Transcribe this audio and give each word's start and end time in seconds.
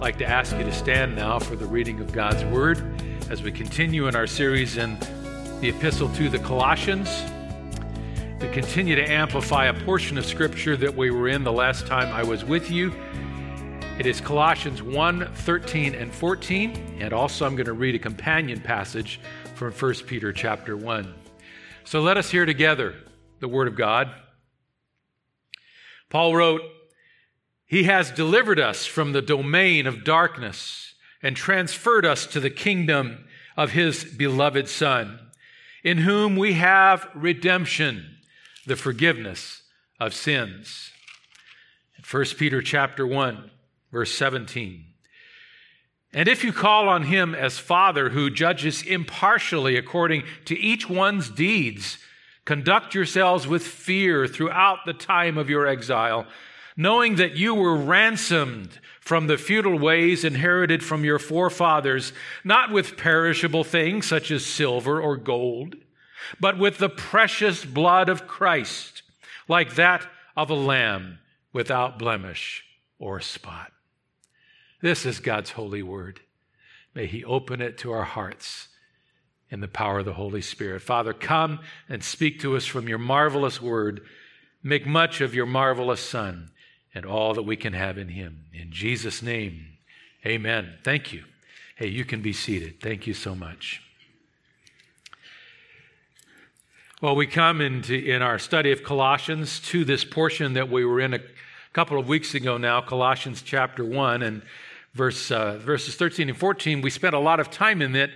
Like 0.00 0.16
to 0.16 0.26
ask 0.26 0.56
you 0.56 0.64
to 0.64 0.72
stand 0.72 1.14
now 1.14 1.38
for 1.38 1.56
the 1.56 1.66
reading 1.66 2.00
of 2.00 2.10
God's 2.10 2.42
Word 2.46 2.82
as 3.28 3.42
we 3.42 3.52
continue 3.52 4.08
in 4.08 4.16
our 4.16 4.26
series 4.26 4.78
in 4.78 4.98
the 5.60 5.68
Epistle 5.68 6.08
to 6.14 6.30
the 6.30 6.38
Colossians. 6.38 7.22
We 8.40 8.48
continue 8.48 8.96
to 8.96 9.06
amplify 9.06 9.66
a 9.66 9.74
portion 9.84 10.16
of 10.16 10.24
Scripture 10.24 10.74
that 10.78 10.96
we 10.96 11.10
were 11.10 11.28
in 11.28 11.44
the 11.44 11.52
last 11.52 11.86
time 11.86 12.08
I 12.14 12.22
was 12.22 12.46
with 12.46 12.70
you. 12.70 12.94
It 13.98 14.06
is 14.06 14.22
Colossians 14.22 14.82
1 14.82 15.34
13 15.34 15.94
and 15.94 16.10
14, 16.10 16.96
and 16.98 17.12
also 17.12 17.44
I'm 17.44 17.54
going 17.54 17.66
to 17.66 17.74
read 17.74 17.94
a 17.94 17.98
companion 17.98 18.58
passage 18.58 19.20
from 19.54 19.70
1 19.70 19.94
Peter 20.06 20.32
chapter 20.32 20.78
1. 20.78 21.14
So 21.84 22.00
let 22.00 22.16
us 22.16 22.30
hear 22.30 22.46
together 22.46 22.94
the 23.40 23.48
Word 23.48 23.68
of 23.68 23.76
God. 23.76 24.10
Paul 26.08 26.34
wrote, 26.34 26.62
he 27.70 27.84
has 27.84 28.10
delivered 28.10 28.58
us 28.58 28.84
from 28.84 29.12
the 29.12 29.22
domain 29.22 29.86
of 29.86 30.02
darkness 30.02 30.94
and 31.22 31.36
transferred 31.36 32.04
us 32.04 32.26
to 32.26 32.40
the 32.40 32.50
kingdom 32.50 33.28
of 33.56 33.70
His 33.70 34.02
beloved 34.02 34.68
Son, 34.68 35.20
in 35.84 35.98
whom 35.98 36.34
we 36.34 36.54
have 36.54 37.08
redemption, 37.14 38.16
the 38.66 38.74
forgiveness 38.74 39.62
of 40.00 40.14
sins. 40.14 40.90
In 41.96 42.02
1 42.02 42.24
Peter 42.36 42.60
chapter 42.60 43.06
1, 43.06 43.52
verse 43.92 44.12
17. 44.16 44.86
And 46.12 46.28
if 46.28 46.42
you 46.42 46.52
call 46.52 46.88
on 46.88 47.04
him 47.04 47.36
as 47.36 47.60
Father 47.60 48.08
who 48.08 48.30
judges 48.30 48.82
impartially 48.82 49.76
according 49.76 50.24
to 50.46 50.58
each 50.58 50.90
one's 50.90 51.30
deeds, 51.30 51.98
conduct 52.44 52.96
yourselves 52.96 53.46
with 53.46 53.62
fear 53.62 54.26
throughout 54.26 54.78
the 54.86 54.92
time 54.92 55.38
of 55.38 55.48
your 55.48 55.68
exile 55.68 56.26
knowing 56.76 57.16
that 57.16 57.36
you 57.36 57.54
were 57.54 57.76
ransomed 57.76 58.78
from 59.00 59.26
the 59.26 59.38
futile 59.38 59.78
ways 59.78 60.24
inherited 60.24 60.84
from 60.84 61.04
your 61.04 61.18
forefathers, 61.18 62.12
not 62.44 62.70
with 62.70 62.96
perishable 62.96 63.64
things 63.64 64.06
such 64.06 64.30
as 64.30 64.44
silver 64.44 65.00
or 65.00 65.16
gold, 65.16 65.74
but 66.38 66.58
with 66.58 66.78
the 66.78 66.88
precious 66.88 67.64
blood 67.64 68.08
of 68.08 68.26
Christ, 68.26 69.02
like 69.48 69.74
that 69.74 70.06
of 70.36 70.50
a 70.50 70.54
lamb 70.54 71.18
without 71.52 71.98
blemish 71.98 72.64
or 72.98 73.20
spot. 73.20 73.72
This 74.80 75.04
is 75.04 75.18
God's 75.18 75.50
holy 75.50 75.82
word. 75.82 76.20
May 76.94 77.06
He 77.06 77.24
open 77.24 77.60
it 77.60 77.78
to 77.78 77.92
our 77.92 78.04
hearts 78.04 78.68
in 79.50 79.60
the 79.60 79.68
power 79.68 79.98
of 79.98 80.04
the 80.04 80.12
Holy 80.12 80.42
Spirit. 80.42 80.82
Father, 80.82 81.12
come 81.12 81.60
and 81.88 82.04
speak 82.04 82.40
to 82.40 82.56
us 82.56 82.64
from 82.64 82.88
your 82.88 82.98
marvelous 82.98 83.60
word. 83.60 84.02
Make 84.62 84.86
much 84.86 85.20
of 85.20 85.34
your 85.34 85.46
marvelous 85.46 86.00
Son 86.00 86.50
and 86.94 87.06
all 87.06 87.34
that 87.34 87.42
we 87.42 87.56
can 87.56 87.72
have 87.72 87.98
in 87.98 88.08
Him. 88.08 88.44
In 88.52 88.70
Jesus' 88.70 89.22
name, 89.22 89.66
amen. 90.26 90.74
Thank 90.84 91.12
you. 91.12 91.24
Hey, 91.76 91.88
you 91.88 92.04
can 92.04 92.20
be 92.20 92.32
seated. 92.32 92.80
Thank 92.80 93.06
you 93.06 93.14
so 93.14 93.34
much. 93.34 93.82
Well, 97.00 97.16
we 97.16 97.26
come 97.26 97.62
into 97.62 97.94
in 97.94 98.20
our 98.20 98.38
study 98.38 98.72
of 98.72 98.82
Colossians 98.82 99.60
to 99.70 99.86
this 99.86 100.04
portion 100.04 100.52
that 100.52 100.68
we 100.68 100.84
were 100.84 101.00
in 101.00 101.14
a 101.14 101.20
couple 101.72 101.98
of 101.98 102.08
weeks 102.08 102.34
ago 102.34 102.58
now, 102.58 102.82
Colossians 102.82 103.40
chapter 103.40 103.84
1 103.84 104.22
and 104.22 104.42
verse, 104.92 105.30
uh, 105.30 105.56
verses 105.58 105.94
13 105.94 106.28
and 106.28 106.36
14. 106.36 106.82
We 106.82 106.90
spent 106.90 107.14
a 107.14 107.18
lot 107.18 107.40
of 107.40 107.50
time 107.50 107.80
in 107.80 107.96
it 107.96 108.10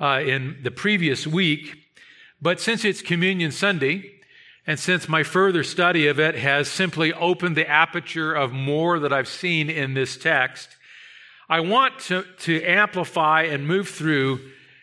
uh, 0.00 0.22
in 0.24 0.56
the 0.62 0.70
previous 0.70 1.26
week, 1.26 1.76
but 2.40 2.60
since 2.60 2.84
it's 2.84 3.02
Communion 3.02 3.52
Sunday, 3.52 4.21
and 4.66 4.78
since 4.78 5.08
my 5.08 5.22
further 5.22 5.64
study 5.64 6.06
of 6.06 6.20
it 6.20 6.36
has 6.36 6.68
simply 6.68 7.12
opened 7.12 7.56
the 7.56 7.68
aperture 7.68 8.32
of 8.32 8.52
more 8.52 9.00
that 9.00 9.12
I've 9.12 9.28
seen 9.28 9.68
in 9.68 9.94
this 9.94 10.16
text, 10.16 10.76
I 11.48 11.60
want 11.60 11.98
to, 12.00 12.24
to 12.40 12.62
amplify 12.62 13.42
and 13.42 13.66
move 13.66 13.88
through 13.88 14.40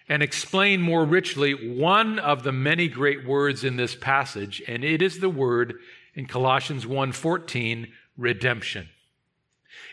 and 0.09 0.21
explain 0.21 0.81
more 0.81 1.05
richly 1.05 1.53
one 1.77 2.19
of 2.19 2.43
the 2.43 2.51
many 2.51 2.87
great 2.87 3.25
words 3.25 3.63
in 3.63 3.77
this 3.77 3.95
passage, 3.95 4.61
and 4.67 4.83
it 4.83 5.01
is 5.01 5.19
the 5.19 5.29
word 5.29 5.75
in 6.15 6.25
Colossians 6.25 6.85
1:14, 6.85 7.87
redemption. 8.17 8.89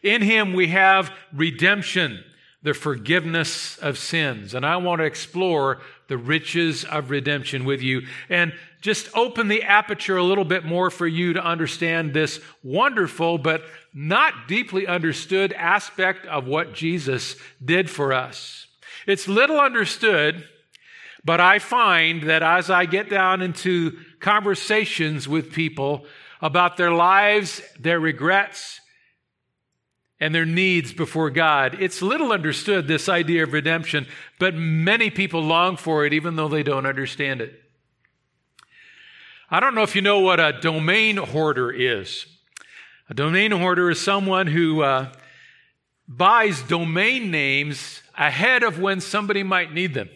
In 0.02 0.22
him 0.22 0.54
we 0.54 0.68
have 0.68 1.12
redemption, 1.32 2.24
the 2.62 2.74
forgiveness 2.74 3.78
of 3.78 3.98
sins. 3.98 4.54
And 4.54 4.66
I 4.66 4.76
want 4.76 5.00
to 5.00 5.04
explore 5.04 5.80
the 6.08 6.18
riches 6.18 6.84
of 6.84 7.10
redemption 7.10 7.64
with 7.64 7.82
you 7.82 8.02
and 8.28 8.52
just 8.80 9.08
open 9.16 9.48
the 9.48 9.62
aperture 9.62 10.16
a 10.16 10.22
little 10.22 10.44
bit 10.44 10.64
more 10.64 10.90
for 10.90 11.06
you 11.06 11.32
to 11.32 11.44
understand 11.44 12.12
this 12.14 12.40
wonderful 12.62 13.38
but 13.38 13.62
not 13.92 14.46
deeply 14.46 14.86
understood 14.86 15.52
aspect 15.54 16.26
of 16.26 16.46
what 16.46 16.74
Jesus 16.74 17.36
did 17.64 17.90
for 17.90 18.12
us. 18.12 18.66
It's 19.06 19.26
little 19.26 19.58
understood, 19.58 20.48
but 21.24 21.40
I 21.40 21.58
find 21.58 22.24
that 22.24 22.42
as 22.42 22.70
I 22.70 22.86
get 22.86 23.10
down 23.10 23.42
into 23.42 23.98
conversations 24.20 25.28
with 25.28 25.52
people 25.52 26.06
about 26.40 26.76
their 26.76 26.92
lives, 26.92 27.62
their 27.80 27.98
regrets, 27.98 28.80
and 30.18 30.34
their 30.34 30.46
needs 30.46 30.92
before 30.92 31.30
God. 31.30 31.76
It's 31.80 32.00
little 32.00 32.32
understood, 32.32 32.88
this 32.88 33.08
idea 33.08 33.42
of 33.42 33.52
redemption, 33.52 34.06
but 34.38 34.54
many 34.54 35.10
people 35.10 35.42
long 35.42 35.76
for 35.76 36.06
it 36.06 36.12
even 36.12 36.36
though 36.36 36.48
they 36.48 36.62
don't 36.62 36.86
understand 36.86 37.40
it. 37.40 37.62
I 39.50 39.60
don't 39.60 39.74
know 39.74 39.82
if 39.82 39.94
you 39.94 40.02
know 40.02 40.20
what 40.20 40.40
a 40.40 40.58
domain 40.60 41.18
hoarder 41.18 41.70
is. 41.70 42.26
A 43.08 43.14
domain 43.14 43.52
hoarder 43.52 43.90
is 43.90 44.00
someone 44.00 44.48
who 44.48 44.82
uh, 44.82 45.12
buys 46.08 46.62
domain 46.62 47.30
names 47.30 48.02
ahead 48.16 48.64
of 48.64 48.80
when 48.80 49.00
somebody 49.00 49.42
might 49.42 49.72
need 49.72 49.94
them. 49.94 50.08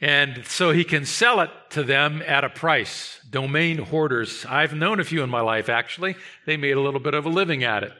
And 0.00 0.44
so 0.46 0.70
he 0.70 0.84
can 0.84 1.06
sell 1.06 1.40
it 1.40 1.50
to 1.70 1.82
them 1.82 2.22
at 2.26 2.44
a 2.44 2.50
price. 2.50 3.20
Domain 3.28 3.78
hoarders. 3.78 4.44
I've 4.46 4.74
known 4.74 5.00
a 5.00 5.04
few 5.04 5.22
in 5.22 5.30
my 5.30 5.40
life, 5.40 5.68
actually. 5.68 6.14
They 6.46 6.56
made 6.56 6.76
a 6.76 6.80
little 6.80 7.00
bit 7.00 7.14
of 7.14 7.26
a 7.26 7.30
living 7.30 7.64
at 7.64 7.82
it. 7.82 7.92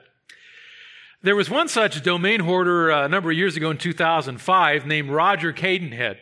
There 1.25 1.35
was 1.35 1.49
one 1.49 1.69
such 1.69 2.03
domain 2.03 2.41
hoarder 2.41 2.93
uh, 2.93 3.07
a 3.07 3.09
number 3.09 3.31
of 3.31 3.37
years 3.39 3.57
ago 3.57 3.71
in 3.71 3.79
2005 3.79 4.85
named 4.85 5.09
Roger 5.09 5.55
Cadenhead. 5.55 6.19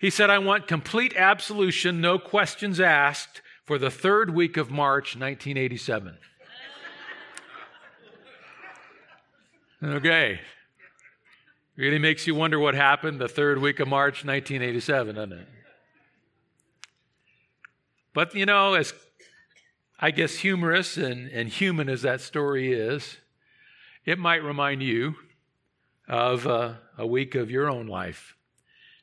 He 0.00 0.08
said, 0.08 0.30
I 0.30 0.38
want 0.38 0.68
complete 0.68 1.14
absolution, 1.16 2.00
no 2.00 2.18
questions 2.18 2.80
asked, 2.80 3.42
for 3.64 3.76
the 3.76 3.90
third 3.90 4.34
week 4.34 4.56
of 4.56 4.70
March 4.70 5.16
1987. 5.16 6.16
okay. 9.96 10.40
Really 11.80 11.98
makes 11.98 12.26
you 12.26 12.34
wonder 12.34 12.58
what 12.58 12.74
happened 12.74 13.18
the 13.18 13.26
third 13.26 13.56
week 13.56 13.80
of 13.80 13.88
March 13.88 14.22
1987, 14.22 15.14
doesn't 15.14 15.32
it? 15.32 15.48
But, 18.12 18.34
you 18.34 18.44
know, 18.44 18.74
as 18.74 18.92
I 19.98 20.10
guess 20.10 20.34
humorous 20.34 20.98
and, 20.98 21.30
and 21.30 21.48
human 21.48 21.88
as 21.88 22.02
that 22.02 22.20
story 22.20 22.74
is, 22.74 23.16
it 24.04 24.18
might 24.18 24.44
remind 24.44 24.82
you 24.82 25.14
of 26.06 26.46
uh, 26.46 26.74
a 26.98 27.06
week 27.06 27.34
of 27.34 27.50
your 27.50 27.70
own 27.70 27.86
life 27.86 28.36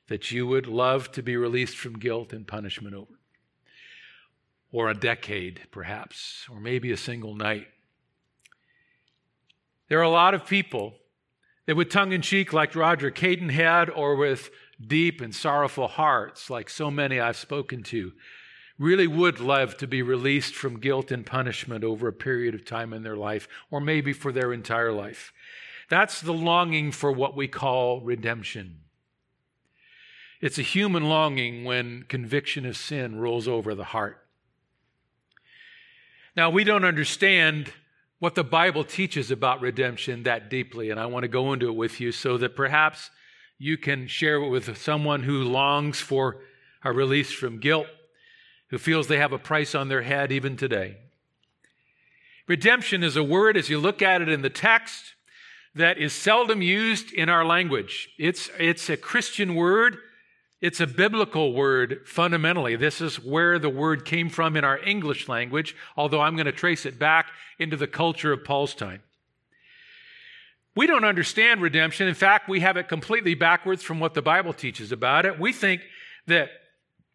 that 0.08 0.30
you 0.30 0.46
would 0.46 0.68
love 0.68 1.12
to 1.14 1.24
be 1.24 1.36
released 1.36 1.78
from 1.78 1.98
guilt 1.98 2.32
and 2.32 2.46
punishment 2.46 2.94
over. 2.94 3.20
Or 4.72 4.92
a 4.92 4.94
decade, 4.94 5.62
perhaps, 5.72 6.46
or 6.48 6.60
maybe 6.60 6.92
a 6.92 6.98
single 6.98 7.34
night. 7.34 7.70
There 9.90 9.98
are 9.98 10.04
a 10.04 10.10
lot 10.12 10.36
of 10.36 10.46
people 10.46 10.94
that, 11.68 11.76
with 11.76 11.90
tongue 11.90 12.14
in 12.14 12.22
cheek, 12.22 12.52
like 12.52 12.76
Roger 12.76 13.12
Cadenhead, 13.12 13.90
or 13.96 14.16
with 14.16 14.50
deep 14.86 15.22
and 15.22 15.36
sorrowful 15.36 15.88
hearts, 15.88 16.50
like 16.50 16.70
so 16.70 16.90
many 16.90 17.20
I've 17.20 17.38
spoken 17.38 17.84
to, 17.84 18.14
really 18.80 19.08
would 19.08 19.40
love 19.40 19.78
to 19.78 19.88
be 19.88 20.02
released 20.02 20.56
from 20.56 20.80
guilt 20.80 21.12
and 21.12 21.26
punishment 21.26 21.84
over 21.84 22.08
a 22.08 22.14
period 22.14 22.56
of 22.56 22.66
time 22.66 22.94
in 22.94 23.04
their 23.04 23.16
life, 23.16 23.48
or 23.70 23.82
maybe 23.82 24.14
for 24.14 24.32
their 24.32 24.54
entire 24.54 24.92
life. 24.92 25.34
That's 25.90 26.22
the 26.22 26.34
longing 26.34 26.92
for 26.92 27.12
what 27.12 27.36
we 27.36 27.48
call 27.48 28.02
redemption. 28.02 28.82
It's 30.40 30.60
a 30.60 30.64
human 30.64 31.10
longing 31.10 31.64
when 31.64 32.04
conviction 32.08 32.66
of 32.66 32.78
sin 32.78 33.20
rolls 33.20 33.48
over 33.48 33.74
the 33.74 33.86
heart. 33.86 34.24
Now, 36.36 36.52
we 36.52 36.64
don't 36.64 36.86
understand 36.86 37.74
what 38.20 38.36
the 38.36 38.44
Bible 38.44 38.84
teaches 38.84 39.30
about 39.30 39.62
redemption 39.62 40.24
that 40.24 40.50
deeply, 40.50 40.90
and 40.90 41.00
I 41.00 41.06
want 41.06 41.24
to 41.24 41.28
go 41.28 41.54
into 41.54 41.68
it 41.68 41.76
with 41.76 42.00
you 42.00 42.12
so 42.12 42.38
that 42.38 42.56
perhaps 42.56 43.12
you 43.60 43.78
can 43.78 44.08
share 44.08 44.38
it 44.38 44.50
with 44.50 44.78
someone 44.78 45.24
who 45.24 45.44
longs 45.44 46.00
for 46.00 46.42
a 46.84 46.92
release 46.92 47.32
from 47.32 47.60
guilt, 47.60 47.88
who 48.70 48.78
feels 48.78 49.08
they 49.08 49.18
have 49.18 49.34
a 49.34 49.38
price 49.38 49.76
on 49.76 49.88
their 49.88 50.02
head 50.02 50.32
even 50.32 50.58
today. 50.58 50.98
Redemption 52.48 53.04
is 53.04 53.16
a 53.16 53.24
word, 53.24 53.58
as 53.58 53.70
you 53.70 53.80
look 53.80 54.02
at 54.02 54.22
it 54.22 54.30
in 54.30 54.42
the 54.42 54.50
text, 54.50 55.14
that 55.76 55.98
is 55.98 56.14
seldom 56.14 56.62
used 56.62 57.12
in 57.14 57.30
our 57.30 57.46
language. 57.46 58.10
It's, 58.18 58.50
it's 58.58 58.90
a 58.90 58.98
Christian 58.98 59.54
word. 59.54 59.98
It's 60.60 60.80
a 60.80 60.88
biblical 60.88 61.54
word 61.54 62.02
fundamentally. 62.06 62.76
This 62.76 63.00
is 63.00 63.24
where 63.24 63.60
the 63.60 63.70
word 63.70 64.06
came 64.06 64.30
from 64.30 64.56
in 64.56 64.64
our 64.64 64.80
English 64.80 65.30
language, 65.30 65.76
although 65.96 66.22
I'm 66.22 66.36
going 66.36 66.48
to 66.48 66.52
trace 66.52 66.86
it 66.86 66.98
back 66.98 67.28
into 67.60 67.78
the 67.78 67.88
culture 67.88 68.34
of 68.34 68.44
Paul's 68.44 68.74
time. 68.74 69.02
We 70.76 70.88
don't 70.88 71.06
understand 71.06 71.62
redemption. 71.62 72.08
In 72.08 72.16
fact, 72.16 72.50
we 72.50 72.60
have 72.62 72.78
it 72.78 72.88
completely 72.88 73.36
backwards 73.36 73.84
from 73.84 74.00
what 74.00 74.14
the 74.14 74.22
Bible 74.22 74.54
teaches 74.54 74.92
about 74.92 75.26
it. 75.26 75.40
We 75.40 75.54
think 75.54 75.82
that 76.26 76.50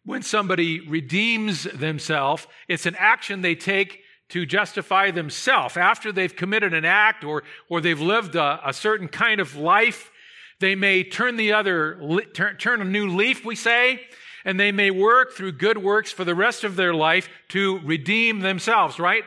when 0.05 0.21
somebody 0.21 0.81
redeems 0.81 1.63
themselves, 1.63 2.47
it's 2.67 2.85
an 2.85 2.95
action 2.97 3.41
they 3.41 3.55
take 3.55 4.01
to 4.29 4.45
justify 4.45 5.11
themselves. 5.11 5.77
After 5.77 6.11
they've 6.11 6.35
committed 6.35 6.73
an 6.73 6.85
act 6.85 7.23
or, 7.23 7.43
or 7.69 7.81
they've 7.81 7.99
lived 7.99 8.35
a, 8.35 8.59
a 8.65 8.73
certain 8.73 9.07
kind 9.07 9.39
of 9.39 9.55
life, 9.55 10.11
they 10.59 10.75
may 10.75 11.03
turn 11.03 11.37
the 11.37 11.53
other, 11.53 12.21
turn, 12.33 12.57
turn 12.57 12.81
a 12.81 12.85
new 12.85 13.07
leaf, 13.07 13.45
we 13.45 13.55
say, 13.55 14.01
and 14.45 14.59
they 14.59 14.71
may 14.71 14.91
work 14.91 15.33
through 15.33 15.53
good 15.53 15.77
works 15.77 16.11
for 16.11 16.23
the 16.23 16.35
rest 16.35 16.63
of 16.63 16.75
their 16.75 16.93
life 16.93 17.29
to 17.49 17.79
redeem 17.79 18.39
themselves, 18.39 18.99
right? 18.99 19.23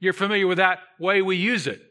You're 0.00 0.12
familiar 0.12 0.46
with 0.46 0.58
that 0.58 0.80
way 0.98 1.22
we 1.22 1.36
use 1.36 1.66
it. 1.66 1.82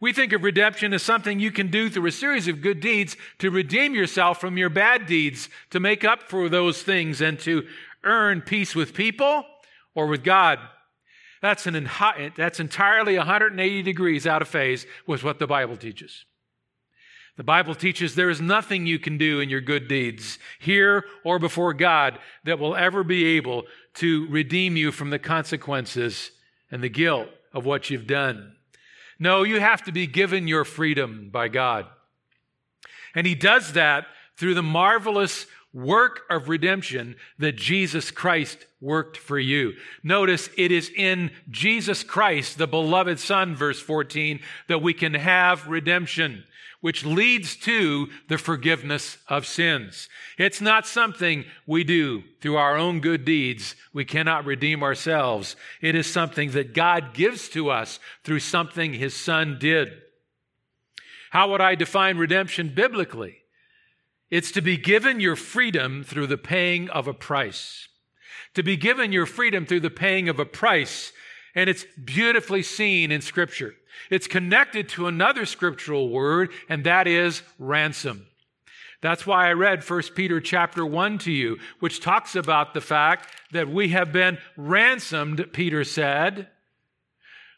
We 0.00 0.12
think 0.12 0.32
of 0.32 0.42
redemption 0.42 0.92
as 0.92 1.02
something 1.02 1.40
you 1.40 1.50
can 1.50 1.70
do 1.70 1.88
through 1.88 2.06
a 2.06 2.12
series 2.12 2.48
of 2.48 2.60
good 2.60 2.80
deeds 2.80 3.16
to 3.38 3.50
redeem 3.50 3.94
yourself 3.94 4.40
from 4.40 4.58
your 4.58 4.68
bad 4.68 5.06
deeds, 5.06 5.48
to 5.70 5.80
make 5.80 6.04
up 6.04 6.24
for 6.24 6.48
those 6.48 6.82
things, 6.82 7.20
and 7.20 7.38
to 7.40 7.66
earn 8.04 8.42
peace 8.42 8.74
with 8.74 8.94
people 8.94 9.44
or 9.94 10.06
with 10.06 10.22
God. 10.22 10.58
That's, 11.40 11.66
an, 11.66 11.88
that's 12.36 12.60
entirely 12.60 13.16
180 13.16 13.82
degrees 13.82 14.26
out 14.26 14.42
of 14.42 14.48
phase 14.48 14.86
with 15.06 15.24
what 15.24 15.38
the 15.38 15.46
Bible 15.46 15.76
teaches. 15.76 16.24
The 17.36 17.44
Bible 17.44 17.74
teaches 17.74 18.14
there 18.14 18.30
is 18.30 18.40
nothing 18.40 18.86
you 18.86 18.98
can 18.98 19.18
do 19.18 19.40
in 19.40 19.50
your 19.50 19.60
good 19.60 19.88
deeds, 19.88 20.38
here 20.58 21.04
or 21.22 21.38
before 21.38 21.74
God, 21.74 22.18
that 22.44 22.58
will 22.58 22.74
ever 22.74 23.04
be 23.04 23.36
able 23.36 23.64
to 23.94 24.26
redeem 24.28 24.76
you 24.76 24.90
from 24.90 25.10
the 25.10 25.18
consequences 25.18 26.30
and 26.70 26.82
the 26.82 26.88
guilt 26.88 27.28
of 27.52 27.66
what 27.66 27.90
you've 27.90 28.06
done. 28.06 28.56
No, 29.18 29.42
you 29.42 29.60
have 29.60 29.82
to 29.84 29.92
be 29.92 30.06
given 30.06 30.48
your 30.48 30.64
freedom 30.64 31.30
by 31.30 31.48
God. 31.48 31.86
And 33.14 33.26
He 33.26 33.34
does 33.34 33.72
that 33.74 34.06
through 34.36 34.54
the 34.54 34.62
marvelous 34.62 35.46
work 35.72 36.22
of 36.30 36.48
redemption 36.48 37.16
that 37.38 37.56
Jesus 37.56 38.10
Christ 38.10 38.66
worked 38.80 39.16
for 39.16 39.38
you. 39.38 39.74
Notice 40.02 40.48
it 40.56 40.72
is 40.72 40.90
in 40.94 41.30
Jesus 41.50 42.02
Christ, 42.02 42.56
the 42.56 42.66
beloved 42.66 43.18
Son, 43.18 43.54
verse 43.54 43.80
14, 43.80 44.40
that 44.68 44.80
we 44.80 44.94
can 44.94 45.14
have 45.14 45.66
redemption, 45.66 46.44
which 46.86 47.04
leads 47.04 47.56
to 47.56 48.08
the 48.28 48.38
forgiveness 48.38 49.18
of 49.26 49.44
sins. 49.44 50.08
It's 50.38 50.60
not 50.60 50.86
something 50.86 51.44
we 51.66 51.82
do 51.82 52.22
through 52.40 52.58
our 52.58 52.76
own 52.76 53.00
good 53.00 53.24
deeds. 53.24 53.74
We 53.92 54.04
cannot 54.04 54.44
redeem 54.44 54.84
ourselves. 54.84 55.56
It 55.80 55.96
is 55.96 56.06
something 56.06 56.52
that 56.52 56.74
God 56.74 57.12
gives 57.12 57.48
to 57.48 57.70
us 57.70 57.98
through 58.22 58.38
something 58.38 58.94
His 58.94 59.16
Son 59.16 59.56
did. 59.58 60.00
How 61.30 61.50
would 61.50 61.60
I 61.60 61.74
define 61.74 62.18
redemption 62.18 62.72
biblically? 62.72 63.38
It's 64.30 64.52
to 64.52 64.62
be 64.62 64.76
given 64.76 65.18
your 65.18 65.34
freedom 65.34 66.04
through 66.04 66.28
the 66.28 66.38
paying 66.38 66.88
of 66.90 67.08
a 67.08 67.14
price. 67.14 67.88
To 68.54 68.62
be 68.62 68.76
given 68.76 69.10
your 69.10 69.26
freedom 69.26 69.66
through 69.66 69.80
the 69.80 69.90
paying 69.90 70.28
of 70.28 70.38
a 70.38 70.46
price. 70.46 71.12
And 71.52 71.68
it's 71.68 71.84
beautifully 72.04 72.62
seen 72.62 73.10
in 73.10 73.22
Scripture. 73.22 73.74
It's 74.10 74.26
connected 74.26 74.88
to 74.90 75.06
another 75.06 75.46
scriptural 75.46 76.08
word, 76.08 76.50
and 76.68 76.84
that 76.84 77.06
is 77.06 77.42
ransom. 77.58 78.26
That's 79.02 79.26
why 79.26 79.48
I 79.48 79.52
read 79.52 79.88
1 79.88 80.02
Peter 80.14 80.40
chapter 80.40 80.84
1 80.84 81.18
to 81.18 81.32
you, 81.32 81.58
which 81.80 82.00
talks 82.00 82.34
about 82.34 82.74
the 82.74 82.80
fact 82.80 83.28
that 83.52 83.68
we 83.68 83.88
have 83.88 84.12
been 84.12 84.38
ransomed, 84.56 85.52
Peter 85.52 85.84
said. 85.84 86.48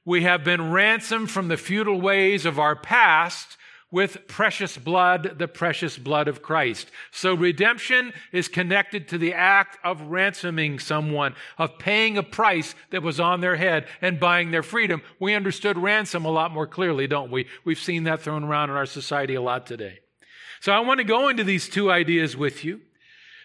We 0.04 0.23
have 0.23 0.42
been 0.42 0.73
ransomed 0.73 1.30
from 1.30 1.49
the 1.49 1.57
futile 1.57 2.00
ways 2.00 2.47
of 2.47 2.59
our 2.59 2.75
past 2.75 3.58
with 3.90 4.26
precious 4.28 4.76
blood, 4.76 5.37
the 5.38 5.49
precious 5.49 5.97
blood 5.97 6.28
of 6.28 6.42
Christ. 6.42 6.90
So 7.11 7.35
redemption 7.35 8.12
is 8.33 8.49
connected 8.49 9.09
to 9.09 9.18
the 9.18 9.33
act 9.33 9.78
of 9.83 10.02
ransoming 10.02 10.78
someone, 10.78 11.35
of 11.57 11.78
paying 11.78 12.18
a 12.18 12.23
price 12.23 12.75
that 12.90 13.02
was 13.02 13.18
on 13.18 13.40
their 13.40 13.57
head 13.57 13.87
and 14.02 14.21
buying 14.21 14.50
their 14.50 14.62
freedom. 14.62 15.02
We 15.18 15.35
understood 15.35 15.78
ransom 15.78 16.25
a 16.25 16.30
lot 16.30 16.50
more 16.50 16.66
clearly, 16.66 17.07
don't 17.07 17.30
we? 17.30 17.47
We've 17.64 17.78
seen 17.78 18.04
that 18.04 18.21
thrown 18.21 18.45
around 18.45 18.71
in 18.71 18.76
our 18.76 18.87
society 18.87 19.35
a 19.35 19.42
lot 19.42 19.66
today. 19.66 20.00
So 20.61 20.73
I 20.73 20.80
want 20.80 20.99
to 20.99 21.04
go 21.04 21.28
into 21.28 21.45
these 21.45 21.68
two 21.68 21.90
ideas 21.90 22.37
with 22.37 22.64
you. 22.64 22.80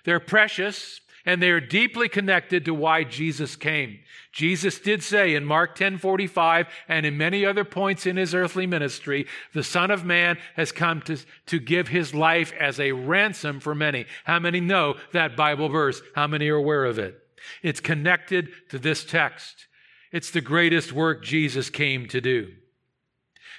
They're 0.03 0.19
precious 0.19 0.99
and 1.25 1.41
they 1.41 1.51
are 1.51 1.61
deeply 1.61 2.09
connected 2.09 2.65
to 2.65 2.73
why 2.73 3.03
Jesus 3.03 3.55
came. 3.55 3.99
Jesus 4.31 4.79
did 4.79 5.03
say 5.03 5.35
in 5.35 5.45
Mark 5.45 5.77
10:45 5.77 6.67
and 6.87 7.05
in 7.05 7.17
many 7.17 7.45
other 7.45 7.63
points 7.63 8.05
in 8.05 8.17
his 8.17 8.33
earthly 8.33 8.67
ministry, 8.67 9.25
the 9.53 9.63
Son 9.63 9.91
of 9.91 10.03
Man 10.03 10.37
has 10.55 10.71
come 10.71 11.01
to, 11.03 11.17
to 11.45 11.59
give 11.59 11.87
his 11.87 12.13
life 12.13 12.51
as 12.59 12.79
a 12.79 12.91
ransom 12.91 13.59
for 13.59 13.73
many. 13.73 14.05
How 14.25 14.39
many 14.39 14.59
know 14.59 14.95
that 15.11 15.37
Bible 15.37 15.69
verse? 15.69 16.01
How 16.15 16.27
many 16.27 16.49
are 16.49 16.55
aware 16.55 16.85
of 16.85 16.99
it? 16.99 17.19
It's 17.61 17.79
connected 17.79 18.49
to 18.69 18.79
this 18.79 19.03
text. 19.05 19.67
It's 20.11 20.31
the 20.31 20.41
greatest 20.41 20.93
work 20.93 21.23
Jesus 21.23 21.69
came 21.69 22.07
to 22.07 22.21
do. 22.21 22.53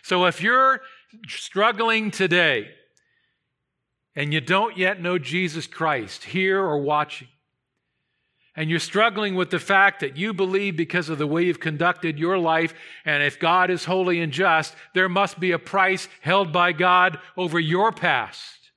So 0.03 0.27
if 0.27 0.43
you're 0.43 0.81
struggling 1.27 2.11
today 2.11 2.71
and 4.15 4.33
you 4.33 4.41
don't 4.41 4.77
yet 4.77 5.01
know 5.01 5.19
Jesus 5.19 5.67
Christ, 5.67 6.25
here 6.25 6.61
or 6.61 6.79
watching, 6.79 7.29
and 8.57 8.71
you're 8.71 8.79
struggling 8.79 9.35
with 9.35 9.51
the 9.51 9.59
fact 9.59 10.01
that 10.01 10.17
you 10.17 10.33
believe 10.33 10.77
because 10.77 11.09
of 11.09 11.19
the 11.19 11.27
way 11.27 11.45
you've 11.45 11.61
conducted 11.61 12.19
your 12.19 12.39
life, 12.39 12.73
and 13.05 13.23
if 13.23 13.39
God 13.39 13.71
is 13.71 13.85
holy 13.85 14.21
and 14.21 14.33
just, 14.33 14.75
there 14.95 15.09
must 15.09 15.41
be 15.41 15.51
a 15.51 15.59
price 15.59 16.09
held 16.21 16.53
by 16.53 16.73
God 16.73 17.19
over 17.37 17.59
your 17.59 17.91
past. 17.91 18.71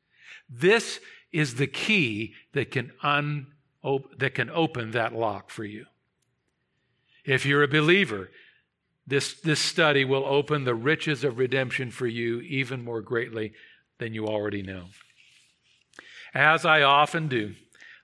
This 0.50 1.00
is 1.31 1.55
the 1.55 1.67
key 1.67 2.34
that 2.53 2.72
can, 2.72 2.91
un- 3.03 3.48
that 4.17 4.34
can 4.34 4.50
open 4.50 4.91
that 4.91 5.13
lock 5.13 5.51
for 5.51 5.63
you. 5.63 5.86
If 7.24 7.46
you're 7.46 7.63
a 7.63 7.67
believer, 7.67 8.31
this, 9.05 9.34
this 9.41 9.60
study 9.60 10.05
will 10.05 10.25
open 10.25 10.63
the 10.63 10.75
riches 10.75 11.24
of 11.24 11.38
redemption 11.38 11.91
for 11.91 12.07
you 12.07 12.41
even 12.41 12.84
more 12.84 13.01
greatly 13.01 13.53
than 14.00 14.13
you 14.13 14.27
already 14.27 14.63
know. 14.63 14.86
As 16.34 16.65
I 16.65 16.81
often 16.81 17.27
do, 17.27 17.55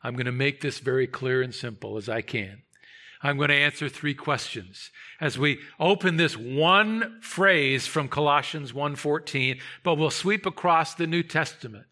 I'm 0.03 0.13
going 0.15 0.25
to 0.25 0.31
make 0.31 0.61
this 0.61 0.79
very 0.79 1.07
clear 1.07 1.41
and 1.41 1.55
simple 1.55 1.97
as 1.97 2.09
I 2.09 2.21
can. 2.21 2.63
I'm 3.21 3.37
going 3.37 3.49
to 3.49 3.55
answer 3.55 3.87
three 3.87 4.13
questions 4.13 4.91
as 5.21 5.39
we 5.39 5.59
open 5.79 6.17
this 6.17 6.35
one 6.35 7.21
phrase 7.21 7.87
from 7.87 8.09
Colossians 8.09 8.73
1:14, 8.73 9.61
but 9.81 9.95
we'll 9.95 10.11
sweep 10.11 10.45
across 10.45 10.93
the 10.93 11.07
New 11.07 11.23
Testament 11.23 11.85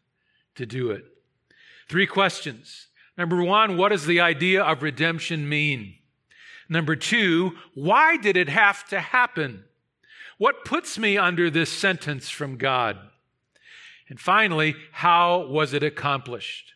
to 0.55 0.65
do 0.65 0.91
it. 0.91 1.05
Three 1.87 2.05
questions. 2.05 2.87
Number 3.17 3.41
1, 3.43 3.77
what 3.77 3.89
does 3.89 4.05
the 4.05 4.19
idea 4.19 4.61
of 4.61 4.83
redemption 4.83 5.47
mean? 5.47 5.95
Number 6.67 6.95
2, 6.95 7.51
why 7.75 8.17
did 8.17 8.35
it 8.35 8.49
have 8.49 8.87
to 8.89 8.99
happen? 8.99 9.65
What 10.37 10.65
puts 10.65 10.97
me 10.97 11.17
under 11.17 11.49
this 11.49 11.71
sentence 11.71 12.29
from 12.29 12.57
God? 12.57 12.97
And 14.09 14.19
finally, 14.19 14.75
how 14.91 15.45
was 15.47 15.73
it 15.73 15.83
accomplished? 15.83 16.73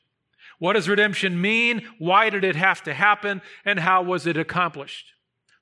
What 0.66 0.74
does 0.74 0.90
redemption 0.90 1.40
mean? 1.40 1.88
Why 2.00 2.32
did 2.32 2.44
it 2.44 2.56
have 2.56 2.82
to 2.86 2.94
happen? 2.96 3.44
And 3.66 3.80
how 3.80 4.02
was 4.02 4.26
it 4.26 4.36
accomplished? 4.36 5.14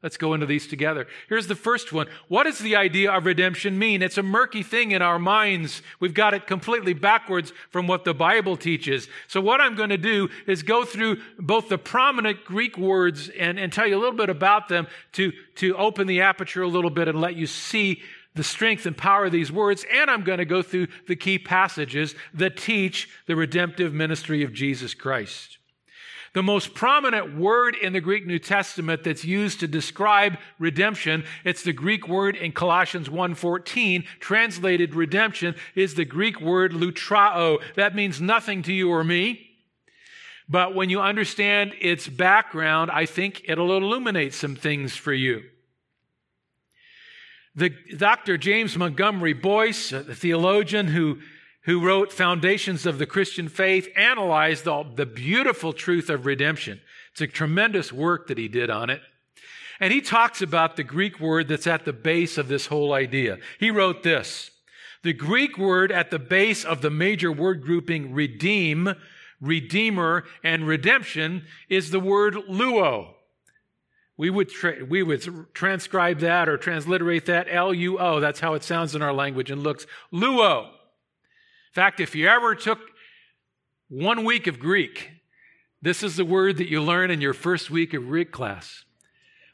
Let's 0.02 0.16
go 0.16 0.34
into 0.34 0.46
these 0.46 0.66
together. 0.66 1.08
Here's 1.28 1.48
the 1.48 1.56
first 1.56 1.92
one. 1.92 2.08
What 2.30 2.46
does 2.46 2.60
the 2.60 2.78
idea 2.78 3.12
of 3.12 3.26
redemption 3.26 3.78
mean? 3.78 4.02
It's 4.02 4.18
a 4.18 4.24
murky 4.24 4.64
thing 4.64 4.92
in 4.92 5.02
our 5.02 5.20
minds. 5.20 5.82
We've 6.00 6.14
got 6.14 6.34
it 6.34 6.48
completely 6.48 6.94
backwards 6.94 7.52
from 7.70 7.86
what 7.86 8.06
the 8.06 8.14
Bible 8.14 8.56
teaches. 8.56 9.10
So 9.28 9.42
what 9.42 9.60
I'm 9.60 9.76
going 9.76 9.90
to 9.90 9.98
do 9.98 10.30
is 10.48 10.64
go 10.64 10.86
through 10.86 11.18
both 11.38 11.68
the 11.68 11.78
prominent 11.78 12.46
Greek 12.46 12.78
words 12.78 13.28
and, 13.28 13.60
and 13.60 13.74
tell 13.74 13.86
you 13.86 13.98
a 13.98 14.00
little 14.00 14.16
bit 14.16 14.30
about 14.30 14.70
them 14.70 14.88
to, 15.14 15.34
to 15.56 15.76
open 15.76 16.08
the 16.08 16.22
aperture 16.22 16.62
a 16.62 16.68
little 16.70 16.90
bit 16.90 17.10
and 17.10 17.20
let 17.20 17.36
you 17.36 17.46
see 17.46 18.02
the 18.36 18.44
strength 18.44 18.86
and 18.86 18.98
power 18.98 19.26
of 19.26 19.32
these 19.32 19.52
words, 19.52 19.86
and 19.92 20.10
I'm 20.10 20.24
going 20.24 20.40
to 20.40 20.46
go 20.46 20.62
through 20.62 20.88
the 21.08 21.16
key 21.16 21.38
passages 21.38 22.16
that 22.34 22.58
teach 22.58 23.10
the 23.28 23.36
redemptive 23.36 23.94
ministry 23.94 24.44
of 24.44 24.54
Jesus 24.54 24.94
Christ. 24.94 25.58
The 26.34 26.42
most 26.42 26.74
prominent 26.74 27.38
word 27.38 27.76
in 27.76 27.94
the 27.94 28.02
Greek 28.02 28.26
New 28.26 28.40
Testament 28.40 29.04
that's 29.04 29.24
used 29.24 29.60
to 29.60 29.68
describe 29.68 30.40
redemption, 30.58 31.26
it's 31.44 31.62
the 31.62 31.74
Greek 31.74 32.08
word 32.08 32.36
in 32.36 32.54
Colossians 32.54 33.08
1:14, 33.08 34.04
translated 34.20 34.96
redemption 34.96 35.54
is 35.76 35.94
the 35.94 36.06
Greek 36.06 36.42
word 36.42 36.72
lutrao. 36.72 37.62
That 37.76 37.94
means 37.94 38.20
nothing 38.20 38.64
to 38.64 38.74
you 38.74 38.90
or 38.90 39.04
me. 39.04 39.52
But 40.50 40.74
when 40.74 40.90
you 40.90 41.00
understand 41.00 41.76
its 41.80 42.08
background, 42.08 42.90
I 42.90 43.06
think 43.06 43.44
it'll 43.46 43.78
illuminate 43.78 44.34
some 44.34 44.56
things 44.56 44.96
for 44.96 45.14
you. 45.14 45.44
The 47.56 47.70
Dr. 47.98 48.38
James 48.38 48.76
Montgomery 48.78 49.34
Boice, 49.34 49.92
the 49.92 50.16
theologian 50.16 50.88
who, 50.88 51.20
who 51.66 51.86
wrote 51.86 52.12
Foundations 52.12 52.88
of 52.88 52.98
the 52.98 53.06
Christian 53.06 53.48
Faith, 53.48 53.88
analyzed 53.96 54.64
the, 54.64 54.84
the 54.96 55.06
beautiful 55.06 55.72
truth 55.72 56.10
of 56.10 56.26
redemption. 56.26 56.82
It's 57.12 57.22
a 57.22 57.28
tremendous 57.28 57.94
work 57.94 58.28
that 58.28 58.40
he 58.40 58.48
did 58.48 58.72
on 58.72 58.90
it. 58.90 59.02
And 59.80 59.94
he 59.94 60.02
talks 60.02 60.42
about 60.42 60.78
the 60.78 60.84
Greek 60.84 61.20
word 61.20 61.48
that's 61.48 61.68
at 61.68 61.86
the 61.86 61.94
base 61.94 62.40
of 62.40 62.48
this 62.48 62.68
whole 62.68 62.92
idea. 62.92 63.38
He 63.60 63.70
wrote 63.70 64.02
this 64.02 64.50
The 65.04 65.14
Greek 65.14 65.56
word 65.58 65.92
at 65.92 66.10
the 66.10 66.20
base 66.20 66.66
of 66.66 66.82
the 66.82 66.90
major 66.90 67.32
word 67.32 67.62
grouping 67.62 68.14
redeem, 68.14 68.96
redeemer, 69.40 70.24
and 70.44 70.68
redemption 70.68 71.46
is 71.70 71.92
the 71.92 72.00
word 72.00 72.34
luo. 72.50 73.14
We 74.24 74.30
would, 74.30 74.48
tra- 74.48 74.86
we 74.86 75.04
would 75.04 75.54
transcribe 75.54 76.20
that 76.20 76.48
or 76.48 76.56
transliterate 76.56 77.26
that 77.26 77.48
L-U-O. 77.50 78.22
That's 78.22 78.40
how 78.40 78.54
it 78.54 78.64
sounds 78.64 78.96
in 78.96 79.02
our 79.02 79.12
language 79.12 79.52
and 79.52 79.62
looks. 79.62 79.86
Luo. 80.14 80.68
In 80.68 81.74
fact, 81.74 82.00
if 82.00 82.16
you 82.16 82.30
ever 82.30 82.56
took 82.56 82.80
one 83.90 84.24
week 84.24 84.48
of 84.48 84.60
Greek, 84.60 85.10
this 85.82 86.04
is 86.04 86.16
the 86.16 86.24
word 86.24 86.56
that 86.56 86.70
you 86.70 86.82
learn 86.82 87.12
in 87.12 87.20
your 87.20 87.34
first 87.34 87.70
week 87.70 87.94
of 87.94 88.08
Greek 88.08 88.32
class. 88.32 88.86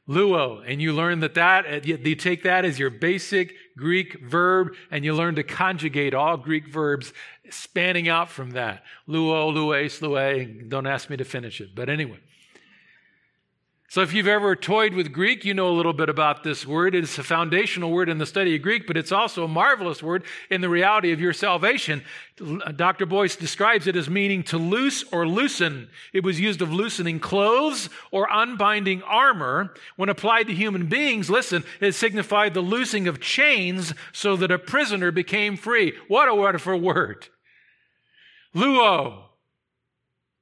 Luo. 0.08 0.64
And 0.64 0.80
you 0.80 0.94
learn 0.94 1.22
that 1.22 1.34
that, 1.34 1.66
uh, 1.66 1.80
you 1.84 2.14
take 2.14 2.44
that 2.44 2.64
as 2.64 2.78
your 2.78 2.92
basic 2.92 3.56
Greek 3.76 4.22
verb 4.22 4.76
and 4.92 5.04
you 5.04 5.16
learn 5.16 5.34
to 5.34 5.44
conjugate 5.44 6.14
all 6.14 6.38
Greek 6.38 6.68
verbs 6.68 7.12
spanning 7.50 8.08
out 8.08 8.30
from 8.30 8.52
that. 8.52 8.84
Luo, 9.08 9.52
lue. 9.52 10.70
Don't 10.70 10.86
ask 10.86 11.10
me 11.10 11.18
to 11.18 11.26
finish 11.26 11.60
it. 11.60 11.74
But 11.74 11.90
anyway. 11.90 12.20
So, 13.92 14.02
if 14.02 14.14
you've 14.14 14.28
ever 14.28 14.56
toyed 14.56 14.94
with 14.94 15.12
Greek, 15.12 15.44
you 15.44 15.56
know 15.56 15.68
a 15.68 15.74
little 15.74 15.94
bit 15.94 16.10
about 16.10 16.44
this 16.44 16.64
word. 16.64 16.94
It's 16.94 17.18
a 17.18 17.24
foundational 17.24 17.90
word 17.90 18.08
in 18.08 18.20
the 18.20 18.26
study 18.28 18.56
of 18.56 18.62
Greek, 18.62 18.86
but 18.86 18.98
it's 18.98 19.12
also 19.12 19.44
a 19.44 19.48
marvelous 19.48 20.04
word 20.04 20.26
in 20.52 20.62
the 20.62 20.70
reality 20.70 21.12
of 21.12 21.20
your 21.20 21.34
salvation. 21.34 22.04
Dr. 22.76 23.08
Boice 23.08 23.36
describes 23.36 23.88
it 23.88 23.96
as 23.96 24.08
meaning 24.08 24.44
to 24.44 24.60
loose 24.60 25.04
or 25.12 25.28
loosen. 25.28 25.90
It 26.14 26.24
was 26.24 26.40
used 26.40 26.62
of 26.62 26.72
loosening 26.72 27.20
clothes 27.20 27.90
or 28.12 28.28
unbinding 28.32 29.02
armor. 29.02 29.74
When 29.96 30.10
applied 30.10 30.46
to 30.50 30.54
human 30.54 30.86
beings, 30.86 31.32
listen, 31.32 31.64
it 31.82 31.94
signified 31.94 32.54
the 32.54 32.62
loosing 32.62 33.08
of 33.08 33.20
chains 33.20 33.96
so 34.12 34.36
that 34.36 34.52
a 34.52 34.60
prisoner 34.60 35.10
became 35.10 35.58
free. 35.58 35.94
What 36.08 36.30
a 36.30 36.36
wonderful 36.36 36.80
word. 36.80 37.30
Luo, 38.54 39.24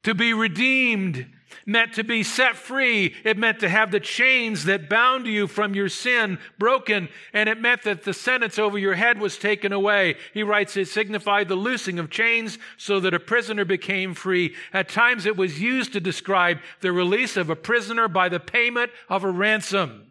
to 0.03 0.13
be 0.13 0.33
redeemed 0.33 1.27
meant 1.65 1.93
to 1.93 2.03
be 2.03 2.23
set 2.23 2.55
free. 2.55 3.15
It 3.23 3.37
meant 3.37 3.59
to 3.59 3.69
have 3.69 3.91
the 3.91 3.99
chains 3.99 4.65
that 4.65 4.89
bound 4.89 5.25
you 5.25 5.47
from 5.47 5.73
your 5.73 5.89
sin 5.89 6.39
broken. 6.57 7.09
And 7.33 7.49
it 7.49 7.59
meant 7.59 7.83
that 7.83 8.03
the 8.03 8.13
sentence 8.13 8.57
over 8.59 8.77
your 8.77 8.95
head 8.95 9.19
was 9.19 9.37
taken 9.37 9.71
away. 9.71 10.15
He 10.33 10.43
writes, 10.43 10.77
it 10.77 10.87
signified 10.87 11.47
the 11.47 11.55
loosing 11.55 11.99
of 11.99 12.09
chains 12.09 12.57
so 12.77 12.99
that 12.99 13.13
a 13.13 13.19
prisoner 13.19 13.65
became 13.65 14.13
free. 14.13 14.55
At 14.73 14.89
times 14.89 15.25
it 15.25 15.37
was 15.37 15.61
used 15.61 15.93
to 15.93 15.99
describe 15.99 16.59
the 16.81 16.91
release 16.91 17.37
of 17.37 17.49
a 17.49 17.55
prisoner 17.55 18.07
by 18.07 18.29
the 18.29 18.39
payment 18.39 18.91
of 19.09 19.23
a 19.23 19.31
ransom. 19.31 20.03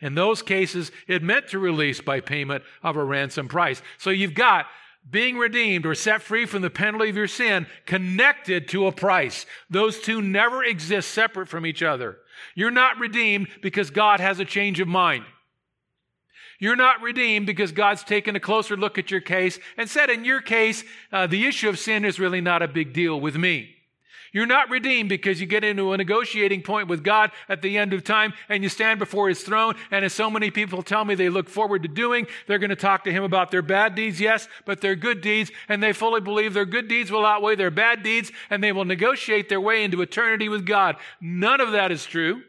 In 0.00 0.14
those 0.14 0.42
cases, 0.42 0.92
it 1.06 1.22
meant 1.22 1.48
to 1.48 1.58
release 1.58 2.00
by 2.00 2.20
payment 2.20 2.62
of 2.82 2.96
a 2.96 3.04
ransom 3.04 3.48
price. 3.48 3.80
So 3.98 4.10
you've 4.10 4.34
got 4.34 4.66
being 5.08 5.38
redeemed 5.38 5.86
or 5.86 5.94
set 5.94 6.22
free 6.22 6.46
from 6.46 6.62
the 6.62 6.70
penalty 6.70 7.08
of 7.10 7.16
your 7.16 7.28
sin 7.28 7.66
connected 7.86 8.68
to 8.68 8.86
a 8.86 8.92
price. 8.92 9.46
Those 9.70 10.00
two 10.00 10.20
never 10.20 10.64
exist 10.64 11.10
separate 11.10 11.48
from 11.48 11.64
each 11.64 11.82
other. 11.82 12.18
You're 12.54 12.70
not 12.70 12.98
redeemed 12.98 13.48
because 13.62 13.90
God 13.90 14.20
has 14.20 14.40
a 14.40 14.44
change 14.44 14.80
of 14.80 14.88
mind. 14.88 15.24
You're 16.58 16.76
not 16.76 17.02
redeemed 17.02 17.46
because 17.46 17.72
God's 17.72 18.02
taken 18.02 18.34
a 18.34 18.40
closer 18.40 18.76
look 18.76 18.98
at 18.98 19.10
your 19.10 19.20
case 19.20 19.58
and 19.76 19.88
said, 19.88 20.08
in 20.10 20.24
your 20.24 20.40
case, 20.40 20.84
uh, 21.12 21.26
the 21.26 21.46
issue 21.46 21.68
of 21.68 21.78
sin 21.78 22.04
is 22.04 22.18
really 22.18 22.40
not 22.40 22.62
a 22.62 22.68
big 22.68 22.92
deal 22.92 23.20
with 23.20 23.36
me. 23.36 23.75
You're 24.36 24.44
not 24.44 24.68
redeemed 24.68 25.08
because 25.08 25.40
you 25.40 25.46
get 25.46 25.64
into 25.64 25.94
a 25.94 25.96
negotiating 25.96 26.60
point 26.60 26.88
with 26.88 27.02
God 27.02 27.30
at 27.48 27.62
the 27.62 27.78
end 27.78 27.94
of 27.94 28.04
time 28.04 28.34
and 28.50 28.62
you 28.62 28.68
stand 28.68 28.98
before 28.98 29.30
his 29.30 29.40
throne. 29.40 29.76
And 29.90 30.04
as 30.04 30.12
so 30.12 30.28
many 30.28 30.50
people 30.50 30.82
tell 30.82 31.06
me 31.06 31.14
they 31.14 31.30
look 31.30 31.48
forward 31.48 31.84
to 31.84 31.88
doing, 31.88 32.26
they're 32.46 32.58
going 32.58 32.68
to 32.68 32.76
talk 32.76 33.04
to 33.04 33.10
him 33.10 33.24
about 33.24 33.50
their 33.50 33.62
bad 33.62 33.94
deeds, 33.94 34.20
yes, 34.20 34.46
but 34.66 34.82
their 34.82 34.94
good 34.94 35.22
deeds. 35.22 35.50
And 35.70 35.82
they 35.82 35.94
fully 35.94 36.20
believe 36.20 36.52
their 36.52 36.66
good 36.66 36.86
deeds 36.86 37.10
will 37.10 37.24
outweigh 37.24 37.56
their 37.56 37.70
bad 37.70 38.02
deeds 38.02 38.30
and 38.50 38.62
they 38.62 38.72
will 38.72 38.84
negotiate 38.84 39.48
their 39.48 39.58
way 39.58 39.82
into 39.82 40.02
eternity 40.02 40.50
with 40.50 40.66
God. 40.66 40.96
None 41.18 41.62
of 41.62 41.72
that 41.72 41.90
is 41.90 42.04
true. 42.04 42.42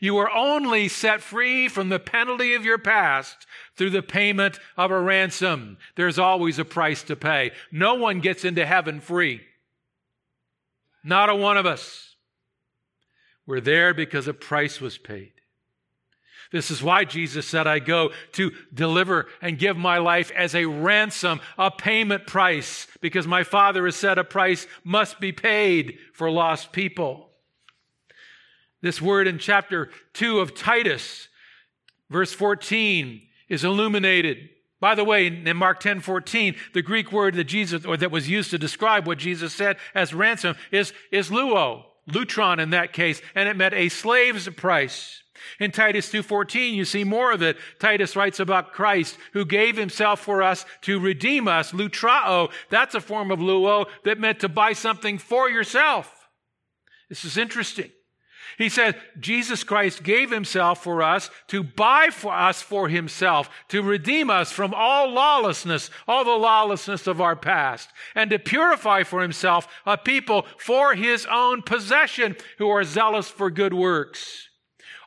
You 0.00 0.16
are 0.16 0.30
only 0.34 0.88
set 0.88 1.20
free 1.20 1.68
from 1.68 1.90
the 1.90 1.98
penalty 1.98 2.54
of 2.54 2.64
your 2.64 2.78
past 2.78 3.46
through 3.76 3.90
the 3.90 4.02
payment 4.02 4.58
of 4.74 4.90
a 4.90 4.98
ransom. 4.98 5.76
There's 5.96 6.18
always 6.18 6.58
a 6.58 6.64
price 6.64 7.02
to 7.02 7.14
pay. 7.14 7.50
No 7.70 7.96
one 7.96 8.20
gets 8.20 8.46
into 8.46 8.64
heaven 8.64 9.02
free. 9.02 9.42
Not 11.04 11.30
a 11.30 11.34
one 11.34 11.56
of 11.56 11.66
us. 11.66 12.16
We're 13.46 13.60
there 13.60 13.94
because 13.94 14.28
a 14.28 14.34
price 14.34 14.80
was 14.80 14.98
paid. 14.98 15.32
This 16.50 16.70
is 16.70 16.82
why 16.82 17.04
Jesus 17.04 17.46
said, 17.46 17.66
I 17.66 17.78
go 17.78 18.10
to 18.32 18.52
deliver 18.72 19.26
and 19.42 19.58
give 19.58 19.76
my 19.76 19.98
life 19.98 20.30
as 20.34 20.54
a 20.54 20.64
ransom, 20.64 21.40
a 21.58 21.70
payment 21.70 22.26
price, 22.26 22.86
because 23.00 23.26
my 23.26 23.42
Father 23.42 23.84
has 23.84 23.96
said 23.96 24.18
a 24.18 24.24
price 24.24 24.66
must 24.82 25.20
be 25.20 25.30
paid 25.30 25.98
for 26.14 26.30
lost 26.30 26.72
people. 26.72 27.28
This 28.80 29.02
word 29.02 29.26
in 29.26 29.38
chapter 29.38 29.90
2 30.14 30.38
of 30.38 30.54
Titus, 30.54 31.28
verse 32.08 32.32
14, 32.32 33.22
is 33.48 33.64
illuminated. 33.64 34.48
By 34.80 34.94
the 34.94 35.04
way, 35.04 35.26
in 35.26 35.56
Mark 35.56 35.80
10 35.80 36.00
14, 36.00 36.54
the 36.72 36.82
Greek 36.82 37.10
word 37.10 37.34
that 37.34 37.44
Jesus, 37.44 37.84
or 37.84 37.96
that 37.96 38.10
was 38.10 38.28
used 38.28 38.50
to 38.50 38.58
describe 38.58 39.06
what 39.06 39.18
Jesus 39.18 39.52
said 39.52 39.76
as 39.94 40.14
ransom 40.14 40.56
is, 40.70 40.92
is 41.10 41.30
luo. 41.30 41.84
lutron 42.08 42.58
in 42.60 42.70
that 42.70 42.92
case, 42.92 43.20
and 43.34 43.48
it 43.48 43.56
meant 43.56 43.74
a 43.74 43.88
slave's 43.88 44.48
price. 44.50 45.22
In 45.60 45.70
Titus 45.70 46.10
2:14 46.10 46.74
you 46.74 46.84
see 46.84 47.04
more 47.04 47.32
of 47.32 47.42
it. 47.42 47.58
Titus 47.78 48.16
writes 48.16 48.40
about 48.40 48.72
Christ 48.72 49.18
who 49.32 49.44
gave 49.44 49.76
himself 49.76 50.20
for 50.20 50.42
us 50.42 50.64
to 50.82 50.98
redeem 50.98 51.48
us, 51.48 51.72
lutrao. 51.72 52.50
That's 52.70 52.94
a 52.94 53.00
form 53.00 53.30
of 53.30 53.38
luo 53.38 53.86
that 54.04 54.18
meant 54.18 54.40
to 54.40 54.48
buy 54.48 54.72
something 54.72 55.18
for 55.18 55.48
yourself. 55.48 56.28
This 57.08 57.24
is 57.24 57.36
interesting. 57.36 57.90
He 58.56 58.68
said, 58.68 59.00
Jesus 59.20 59.62
Christ 59.64 60.02
gave 60.02 60.30
himself 60.30 60.82
for 60.82 61.02
us 61.02 61.30
to 61.48 61.62
buy 61.62 62.08
for 62.10 62.32
us 62.32 62.62
for 62.62 62.88
himself, 62.88 63.50
to 63.68 63.82
redeem 63.82 64.30
us 64.30 64.50
from 64.50 64.72
all 64.74 65.10
lawlessness, 65.10 65.90
all 66.06 66.24
the 66.24 66.30
lawlessness 66.30 67.06
of 67.06 67.20
our 67.20 67.36
past, 67.36 67.90
and 68.14 68.30
to 68.30 68.38
purify 68.38 69.02
for 69.02 69.20
himself 69.22 69.68
a 69.84 69.98
people 69.98 70.46
for 70.56 70.94
his 70.94 71.26
own 71.30 71.62
possession 71.62 72.36
who 72.58 72.68
are 72.68 72.84
zealous 72.84 73.28
for 73.28 73.50
good 73.50 73.74
works. 73.74 74.48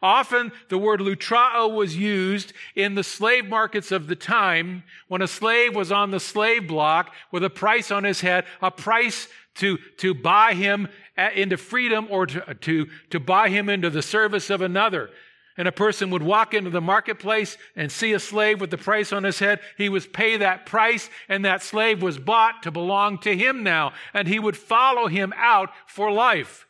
Often 0.03 0.51
the 0.69 0.79
word 0.79 0.99
lutrao 0.99 1.71
was 1.71 1.95
used 1.95 2.53
in 2.75 2.95
the 2.95 3.03
slave 3.03 3.45
markets 3.45 3.91
of 3.91 4.07
the 4.07 4.15
time 4.15 4.83
when 5.07 5.21
a 5.21 5.27
slave 5.27 5.75
was 5.75 5.91
on 5.91 6.09
the 6.09 6.19
slave 6.19 6.67
block 6.67 7.13
with 7.31 7.43
a 7.43 7.51
price 7.51 7.91
on 7.91 8.03
his 8.03 8.21
head, 8.21 8.45
a 8.63 8.71
price 8.71 9.27
to, 9.55 9.77
to 9.97 10.13
buy 10.13 10.53
him 10.53 10.87
uh, 11.17 11.29
into 11.35 11.57
freedom 11.57 12.07
or 12.09 12.25
to, 12.25 12.49
uh, 12.49 12.53
to, 12.61 12.87
to 13.09 13.19
buy 13.19 13.49
him 13.49 13.69
into 13.69 13.89
the 13.89 14.01
service 14.01 14.49
of 14.49 14.61
another. 14.61 15.09
And 15.57 15.67
a 15.67 15.71
person 15.71 16.09
would 16.11 16.23
walk 16.23 16.53
into 16.53 16.69
the 16.69 16.81
marketplace 16.81 17.57
and 17.75 17.91
see 17.91 18.13
a 18.13 18.19
slave 18.19 18.61
with 18.61 18.71
the 18.71 18.77
price 18.77 19.11
on 19.11 19.23
his 19.23 19.39
head. 19.39 19.59
He 19.77 19.89
would 19.89 20.13
pay 20.13 20.37
that 20.37 20.65
price, 20.65 21.09
and 21.27 21.43
that 21.43 21.61
slave 21.61 22.01
was 22.01 22.17
bought 22.17 22.63
to 22.63 22.71
belong 22.71 23.17
to 23.19 23.35
him 23.35 23.61
now. 23.61 23.91
And 24.13 24.27
he 24.27 24.39
would 24.39 24.55
follow 24.55 25.07
him 25.07 25.33
out 25.35 25.69
for 25.87 26.11
life. 26.11 26.65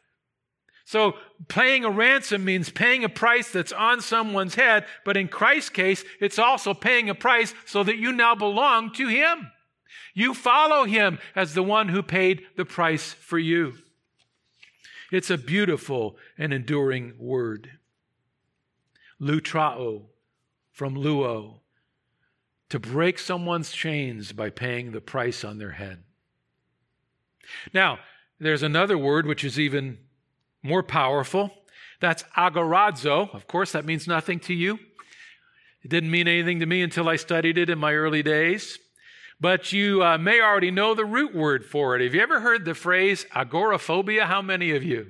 So 0.91 1.13
paying 1.47 1.85
a 1.85 1.89
ransom 1.89 2.43
means 2.43 2.69
paying 2.69 3.05
a 3.05 3.09
price 3.09 3.49
that's 3.49 3.71
on 3.71 4.01
someone's 4.01 4.55
head, 4.55 4.85
but 5.05 5.15
in 5.15 5.29
Christ's 5.29 5.69
case, 5.69 6.03
it's 6.19 6.37
also 6.37 6.73
paying 6.73 7.09
a 7.09 7.15
price 7.15 7.53
so 7.65 7.81
that 7.83 7.95
you 7.95 8.11
now 8.11 8.35
belong 8.35 8.91
to 8.95 9.07
Him. 9.07 9.51
You 10.13 10.33
follow 10.33 10.85
Him 10.85 11.19
as 11.35 11.53
the 11.53 11.63
one 11.63 11.89
who 11.89 12.03
paid 12.03 12.43
the 12.55 12.65
price 12.65 13.13
for 13.13 13.39
you. 13.39 13.73
It's 15.11 15.29
a 15.29 15.37
beautiful 15.37 16.17
and 16.37 16.53
enduring 16.53 17.13
word. 17.19 17.71
Lutrao 19.21 20.03
from 20.71 20.95
luo, 20.95 21.59
to 22.69 22.79
break 22.79 23.19
someone's 23.19 23.71
chains 23.71 24.31
by 24.31 24.49
paying 24.49 24.91
the 24.91 25.01
price 25.01 25.43
on 25.43 25.57
their 25.57 25.71
head. 25.71 26.03
Now, 27.73 27.99
there's 28.39 28.63
another 28.63 28.97
word 28.97 29.25
which 29.25 29.43
is 29.43 29.59
even 29.59 29.99
more 30.63 30.81
powerful. 30.81 31.51
That's 31.99 32.23
agorazo. 32.37 33.33
Of 33.35 33.47
course, 33.47 33.73
that 33.73 33.85
means 33.85 34.07
nothing 34.07 34.39
to 34.41 34.53
you. 34.53 34.79
It 35.83 35.89
didn't 35.89 36.11
mean 36.11 36.27
anything 36.27 36.59
to 36.61 36.65
me 36.65 36.81
until 36.81 37.09
I 37.09 37.17
studied 37.17 37.57
it 37.57 37.69
in 37.69 37.77
my 37.77 37.93
early 37.93 38.23
days. 38.23 38.79
But 39.41 39.73
you 39.73 40.03
uh, 40.03 40.19
may 40.19 40.39
already 40.39 40.69
know 40.69 40.93
the 40.93 41.03
root 41.03 41.33
word 41.33 41.65
for 41.65 41.95
it. 41.95 42.03
Have 42.03 42.13
you 42.13 42.21
ever 42.21 42.41
heard 42.41 42.63
the 42.63 42.75
phrase 42.75 43.25
agoraphobia? 43.33 44.27
How 44.27 44.43
many 44.43 44.69
of 44.71 44.83
you? 44.83 45.07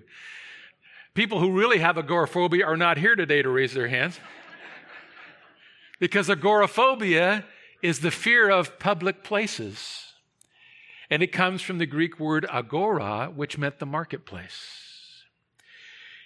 People 1.14 1.42
who 1.42 1.52
really 1.52 1.80
have 1.80 1.98
agoraphobia 1.98 2.66
are 2.66 2.78
not 2.78 2.98
here 2.98 3.18
today 3.18 3.42
to 3.42 3.50
raise 3.50 3.74
their 3.74 3.90
hands. 3.90 4.18
because 6.00 6.30
agoraphobia 6.30 7.44
is 7.84 8.00
the 8.00 8.10
fear 8.10 8.50
of 8.50 8.80
public 8.80 9.22
places. 9.22 10.14
And 11.10 11.22
it 11.22 11.34
comes 11.34 11.62
from 11.62 11.78
the 11.78 11.86
Greek 11.86 12.18
word 12.18 12.46
agora, 12.50 13.30
which 13.36 13.58
meant 13.58 13.80
the 13.80 13.86
marketplace. 13.86 15.26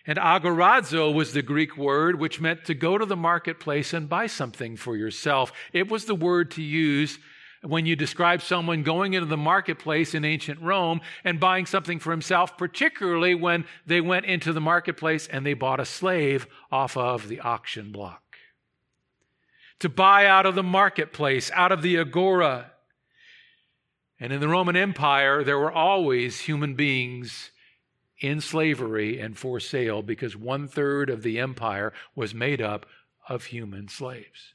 And 0.05 0.19
agorazo 0.19 1.11
was 1.11 1.33
the 1.33 1.41
Greek 1.41 1.75
word 1.75 2.19
which 2.19 2.39
meant 2.39 2.65
to 2.65 2.75
go 2.75 2.99
to 2.99 3.05
the 3.07 3.15
marketplace 3.15 3.93
and 3.93 4.07
buy 4.07 4.27
something 4.27 4.77
for 4.77 4.95
yourself. 4.95 5.51
It 5.73 5.89
was 5.89 6.05
the 6.05 6.13
word 6.13 6.51
to 6.51 6.61
use 6.61 7.17
when 7.65 7.85
you 7.85 7.95
describe 7.95 8.41
someone 8.41 8.83
going 8.83 9.13
into 9.13 9.25
the 9.25 9.37
marketplace 9.37 10.13
in 10.13 10.23
ancient 10.23 10.61
Rome 10.61 11.01
and 11.23 11.39
buying 11.39 11.65
something 11.65 11.99
for 11.99 12.11
himself, 12.11 12.57
particularly 12.57 13.35
when 13.35 13.65
they 13.85 14.01
went 14.01 14.25
into 14.25 14.53
the 14.53 14.61
marketplace 14.61 15.27
and 15.27 15.45
they 15.45 15.53
bought 15.53 15.79
a 15.79 15.85
slave 15.85 16.47
off 16.71 16.95
of 16.95 17.27
the 17.27 17.39
auction 17.39 17.91
block. 17.91 18.21
To 19.79 19.89
buy 19.89 20.25
out 20.25 20.45
of 20.45 20.55
the 20.55 20.63
marketplace, 20.63 21.51
out 21.53 21.71
of 21.71 21.81
the 21.81 21.97
agora. 21.97 22.71
And 24.19 24.31
in 24.31 24.39
the 24.39 24.47
Roman 24.47 24.75
Empire, 24.75 25.43
there 25.43 25.59
were 25.59 25.71
always 25.71 26.41
human 26.41 26.75
beings 26.75 27.51
in 28.19 28.39
slavery 28.39 29.19
and 29.19 29.37
for 29.37 29.59
sale 29.59 30.01
because 30.01 30.37
one 30.37 30.67
third 30.67 31.09
of 31.09 31.21
the 31.21 31.39
empire 31.39 31.91
was 32.15 32.33
made 32.33 32.61
up 32.61 32.85
of 33.27 33.45
human 33.45 33.87
slaves. 33.89 34.53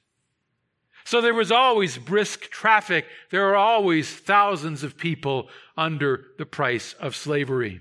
So 1.05 1.21
there 1.21 1.35
was 1.35 1.51
always 1.51 1.99
brisk 1.99 2.51
traffic. 2.51 3.07
There 3.31 3.47
were 3.47 3.57
always 3.57 4.15
thousands 4.15 4.83
of 4.83 4.97
people 4.97 5.49
under 5.77 6.27
the 6.39 6.47
price 6.47 6.95
of 6.95 7.17
slavery. 7.17 7.81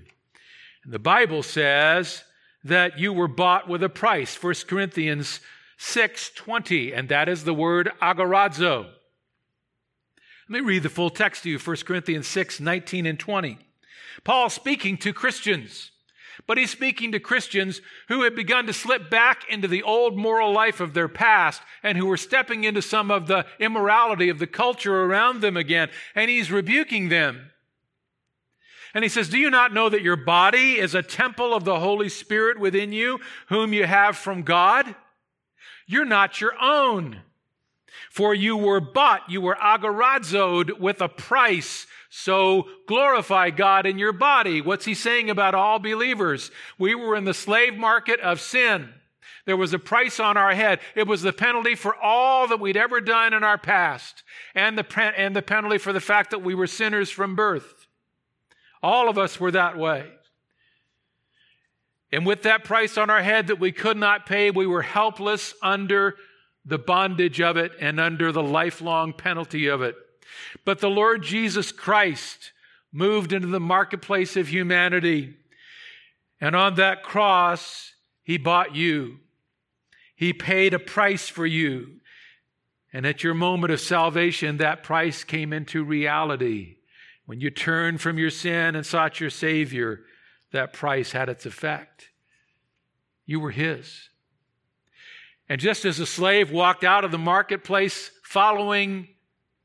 And 0.84 0.92
the 0.92 0.98
Bible 0.98 1.42
says 1.42 2.24
that 2.64 2.98
you 2.98 3.12
were 3.12 3.28
bought 3.28 3.68
with 3.68 3.82
a 3.82 3.88
price. 3.88 4.34
1 4.34 4.66
Corinthians 4.66 5.40
6:20, 5.78 6.92
and 6.92 7.08
that 7.08 7.28
is 7.28 7.44
the 7.44 7.54
word 7.54 7.92
agorazo. 8.02 8.90
Let 10.48 10.62
me 10.62 10.68
read 10.68 10.82
the 10.82 10.88
full 10.88 11.10
text 11.10 11.44
to 11.44 11.50
you, 11.50 11.58
1 11.58 11.86
Corinthians 11.86 12.26
6, 12.26 12.58
19 12.58 13.06
and 13.06 13.18
20. 13.18 13.58
Paul 14.24 14.50
speaking 14.50 14.96
to 14.98 15.12
Christians, 15.12 15.92
but 16.46 16.58
he's 16.58 16.70
speaking 16.70 17.12
to 17.12 17.20
Christians 17.20 17.80
who 18.08 18.22
had 18.22 18.34
begun 18.34 18.66
to 18.66 18.72
slip 18.72 19.10
back 19.10 19.44
into 19.48 19.68
the 19.68 19.82
old 19.82 20.16
moral 20.16 20.52
life 20.52 20.80
of 20.80 20.94
their 20.94 21.08
past 21.08 21.62
and 21.82 21.96
who 21.96 22.06
were 22.06 22.16
stepping 22.16 22.64
into 22.64 22.82
some 22.82 23.10
of 23.10 23.26
the 23.26 23.46
immorality 23.58 24.28
of 24.28 24.38
the 24.38 24.46
culture 24.46 25.04
around 25.04 25.40
them 25.40 25.56
again. 25.56 25.90
And 26.14 26.30
he's 26.30 26.50
rebuking 26.50 27.08
them. 27.08 27.50
And 28.94 29.04
he 29.04 29.08
says, 29.08 29.28
Do 29.28 29.38
you 29.38 29.50
not 29.50 29.72
know 29.72 29.88
that 29.88 30.02
your 30.02 30.16
body 30.16 30.78
is 30.78 30.94
a 30.94 31.02
temple 31.02 31.54
of 31.54 31.64
the 31.64 31.78
Holy 31.78 32.08
Spirit 32.08 32.58
within 32.58 32.92
you, 32.92 33.20
whom 33.48 33.72
you 33.72 33.86
have 33.86 34.16
from 34.16 34.42
God? 34.42 34.94
You're 35.86 36.04
not 36.04 36.40
your 36.40 36.54
own. 36.60 37.20
For 38.10 38.34
you 38.34 38.56
were 38.56 38.80
bought, 38.80 39.28
you 39.28 39.40
were 39.40 39.56
agorazoed 39.56 40.78
with 40.78 41.00
a 41.00 41.08
price. 41.08 41.86
So 42.10 42.66
glorify 42.86 43.50
God 43.50 43.86
in 43.86 43.96
your 43.96 44.12
body. 44.12 44.60
What's 44.60 44.84
he 44.84 44.94
saying 44.94 45.30
about 45.30 45.54
all 45.54 45.78
believers? 45.78 46.50
We 46.76 46.96
were 46.96 47.14
in 47.14 47.24
the 47.24 47.32
slave 47.32 47.74
market 47.74 48.18
of 48.20 48.40
sin. 48.40 48.90
There 49.46 49.56
was 49.56 49.72
a 49.72 49.78
price 49.78 50.18
on 50.18 50.36
our 50.36 50.52
head. 50.52 50.80
It 50.96 51.06
was 51.06 51.22
the 51.22 51.32
penalty 51.32 51.76
for 51.76 51.94
all 51.94 52.48
that 52.48 52.60
we'd 52.60 52.76
ever 52.76 53.00
done 53.00 53.32
in 53.32 53.44
our 53.44 53.56
past 53.56 54.24
and 54.56 54.76
the, 54.76 55.02
and 55.16 55.34
the 55.34 55.40
penalty 55.40 55.78
for 55.78 55.92
the 55.92 56.00
fact 56.00 56.32
that 56.32 56.42
we 56.42 56.54
were 56.54 56.66
sinners 56.66 57.10
from 57.10 57.36
birth. 57.36 57.86
All 58.82 59.08
of 59.08 59.16
us 59.16 59.38
were 59.38 59.52
that 59.52 59.78
way. 59.78 60.06
And 62.12 62.26
with 62.26 62.42
that 62.42 62.64
price 62.64 62.98
on 62.98 63.08
our 63.08 63.22
head 63.22 63.46
that 63.46 63.60
we 63.60 63.70
could 63.70 63.96
not 63.96 64.26
pay, 64.26 64.50
we 64.50 64.66
were 64.66 64.82
helpless 64.82 65.54
under 65.62 66.16
the 66.64 66.78
bondage 66.78 67.40
of 67.40 67.56
it 67.56 67.70
and 67.80 68.00
under 68.00 68.32
the 68.32 68.42
lifelong 68.42 69.12
penalty 69.12 69.68
of 69.68 69.80
it. 69.80 69.94
But 70.64 70.80
the 70.80 70.90
Lord 70.90 71.22
Jesus 71.22 71.72
Christ 71.72 72.52
moved 72.92 73.32
into 73.32 73.48
the 73.48 73.60
marketplace 73.60 74.36
of 74.36 74.48
humanity. 74.48 75.36
And 76.40 76.56
on 76.56 76.74
that 76.76 77.02
cross, 77.02 77.94
he 78.22 78.38
bought 78.38 78.74
you. 78.74 79.18
He 80.16 80.32
paid 80.32 80.74
a 80.74 80.78
price 80.78 81.28
for 81.28 81.46
you. 81.46 82.00
And 82.92 83.06
at 83.06 83.22
your 83.22 83.34
moment 83.34 83.72
of 83.72 83.80
salvation, 83.80 84.56
that 84.56 84.82
price 84.82 85.22
came 85.22 85.52
into 85.52 85.84
reality. 85.84 86.76
When 87.26 87.40
you 87.40 87.50
turned 87.50 88.00
from 88.00 88.18
your 88.18 88.30
sin 88.30 88.74
and 88.74 88.84
sought 88.84 89.20
your 89.20 89.30
Savior, 89.30 90.00
that 90.52 90.72
price 90.72 91.12
had 91.12 91.28
its 91.28 91.46
effect. 91.46 92.08
You 93.24 93.38
were 93.38 93.52
His. 93.52 94.08
And 95.48 95.60
just 95.60 95.84
as 95.84 96.00
a 96.00 96.06
slave 96.06 96.50
walked 96.50 96.84
out 96.84 97.04
of 97.04 97.12
the 97.12 97.18
marketplace 97.18 98.10
following 98.24 99.08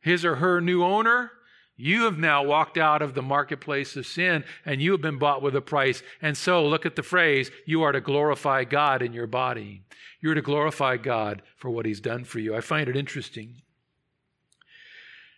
his 0.06 0.24
or 0.24 0.36
her 0.36 0.62
new 0.62 0.84
owner, 0.84 1.32
you 1.76 2.04
have 2.04 2.20
now 2.20 2.44
walked 2.44 2.78
out 2.78 3.02
of 3.02 3.16
the 3.16 3.24
marketplace 3.24 3.96
of 3.98 4.06
sin 4.06 4.46
and 4.64 4.80
you 4.80 4.92
have 4.92 5.02
been 5.02 5.18
bought 5.18 5.42
with 5.42 5.56
a 5.56 5.62
price. 5.62 6.04
And 6.22 6.38
so, 6.38 6.64
look 6.64 6.86
at 6.86 6.96
the 6.96 7.02
phrase 7.02 7.50
you 7.66 7.82
are 7.82 7.92
to 7.92 8.00
glorify 8.00 8.66
God 8.66 9.02
in 9.02 9.14
your 9.14 9.26
body. 9.26 9.82
You're 10.22 10.36
to 10.36 10.44
glorify 10.44 10.98
God 10.98 11.42
for 11.58 11.72
what 11.72 11.88
He's 11.88 12.00
done 12.00 12.24
for 12.24 12.38
you. 12.38 12.56
I 12.56 12.62
find 12.62 12.88
it 12.88 12.96
interesting 12.96 13.64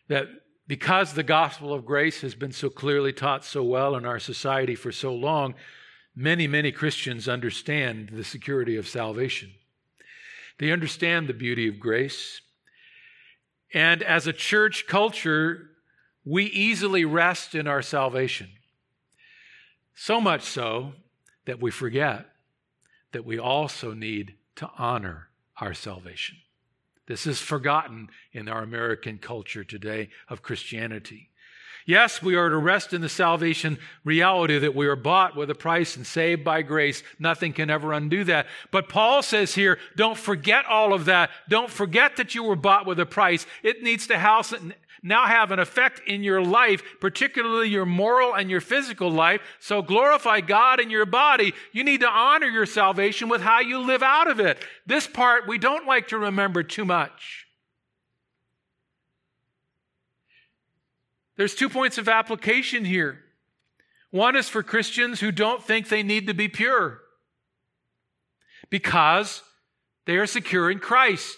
that 0.09 0.27
because 0.67 1.13
the 1.13 1.23
gospel 1.23 1.73
of 1.73 1.85
grace 1.85 2.19
has 2.19 2.35
been 2.35 2.51
so 2.51 2.69
clearly 2.69 3.13
taught 3.13 3.45
so 3.45 3.63
well 3.63 3.95
in 3.95 4.05
our 4.05 4.19
society 4.19 4.75
for 4.75 4.91
so 4.91 5.15
long, 5.15 5.55
many, 6.13 6.45
many 6.45 6.73
Christians 6.73 7.29
understand 7.29 8.09
the 8.11 8.25
security 8.25 8.75
of 8.75 8.85
salvation. 8.85 9.53
They 10.59 10.73
understand 10.73 11.29
the 11.29 11.33
beauty 11.33 11.69
of 11.69 11.79
grace. 11.79 12.41
And 13.73 14.01
as 14.01 14.27
a 14.27 14.33
church 14.33 14.87
culture, 14.87 15.69
we 16.25 16.45
easily 16.45 17.05
rest 17.05 17.55
in 17.55 17.67
our 17.67 17.81
salvation. 17.81 18.49
So 19.95 20.21
much 20.21 20.43
so 20.43 20.93
that 21.45 21.61
we 21.61 21.71
forget 21.71 22.27
that 23.11 23.25
we 23.25 23.39
also 23.39 23.93
need 23.93 24.35
to 24.57 24.69
honor 24.77 25.29
our 25.59 25.73
salvation. 25.73 26.37
This 27.07 27.25
is 27.25 27.39
forgotten 27.39 28.09
in 28.33 28.49
our 28.49 28.61
American 28.61 29.17
culture 29.17 29.63
today 29.63 30.09
of 30.29 30.41
Christianity. 30.41 31.29
Yes, 31.87 32.21
we 32.21 32.35
are 32.35 32.49
to 32.49 32.57
rest 32.57 32.91
in 32.91 32.99
the 32.99 33.07
salvation 33.07 33.79
reality 34.03 34.59
that 34.59 34.75
we 34.75 34.87
are 34.87 34.97
bought 34.97 35.37
with 35.37 35.49
a 35.49 35.55
price 35.55 35.95
and 35.95 36.05
saved 36.05 36.43
by 36.43 36.61
grace. 36.61 37.01
Nothing 37.17 37.53
can 37.53 37.69
ever 37.69 37.93
undo 37.93 38.25
that. 38.25 38.45
But 38.71 38.89
Paul 38.89 39.23
says 39.23 39.55
here, 39.55 39.79
don't 39.95 40.17
forget 40.17 40.65
all 40.65 40.93
of 40.93 41.05
that. 41.05 41.29
Don't 41.47 41.71
forget 41.71 42.17
that 42.17 42.35
you 42.35 42.43
were 42.43 42.57
bought 42.57 42.85
with 42.85 42.99
a 42.99 43.05
price. 43.05 43.45
It 43.63 43.83
needs 43.83 44.05
to 44.07 44.19
house 44.19 44.53
now 45.01 45.27
have 45.27 45.51
an 45.51 45.59
effect 45.59 46.01
in 46.05 46.23
your 46.23 46.41
life, 46.41 46.83
particularly 46.99 47.69
your 47.69 47.85
moral 47.85 48.33
and 48.33 48.49
your 48.49 48.59
physical 48.59 49.09
life. 49.09 49.39
So 49.59 49.81
glorify 49.81 50.41
God 50.41 50.81
in 50.81 50.89
your 50.89 51.05
body. 51.05 51.53
You 51.71 51.85
need 51.85 52.01
to 52.01 52.09
honor 52.09 52.47
your 52.47 52.65
salvation 52.65 53.29
with 53.29 53.39
how 53.39 53.61
you 53.61 53.79
live 53.79 54.03
out 54.03 54.29
of 54.29 54.41
it. 54.41 54.57
This 54.85 55.07
part 55.07 55.47
we 55.47 55.57
don't 55.57 55.87
like 55.87 56.09
to 56.09 56.17
remember 56.17 56.63
too 56.63 56.83
much. 56.83 57.46
There's 61.37 61.55
two 61.55 61.69
points 61.69 61.97
of 61.97 62.09
application 62.09 62.83
here. 62.83 63.19
One 64.09 64.35
is 64.35 64.49
for 64.49 64.63
Christians 64.63 65.19
who 65.19 65.31
don't 65.31 65.63
think 65.63 65.87
they 65.87 66.03
need 66.03 66.27
to 66.27 66.33
be 66.33 66.47
pure 66.47 67.01
because 68.69 69.43
they 70.05 70.17
are 70.17 70.25
secure 70.25 70.71
in 70.71 70.79
Christ. 70.79 71.37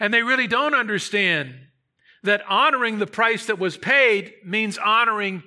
And 0.00 0.12
they 0.12 0.22
really 0.22 0.46
don't 0.46 0.74
understand 0.74 1.54
that 2.22 2.42
honoring 2.48 2.98
the 2.98 3.06
price 3.06 3.46
that 3.46 3.58
was 3.58 3.76
paid 3.76 4.34
means 4.44 4.78
honoring 4.78 5.42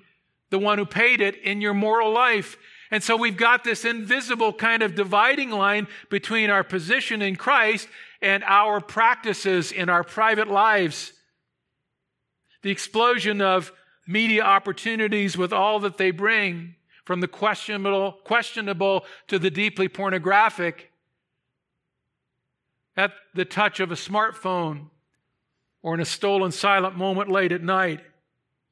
the 0.49 0.59
one 0.59 0.77
who 0.77 0.85
paid 0.85 1.21
it 1.21 1.35
in 1.41 1.61
your 1.61 1.73
moral 1.73 2.11
life. 2.11 2.57
And 2.91 3.03
so 3.03 3.15
we've 3.15 3.37
got 3.37 3.63
this 3.63 3.85
invisible 3.85 4.53
kind 4.53 4.81
of 4.81 4.95
dividing 4.95 5.51
line 5.51 5.87
between 6.09 6.49
our 6.49 6.63
position 6.63 7.21
in 7.21 7.35
Christ 7.35 7.87
and 8.21 8.43
our 8.43 8.81
practices 8.81 9.71
in 9.71 9.89
our 9.89 10.03
private 10.03 10.47
lives 10.47 11.13
the 12.61 12.71
explosion 12.71 13.41
of 13.41 13.71
media 14.07 14.43
opportunities 14.43 15.37
with 15.37 15.53
all 15.53 15.79
that 15.79 15.97
they 15.97 16.11
bring, 16.11 16.75
from 17.05 17.21
the 17.21 17.27
questionable, 17.27 18.13
questionable 18.23 19.05
to 19.27 19.39
the 19.39 19.49
deeply 19.49 19.87
pornographic, 19.87 20.91
at 22.95 23.11
the 23.33 23.45
touch 23.45 23.79
of 23.79 23.91
a 23.91 23.95
smartphone 23.95 24.87
or 25.81 25.93
in 25.93 25.99
a 25.99 26.05
stolen 26.05 26.51
silent 26.51 26.97
moment 26.97 27.29
late 27.29 27.51
at 27.51 27.63
night 27.63 28.01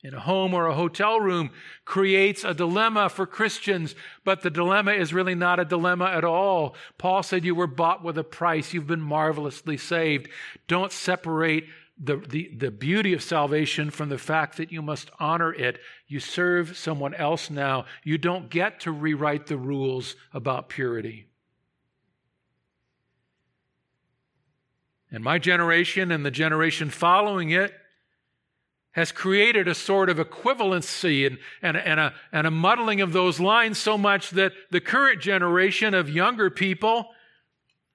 in 0.04 0.14
a 0.14 0.20
home 0.20 0.54
or 0.54 0.68
a 0.68 0.76
hotel 0.76 1.20
room 1.20 1.50
creates 1.84 2.44
a 2.44 2.54
dilemma 2.54 3.10
for 3.10 3.26
Christians, 3.26 3.96
but 4.24 4.42
the 4.42 4.50
dilemma 4.50 4.92
is 4.92 5.14
really 5.14 5.36
not 5.36 5.60
a 5.60 5.66
dilemma 5.66 6.06
at 6.06 6.24
all. 6.24 6.76
Paul 6.98 7.24
said, 7.24 7.44
You 7.44 7.56
were 7.56 7.68
bought 7.68 8.04
with 8.04 8.18
a 8.18 8.24
price, 8.24 8.74
you've 8.74 8.88
been 8.88 9.02
marvelously 9.02 9.76
saved. 9.76 10.30
Don't 10.68 10.92
separate 10.92 11.66
the, 12.00 12.18
the, 12.18 12.52
the 12.56 12.72
beauty 12.72 13.14
of 13.14 13.24
salvation 13.24 13.90
from 13.90 14.10
the 14.10 14.18
fact 14.18 14.58
that 14.58 14.72
you 14.72 14.82
must 14.82 15.10
honor 15.20 15.54
it. 15.54 15.80
You 16.08 16.20
serve 16.20 16.78
someone 16.78 17.16
else 17.16 17.50
now. 17.50 17.86
You 18.04 18.18
don't 18.18 18.50
get 18.50 18.82
to 18.82 18.92
rewrite 18.92 19.48
the 19.48 19.58
rules 19.58 20.16
about 20.34 20.70
purity. 20.70 21.28
And 25.12 25.24
my 25.24 25.40
generation 25.40 26.12
and 26.12 26.26
the 26.26 26.32
generation 26.32 26.90
following 26.90 27.50
it 27.50 27.74
has 28.92 29.12
created 29.12 29.68
a 29.68 29.76
sort 29.76 30.10
of 30.10 30.18
equivalency 30.18 31.26
and, 31.26 31.38
and, 31.62 31.78
and, 31.78 32.00
a, 32.00 32.14
and 32.32 32.48
a 32.48 32.52
muddling 32.52 33.00
of 33.00 33.14
those 33.14 33.40
lines 33.40 33.78
so 33.78 33.98
much 33.98 34.32
that 34.32 34.52
the 34.72 34.82
current 34.82 35.22
generation 35.22 35.94
of 35.94 36.10
younger 36.10 36.50
people 36.50 37.08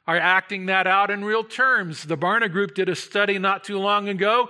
are 0.07 0.19
acting 0.19 0.67
that 0.67 0.87
out 0.87 1.11
in 1.11 1.25
real 1.25 1.45
terms. 1.45 2.05
The 2.05 2.19
Barna 2.19 2.51
Group 2.51 2.75
did 2.75 2.88
a 2.88 2.97
study 2.97 3.38
not 3.38 3.65
too 3.65 3.79
long 3.79 4.09
ago 4.09 4.49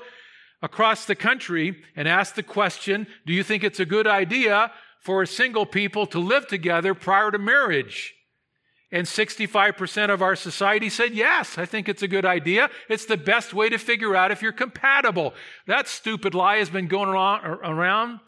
across 0.62 1.04
the 1.04 1.14
country 1.14 1.82
and 1.96 2.08
asked 2.08 2.36
the 2.36 2.42
question 2.42 3.06
Do 3.26 3.32
you 3.32 3.42
think 3.42 3.64
it's 3.64 3.80
a 3.80 3.84
good 3.84 4.06
idea 4.06 4.72
for 5.00 5.26
single 5.26 5.66
people 5.66 6.06
to 6.06 6.18
live 6.18 6.46
together 6.46 6.94
prior 6.94 7.30
to 7.30 7.38
marriage? 7.38 8.14
And 8.94 9.06
65% 9.06 10.10
of 10.10 10.20
our 10.20 10.36
society 10.36 10.90
said, 10.90 11.14
Yes, 11.14 11.58
I 11.58 11.66
think 11.66 11.88
it's 11.88 12.02
a 12.02 12.08
good 12.08 12.26
idea. 12.26 12.70
It's 12.88 13.06
the 13.06 13.16
best 13.16 13.54
way 13.54 13.68
to 13.70 13.78
figure 13.78 14.14
out 14.14 14.30
if 14.30 14.42
you're 14.42 14.52
compatible. 14.52 15.34
That 15.66 15.88
stupid 15.88 16.34
lie 16.34 16.56
has 16.56 16.70
been 16.70 16.88
going 16.88 17.08
around 17.08 18.20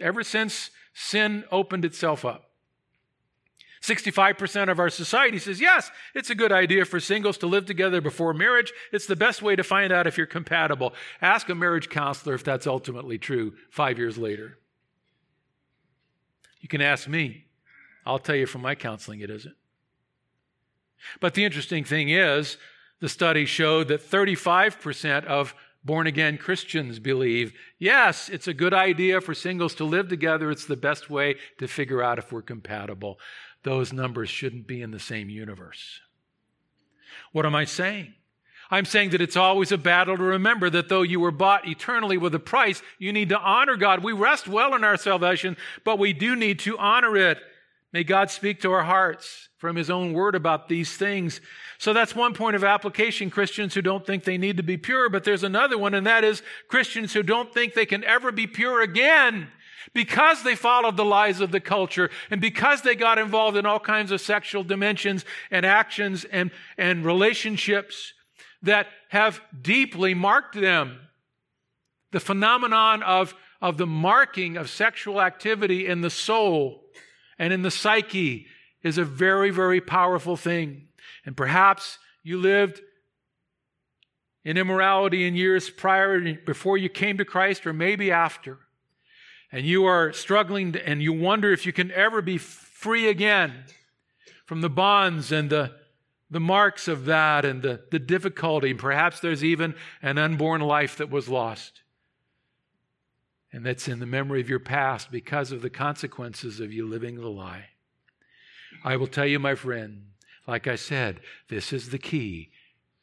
ever 0.00 0.22
since 0.22 0.70
sin 0.94 1.44
opened 1.50 1.84
itself 1.84 2.24
up. 2.24 2.47
65% 3.82 4.70
of 4.70 4.78
our 4.78 4.90
society 4.90 5.38
says, 5.38 5.60
yes, 5.60 5.90
it's 6.14 6.30
a 6.30 6.34
good 6.34 6.52
idea 6.52 6.84
for 6.84 7.00
singles 7.00 7.38
to 7.38 7.46
live 7.46 7.66
together 7.66 8.00
before 8.00 8.34
marriage. 8.34 8.72
It's 8.92 9.06
the 9.06 9.16
best 9.16 9.42
way 9.42 9.56
to 9.56 9.62
find 9.62 9.92
out 9.92 10.06
if 10.06 10.16
you're 10.16 10.26
compatible. 10.26 10.94
Ask 11.22 11.48
a 11.48 11.54
marriage 11.54 11.88
counselor 11.88 12.34
if 12.34 12.44
that's 12.44 12.66
ultimately 12.66 13.18
true 13.18 13.54
five 13.70 13.98
years 13.98 14.18
later. 14.18 14.58
You 16.60 16.68
can 16.68 16.80
ask 16.80 17.08
me. 17.08 17.44
I'll 18.04 18.18
tell 18.18 18.36
you 18.36 18.46
from 18.46 18.62
my 18.62 18.74
counseling 18.74 19.20
it 19.20 19.30
isn't. 19.30 19.54
But 21.20 21.34
the 21.34 21.44
interesting 21.44 21.84
thing 21.84 22.08
is, 22.08 22.56
the 23.00 23.08
study 23.08 23.44
showed 23.44 23.88
that 23.88 24.02
35% 24.02 25.24
of 25.26 25.54
born 25.84 26.06
again 26.06 26.36
Christians 26.36 26.98
believe 26.98 27.52
yes, 27.78 28.28
it's 28.28 28.48
a 28.48 28.54
good 28.54 28.74
idea 28.74 29.20
for 29.20 29.34
singles 29.34 29.74
to 29.76 29.84
live 29.84 30.08
together. 30.08 30.50
It's 30.50 30.66
the 30.66 30.76
best 30.76 31.08
way 31.08 31.36
to 31.58 31.68
figure 31.68 32.02
out 32.02 32.18
if 32.18 32.32
we're 32.32 32.42
compatible 32.42 33.18
those 33.68 33.92
numbers 33.92 34.30
shouldn't 34.30 34.66
be 34.66 34.80
in 34.80 34.92
the 34.92 34.98
same 34.98 35.28
universe. 35.28 36.00
What 37.32 37.44
am 37.44 37.54
I 37.54 37.66
saying? 37.66 38.14
I'm 38.70 38.86
saying 38.86 39.10
that 39.10 39.20
it's 39.20 39.36
always 39.36 39.72
a 39.72 39.76
battle 39.76 40.16
to 40.16 40.22
remember 40.22 40.70
that 40.70 40.88
though 40.88 41.02
you 41.02 41.20
were 41.20 41.30
bought 41.30 41.68
eternally 41.68 42.16
with 42.16 42.34
a 42.34 42.38
price, 42.38 42.80
you 42.98 43.12
need 43.12 43.28
to 43.28 43.38
honor 43.38 43.76
God. 43.76 44.02
We 44.02 44.12
rest 44.12 44.48
well 44.48 44.74
in 44.74 44.84
our 44.84 44.96
salvation, 44.96 45.58
but 45.84 45.98
we 45.98 46.14
do 46.14 46.34
need 46.34 46.60
to 46.60 46.78
honor 46.78 47.14
it. 47.14 47.40
May 47.92 48.04
God 48.04 48.30
speak 48.30 48.62
to 48.62 48.72
our 48.72 48.84
hearts 48.84 49.50
from 49.58 49.76
His 49.76 49.90
own 49.90 50.14
word 50.14 50.34
about 50.34 50.70
these 50.70 50.96
things. 50.96 51.42
So 51.76 51.92
that's 51.92 52.16
one 52.16 52.32
point 52.32 52.56
of 52.56 52.64
application, 52.64 53.28
Christians 53.28 53.74
who 53.74 53.82
don't 53.82 54.06
think 54.06 54.24
they 54.24 54.38
need 54.38 54.56
to 54.56 54.62
be 54.62 54.78
pure, 54.78 55.10
but 55.10 55.24
there's 55.24 55.44
another 55.44 55.76
one, 55.76 55.92
and 55.92 56.06
that 56.06 56.24
is 56.24 56.42
Christians 56.68 57.12
who 57.12 57.22
don't 57.22 57.52
think 57.52 57.74
they 57.74 57.86
can 57.86 58.02
ever 58.04 58.32
be 58.32 58.46
pure 58.46 58.80
again 58.80 59.48
because 59.92 60.42
they 60.42 60.54
followed 60.54 60.96
the 60.96 61.04
lies 61.04 61.40
of 61.40 61.50
the 61.50 61.60
culture 61.60 62.10
and 62.30 62.40
because 62.40 62.82
they 62.82 62.94
got 62.94 63.18
involved 63.18 63.56
in 63.56 63.66
all 63.66 63.80
kinds 63.80 64.10
of 64.10 64.20
sexual 64.20 64.62
dimensions 64.62 65.24
and 65.50 65.64
actions 65.64 66.24
and, 66.24 66.50
and 66.76 67.04
relationships 67.04 68.12
that 68.62 68.88
have 69.08 69.40
deeply 69.60 70.14
marked 70.14 70.54
them. 70.54 70.98
The 72.12 72.20
phenomenon 72.20 73.02
of, 73.02 73.34
of 73.60 73.76
the 73.76 73.86
marking 73.86 74.56
of 74.56 74.70
sexual 74.70 75.20
activity 75.20 75.86
in 75.86 76.00
the 76.00 76.10
soul 76.10 76.84
and 77.38 77.52
in 77.52 77.62
the 77.62 77.70
psyche 77.70 78.46
is 78.82 78.98
a 78.98 79.04
very, 79.04 79.50
very 79.50 79.80
powerful 79.80 80.36
thing. 80.36 80.88
And 81.24 81.36
perhaps 81.36 81.98
you 82.22 82.38
lived 82.38 82.80
in 84.44 84.56
immorality 84.56 85.26
in 85.26 85.34
years 85.34 85.68
prior, 85.68 86.34
before 86.34 86.78
you 86.78 86.88
came 86.88 87.18
to 87.18 87.24
Christ, 87.24 87.66
or 87.66 87.72
maybe 87.72 88.10
after 88.10 88.58
and 89.50 89.64
you 89.64 89.84
are 89.86 90.12
struggling 90.12 90.76
and 90.76 91.02
you 91.02 91.12
wonder 91.12 91.52
if 91.52 91.64
you 91.64 91.72
can 91.72 91.90
ever 91.92 92.20
be 92.20 92.38
free 92.38 93.08
again 93.08 93.64
from 94.44 94.60
the 94.60 94.70
bonds 94.70 95.32
and 95.32 95.50
the, 95.50 95.72
the 96.30 96.40
marks 96.40 96.88
of 96.88 97.06
that 97.06 97.44
and 97.44 97.62
the, 97.62 97.82
the 97.90 97.98
difficulty. 97.98 98.74
Perhaps 98.74 99.20
there's 99.20 99.42
even 99.42 99.74
an 100.02 100.18
unborn 100.18 100.60
life 100.60 100.96
that 100.96 101.10
was 101.10 101.28
lost. 101.28 101.82
And 103.52 103.64
that's 103.64 103.88
in 103.88 103.98
the 103.98 104.06
memory 104.06 104.40
of 104.40 104.50
your 104.50 104.58
past 104.58 105.10
because 105.10 105.52
of 105.52 105.62
the 105.62 105.70
consequences 105.70 106.60
of 106.60 106.72
you 106.72 106.86
living 106.86 107.16
the 107.16 107.28
lie. 107.28 107.66
I 108.84 108.96
will 108.96 109.06
tell 109.06 109.26
you, 109.26 109.38
my 109.38 109.54
friend, 109.54 110.08
like 110.46 110.66
I 110.66 110.76
said, 110.76 111.20
this 111.48 111.72
is 111.72 111.88
the 111.88 111.98
key 111.98 112.50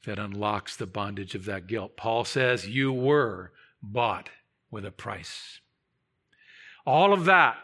that 0.05 0.19
unlocks 0.19 0.75
the 0.75 0.85
bondage 0.85 1.33
of 1.33 1.45
that 1.45 1.65
guilt. 1.65 1.97
Paul 1.97 2.25
says, 2.25 2.67
You 2.67 2.93
were 2.93 3.51
bought 3.81 4.29
with 4.69 4.85
a 4.85 4.91
price. 4.91 5.59
All 6.85 7.13
of 7.13 7.25
that 7.25 7.57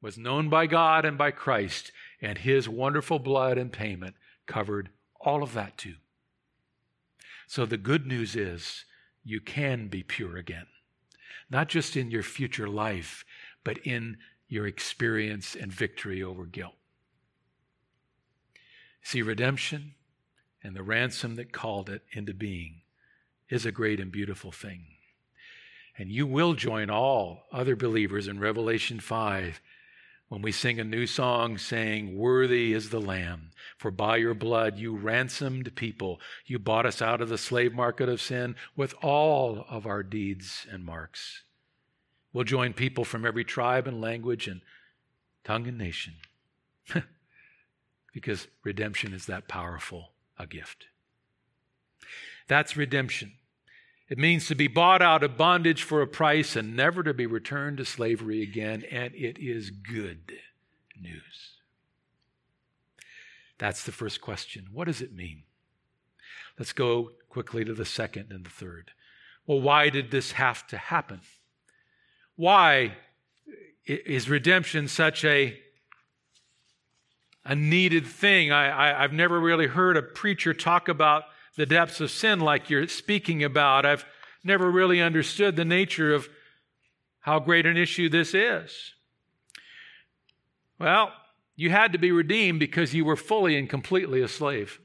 was 0.00 0.18
known 0.18 0.48
by 0.48 0.66
God 0.66 1.04
and 1.04 1.16
by 1.16 1.30
Christ, 1.30 1.92
and 2.20 2.38
his 2.38 2.68
wonderful 2.68 3.18
blood 3.18 3.56
and 3.56 3.72
payment 3.72 4.16
covered 4.46 4.90
all 5.20 5.42
of 5.42 5.54
that 5.54 5.78
too. 5.78 5.94
So 7.46 7.64
the 7.64 7.76
good 7.76 8.06
news 8.06 8.36
is 8.36 8.84
you 9.22 9.40
can 9.40 9.88
be 9.88 10.02
pure 10.02 10.36
again, 10.36 10.66
not 11.48 11.68
just 11.68 11.96
in 11.96 12.10
your 12.10 12.22
future 12.22 12.68
life, 12.68 13.24
but 13.62 13.78
in 13.78 14.18
your 14.48 14.66
experience 14.66 15.54
and 15.54 15.72
victory 15.72 16.22
over 16.22 16.44
guilt. 16.44 16.74
See, 19.02 19.22
redemption 19.22 19.94
and 20.62 20.74
the 20.74 20.82
ransom 20.82 21.36
that 21.36 21.52
called 21.52 21.90
it 21.90 22.02
into 22.12 22.34
being 22.34 22.82
is 23.48 23.66
a 23.66 23.72
great 23.72 24.00
and 24.00 24.10
beautiful 24.10 24.50
thing. 24.50 24.93
And 25.96 26.10
you 26.10 26.26
will 26.26 26.54
join 26.54 26.90
all 26.90 27.44
other 27.52 27.76
believers 27.76 28.26
in 28.26 28.40
Revelation 28.40 28.98
5 29.00 29.60
when 30.28 30.42
we 30.42 30.50
sing 30.50 30.80
a 30.80 30.84
new 30.84 31.06
song 31.06 31.58
saying, 31.58 32.16
Worthy 32.16 32.72
is 32.72 32.90
the 32.90 33.00
Lamb, 33.00 33.50
for 33.78 33.90
by 33.90 34.16
your 34.16 34.34
blood 34.34 34.78
you 34.78 34.96
ransomed 34.96 35.74
people. 35.76 36.20
You 36.46 36.58
bought 36.58 36.86
us 36.86 37.00
out 37.00 37.20
of 37.20 37.28
the 37.28 37.38
slave 37.38 37.72
market 37.72 38.08
of 38.08 38.20
sin 38.20 38.56
with 38.74 38.94
all 39.02 39.64
of 39.68 39.86
our 39.86 40.02
deeds 40.02 40.66
and 40.70 40.84
marks. 40.84 41.42
We'll 42.32 42.44
join 42.44 42.72
people 42.72 43.04
from 43.04 43.24
every 43.24 43.44
tribe 43.44 43.86
and 43.86 44.00
language 44.00 44.48
and 44.48 44.62
tongue 45.44 45.68
and 45.68 45.78
nation 45.78 46.14
because 48.12 48.48
redemption 48.64 49.12
is 49.12 49.26
that 49.26 49.46
powerful 49.46 50.10
a 50.36 50.46
gift. 50.46 50.86
That's 52.48 52.76
redemption. 52.76 53.34
It 54.14 54.20
means 54.20 54.46
to 54.46 54.54
be 54.54 54.68
bought 54.68 55.02
out 55.02 55.24
of 55.24 55.36
bondage 55.36 55.82
for 55.82 56.00
a 56.00 56.06
price 56.06 56.54
and 56.54 56.76
never 56.76 57.02
to 57.02 57.12
be 57.12 57.26
returned 57.26 57.78
to 57.78 57.84
slavery 57.84 58.42
again, 58.42 58.84
and 58.88 59.12
it 59.12 59.38
is 59.40 59.70
good 59.70 60.34
news. 60.96 61.54
That's 63.58 63.82
the 63.82 63.90
first 63.90 64.20
question. 64.20 64.68
What 64.72 64.84
does 64.84 65.00
it 65.00 65.12
mean? 65.12 65.42
Let's 66.56 66.72
go 66.72 67.10
quickly 67.28 67.64
to 67.64 67.74
the 67.74 67.84
second 67.84 68.30
and 68.30 68.46
the 68.46 68.50
third. 68.50 68.92
Well, 69.48 69.60
why 69.60 69.88
did 69.88 70.12
this 70.12 70.30
have 70.30 70.64
to 70.68 70.78
happen? 70.78 71.20
Why 72.36 72.92
is 73.84 74.30
redemption 74.30 74.86
such 74.86 75.24
a, 75.24 75.58
a 77.44 77.56
needed 77.56 78.06
thing? 78.06 78.52
I, 78.52 78.94
I, 78.94 79.02
have 79.02 79.12
never 79.12 79.40
really 79.40 79.66
heard 79.66 79.96
a 79.96 80.02
preacher 80.02 80.54
talk 80.54 80.88
about 80.88 81.24
the 81.56 81.66
depths 81.66 82.00
of 82.00 82.10
sin 82.10 82.40
like 82.40 82.70
you're 82.70 82.88
speaking 82.88 83.44
about. 83.44 83.86
I've 83.86 84.04
never 84.42 84.70
really 84.70 85.00
understood 85.00 85.56
the 85.56 85.64
nature 85.64 86.12
of 86.14 86.28
how 87.20 87.38
great 87.38 87.66
an 87.66 87.76
issue 87.76 88.08
this 88.08 88.34
is. 88.34 88.92
Well, 90.78 91.12
you 91.56 91.70
had 91.70 91.92
to 91.92 91.98
be 91.98 92.12
redeemed 92.12 92.60
because 92.60 92.94
you 92.94 93.04
were 93.04 93.16
fully 93.16 93.56
and 93.56 93.68
completely 93.68 94.20
a 94.20 94.28
slave. 94.28 94.80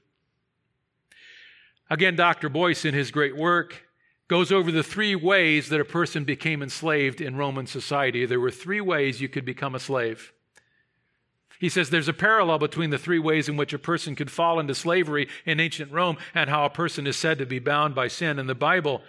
Again, 1.89 2.15
Dr. 2.15 2.49
Boice, 2.49 2.85
in 2.85 2.93
his 2.93 3.09
great 3.09 3.35
work, 3.35 3.83
goes 4.27 4.51
over 4.51 4.71
the 4.71 4.83
three 4.83 5.15
ways 5.15 5.69
that 5.69 5.81
a 5.81 5.85
person 5.85 6.23
became 6.23 6.61
enslaved 6.61 7.19
in 7.19 7.35
Roman 7.35 7.65
society. 7.65 8.25
There 8.25 8.39
were 8.39 8.51
three 8.51 8.79
ways 8.79 9.19
you 9.19 9.27
could 9.27 9.43
become 9.43 9.73
a 9.73 9.79
slave. 9.79 10.31
He 11.59 11.67
says 11.69 11.89
there's 11.89 12.07
a 12.07 12.13
parallel 12.13 12.57
between 12.57 12.89
the 12.89 12.97
three 12.97 13.19
ways 13.19 13.49
in 13.49 13.57
which 13.57 13.73
a 13.73 13.79
person 13.79 14.15
could 14.15 14.31
fall 14.31 14.59
into 14.59 14.73
slavery 14.73 15.27
in 15.45 15.59
ancient 15.59 15.91
Rome 15.91 16.17
and 16.33 16.49
how 16.49 16.65
a 16.65 16.69
person 16.69 17.05
is 17.05 17.17
said 17.17 17.37
to 17.37 17.45
be 17.45 17.59
bound 17.59 17.93
by 17.93 18.07
sin 18.07 18.39
in 18.39 18.47
the 18.47 18.55
Bible. 18.55 19.01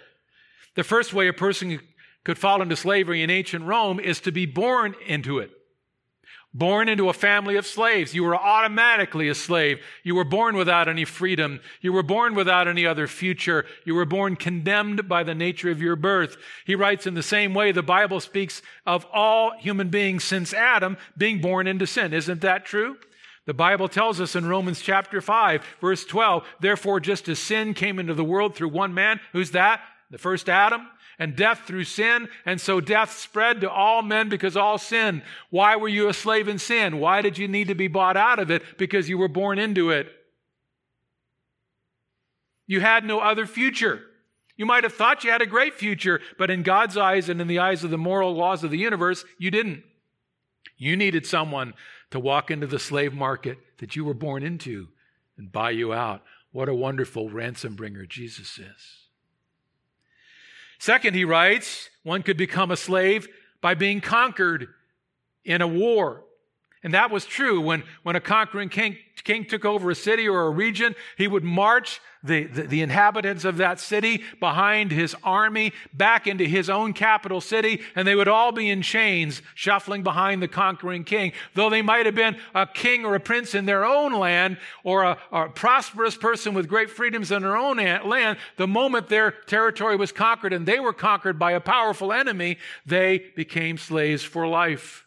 The 0.75 0.83
first 0.83 1.13
way 1.13 1.29
a 1.29 1.33
person 1.33 1.79
could 2.25 2.37
fall 2.37 2.61
into 2.61 2.75
slavery 2.75 3.23
in 3.23 3.29
ancient 3.29 3.65
Rome 3.65 4.01
is 4.01 4.19
to 4.21 4.33
be 4.33 4.45
born 4.45 4.95
into 5.07 5.39
it. 5.39 5.51
Born 6.53 6.89
into 6.89 7.07
a 7.07 7.13
family 7.13 7.55
of 7.55 7.65
slaves. 7.65 8.13
You 8.13 8.25
were 8.25 8.35
automatically 8.35 9.29
a 9.29 9.35
slave. 9.35 9.79
You 10.03 10.15
were 10.15 10.25
born 10.25 10.57
without 10.57 10.89
any 10.89 11.05
freedom. 11.05 11.61
You 11.79 11.93
were 11.93 12.03
born 12.03 12.35
without 12.35 12.67
any 12.67 12.85
other 12.85 13.07
future. 13.07 13.65
You 13.85 13.95
were 13.95 14.05
born 14.05 14.35
condemned 14.35 15.07
by 15.07 15.23
the 15.23 15.33
nature 15.33 15.71
of 15.71 15.81
your 15.81 15.95
birth. 15.95 16.35
He 16.65 16.75
writes 16.75 17.07
in 17.07 17.13
the 17.13 17.23
same 17.23 17.53
way 17.53 17.71
the 17.71 17.81
Bible 17.81 18.19
speaks 18.19 18.61
of 18.85 19.05
all 19.13 19.57
human 19.59 19.87
beings 19.87 20.25
since 20.25 20.53
Adam 20.53 20.97
being 21.17 21.39
born 21.39 21.67
into 21.67 21.87
sin. 21.87 22.13
Isn't 22.13 22.41
that 22.41 22.65
true? 22.65 22.97
The 23.45 23.53
Bible 23.53 23.87
tells 23.87 24.19
us 24.19 24.35
in 24.35 24.45
Romans 24.45 24.81
chapter 24.81 25.21
5, 25.21 25.63
verse 25.79 26.05
12, 26.05 26.45
therefore, 26.59 26.99
just 26.99 27.29
as 27.29 27.39
sin 27.39 27.73
came 27.73 27.97
into 27.97 28.13
the 28.13 28.23
world 28.25 28.55
through 28.55 28.69
one 28.69 28.93
man, 28.93 29.19
who's 29.31 29.51
that? 29.51 29.81
The 30.11 30.17
first 30.17 30.49
Adam 30.49 30.87
and 31.21 31.35
death 31.35 31.65
through 31.67 31.83
sin. 31.83 32.27
And 32.47 32.59
so 32.59 32.81
death 32.81 33.15
spread 33.15 33.61
to 33.61 33.69
all 33.69 34.01
men 34.01 34.27
because 34.27 34.57
all 34.57 34.79
sin. 34.79 35.21
Why 35.51 35.75
were 35.75 35.87
you 35.87 36.09
a 36.09 36.15
slave 36.15 36.47
in 36.47 36.57
sin? 36.57 36.99
Why 36.99 37.21
did 37.21 37.37
you 37.37 37.47
need 37.47 37.67
to 37.67 37.75
be 37.75 37.87
bought 37.87 38.17
out 38.17 38.39
of 38.39 38.49
it? 38.49 38.63
Because 38.79 39.07
you 39.07 39.19
were 39.19 39.27
born 39.27 39.59
into 39.59 39.91
it. 39.91 40.11
You 42.65 42.81
had 42.81 43.05
no 43.05 43.19
other 43.19 43.45
future. 43.45 44.01
You 44.57 44.65
might 44.65 44.83
have 44.83 44.95
thought 44.95 45.23
you 45.23 45.29
had 45.29 45.43
a 45.43 45.47
great 45.47 45.75
future, 45.75 46.21
but 46.39 46.49
in 46.49 46.63
God's 46.63 46.97
eyes 46.97 47.29
and 47.29 47.39
in 47.39 47.47
the 47.47 47.59
eyes 47.59 47.83
of 47.83 47.91
the 47.91 47.99
moral 47.99 48.33
laws 48.33 48.63
of 48.63 48.71
the 48.71 48.79
universe, 48.79 49.23
you 49.37 49.51
didn't. 49.51 49.83
You 50.75 50.97
needed 50.97 51.27
someone 51.27 51.75
to 52.09 52.19
walk 52.19 52.49
into 52.49 52.65
the 52.65 52.79
slave 52.79 53.13
market 53.13 53.59
that 53.77 53.95
you 53.95 54.03
were 54.03 54.15
born 54.15 54.41
into 54.41 54.87
and 55.37 55.51
buy 55.51 55.69
you 55.69 55.93
out. 55.93 56.23
What 56.51 56.67
a 56.67 56.73
wonderful 56.73 57.29
ransom 57.29 57.75
bringer 57.75 58.07
Jesus 58.07 58.57
is. 58.57 59.00
Second, 60.81 61.13
he 61.13 61.25
writes, 61.25 61.91
one 62.01 62.23
could 62.23 62.37
become 62.37 62.71
a 62.71 62.75
slave 62.75 63.27
by 63.61 63.75
being 63.75 64.01
conquered 64.01 64.67
in 65.45 65.61
a 65.61 65.67
war. 65.67 66.23
And 66.83 66.95
that 66.95 67.11
was 67.11 67.25
true 67.25 67.61
when, 67.61 67.83
when 68.01 68.15
a 68.15 68.21
conquering 68.21 68.69
king, 68.69 68.97
king 69.23 69.45
took 69.45 69.65
over 69.65 69.91
a 69.91 69.95
city 69.95 70.27
or 70.27 70.47
a 70.47 70.49
region, 70.49 70.95
he 71.15 71.27
would 71.27 71.43
march 71.43 72.01
the, 72.23 72.45
the, 72.45 72.63
the, 72.63 72.81
inhabitants 72.81 73.45
of 73.45 73.57
that 73.57 73.79
city 73.79 74.23
behind 74.39 74.91
his 74.91 75.15
army 75.23 75.73
back 75.93 76.27
into 76.27 76.45
his 76.45 76.69
own 76.69 76.93
capital 76.93 77.41
city, 77.41 77.81
and 77.95 78.07
they 78.07 78.15
would 78.15 78.27
all 78.27 78.51
be 78.51 78.69
in 78.69 78.81
chains, 78.81 79.41
shuffling 79.55 80.03
behind 80.03 80.41
the 80.41 80.47
conquering 80.47 81.03
king. 81.03 81.33
Though 81.55 81.69
they 81.69 81.81
might 81.81 82.05
have 82.05 82.15
been 82.15 82.37
a 82.53 82.67
king 82.67 83.05
or 83.05 83.15
a 83.15 83.19
prince 83.19 83.55
in 83.55 83.65
their 83.65 83.85
own 83.85 84.13
land, 84.13 84.57
or 84.83 85.03
a, 85.03 85.17
or 85.31 85.45
a 85.45 85.51
prosperous 85.51 86.15
person 86.15 86.53
with 86.53 86.67
great 86.67 86.89
freedoms 86.89 87.31
in 87.31 87.41
their 87.41 87.57
own 87.57 87.77
land, 87.77 88.37
the 88.57 88.67
moment 88.67 89.07
their 89.07 89.31
territory 89.31 89.95
was 89.95 90.11
conquered 90.11 90.53
and 90.53 90.67
they 90.67 90.79
were 90.79 90.93
conquered 90.93 91.39
by 91.39 91.53
a 91.53 91.59
powerful 91.59 92.11
enemy, 92.13 92.57
they 92.85 93.31
became 93.35 93.77
slaves 93.77 94.23
for 94.23 94.47
life. 94.47 95.05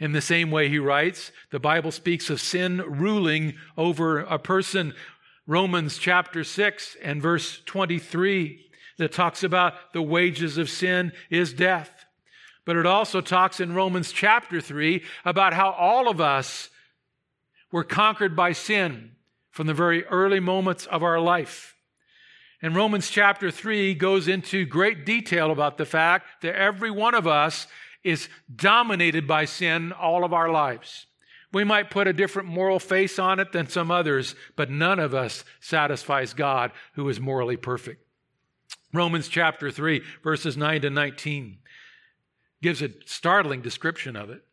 In 0.00 0.12
the 0.12 0.22
same 0.22 0.50
way, 0.50 0.70
he 0.70 0.78
writes, 0.78 1.30
the 1.50 1.60
Bible 1.60 1.92
speaks 1.92 2.30
of 2.30 2.40
sin 2.40 2.82
ruling 2.86 3.54
over 3.76 4.20
a 4.20 4.38
person 4.38 4.94
Romans 5.46 5.98
chapter 5.98 6.42
6 6.42 6.96
and 7.02 7.20
verse 7.20 7.60
23 7.66 8.66
that 8.98 9.12
talks 9.12 9.42
about 9.42 9.92
the 9.92 10.02
wages 10.02 10.56
of 10.58 10.70
sin 10.70 11.12
is 11.28 11.52
death. 11.52 12.06
But 12.64 12.76
it 12.76 12.86
also 12.86 13.20
talks 13.20 13.60
in 13.60 13.74
Romans 13.74 14.12
chapter 14.12 14.60
3 14.60 15.02
about 15.24 15.52
how 15.52 15.70
all 15.70 16.08
of 16.08 16.20
us 16.20 16.70
were 17.72 17.84
conquered 17.84 18.34
by 18.34 18.52
sin 18.52 19.12
from 19.50 19.66
the 19.66 19.74
very 19.74 20.04
early 20.06 20.40
moments 20.40 20.86
of 20.86 21.02
our 21.02 21.20
life. 21.20 21.74
And 22.62 22.76
Romans 22.76 23.10
chapter 23.10 23.50
3 23.50 23.94
goes 23.94 24.28
into 24.28 24.64
great 24.64 25.04
detail 25.04 25.50
about 25.50 25.78
the 25.78 25.86
fact 25.86 26.42
that 26.42 26.54
every 26.54 26.90
one 26.90 27.14
of 27.14 27.26
us 27.26 27.66
is 28.02 28.28
dominated 28.54 29.26
by 29.26 29.44
sin 29.44 29.92
all 29.92 30.24
of 30.24 30.32
our 30.32 30.50
lives. 30.50 31.06
We 31.52 31.64
might 31.64 31.90
put 31.90 32.06
a 32.06 32.12
different 32.12 32.48
moral 32.48 32.78
face 32.78 33.18
on 33.18 33.40
it 33.40 33.52
than 33.52 33.68
some 33.68 33.90
others, 33.90 34.34
but 34.56 34.70
none 34.70 34.98
of 35.00 35.14
us 35.14 35.44
satisfies 35.60 36.32
God 36.32 36.70
who 36.94 37.08
is 37.08 37.18
morally 37.18 37.56
perfect. 37.56 38.06
Romans 38.92 39.28
chapter 39.28 39.70
3, 39.70 40.02
verses 40.22 40.56
9 40.56 40.82
to 40.82 40.90
19 40.90 41.58
gives 42.62 42.82
a 42.82 42.90
startling 43.06 43.62
description 43.62 44.16
of 44.16 44.30
it. 44.30 44.44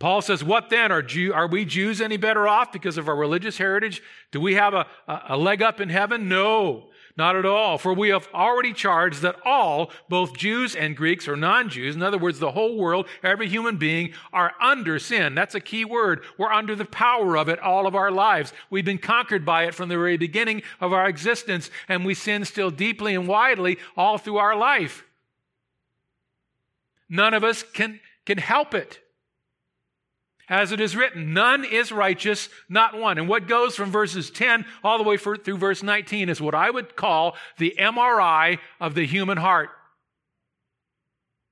Paul 0.00 0.22
says, 0.22 0.42
What 0.42 0.70
then? 0.70 0.90
Are, 0.90 1.02
Jew, 1.02 1.32
are 1.34 1.46
we 1.46 1.66
Jews 1.66 2.00
any 2.00 2.16
better 2.16 2.48
off 2.48 2.72
because 2.72 2.96
of 2.96 3.06
our 3.06 3.14
religious 3.14 3.58
heritage? 3.58 4.02
Do 4.32 4.40
we 4.40 4.54
have 4.54 4.72
a, 4.72 4.86
a 5.06 5.36
leg 5.36 5.62
up 5.62 5.78
in 5.78 5.90
heaven? 5.90 6.26
No. 6.26 6.88
Not 7.18 7.36
at 7.36 7.44
all. 7.44 7.76
For 7.76 7.92
we 7.92 8.08
have 8.08 8.26
already 8.32 8.72
charged 8.72 9.20
that 9.20 9.36
all, 9.44 9.90
both 10.08 10.38
Jews 10.38 10.74
and 10.74 10.96
Greeks 10.96 11.28
or 11.28 11.36
non 11.36 11.68
Jews, 11.68 11.94
in 11.94 12.02
other 12.02 12.16
words, 12.16 12.38
the 12.38 12.52
whole 12.52 12.78
world, 12.78 13.06
every 13.22 13.46
human 13.46 13.76
being, 13.76 14.14
are 14.32 14.54
under 14.58 14.98
sin. 14.98 15.34
That's 15.34 15.54
a 15.54 15.60
key 15.60 15.84
word. 15.84 16.22
We're 16.38 16.50
under 16.50 16.74
the 16.74 16.86
power 16.86 17.36
of 17.36 17.50
it 17.50 17.58
all 17.58 17.86
of 17.86 17.94
our 17.94 18.10
lives. 18.10 18.54
We've 18.70 18.86
been 18.86 18.96
conquered 18.96 19.44
by 19.44 19.64
it 19.64 19.74
from 19.74 19.90
the 19.90 19.96
very 19.96 20.16
beginning 20.16 20.62
of 20.80 20.94
our 20.94 21.06
existence, 21.06 21.70
and 21.88 22.06
we 22.06 22.14
sin 22.14 22.46
still 22.46 22.70
deeply 22.70 23.14
and 23.14 23.28
widely 23.28 23.76
all 23.98 24.16
through 24.16 24.38
our 24.38 24.56
life. 24.56 25.04
None 27.10 27.34
of 27.34 27.44
us 27.44 27.62
can, 27.62 28.00
can 28.24 28.38
help 28.38 28.72
it. 28.72 28.98
As 30.50 30.72
it 30.72 30.80
is 30.80 30.96
written, 30.96 31.32
none 31.32 31.64
is 31.64 31.92
righteous, 31.92 32.48
not 32.68 32.98
one. 32.98 33.18
And 33.18 33.28
what 33.28 33.46
goes 33.46 33.76
from 33.76 33.92
verses 33.92 34.30
10 34.32 34.66
all 34.82 34.98
the 34.98 35.04
way 35.04 35.16
through 35.16 35.56
verse 35.56 35.80
19 35.80 36.28
is 36.28 36.40
what 36.40 36.56
I 36.56 36.68
would 36.68 36.96
call 36.96 37.36
the 37.58 37.76
MRI 37.78 38.58
of 38.80 38.96
the 38.96 39.06
human 39.06 39.38
heart. 39.38 39.70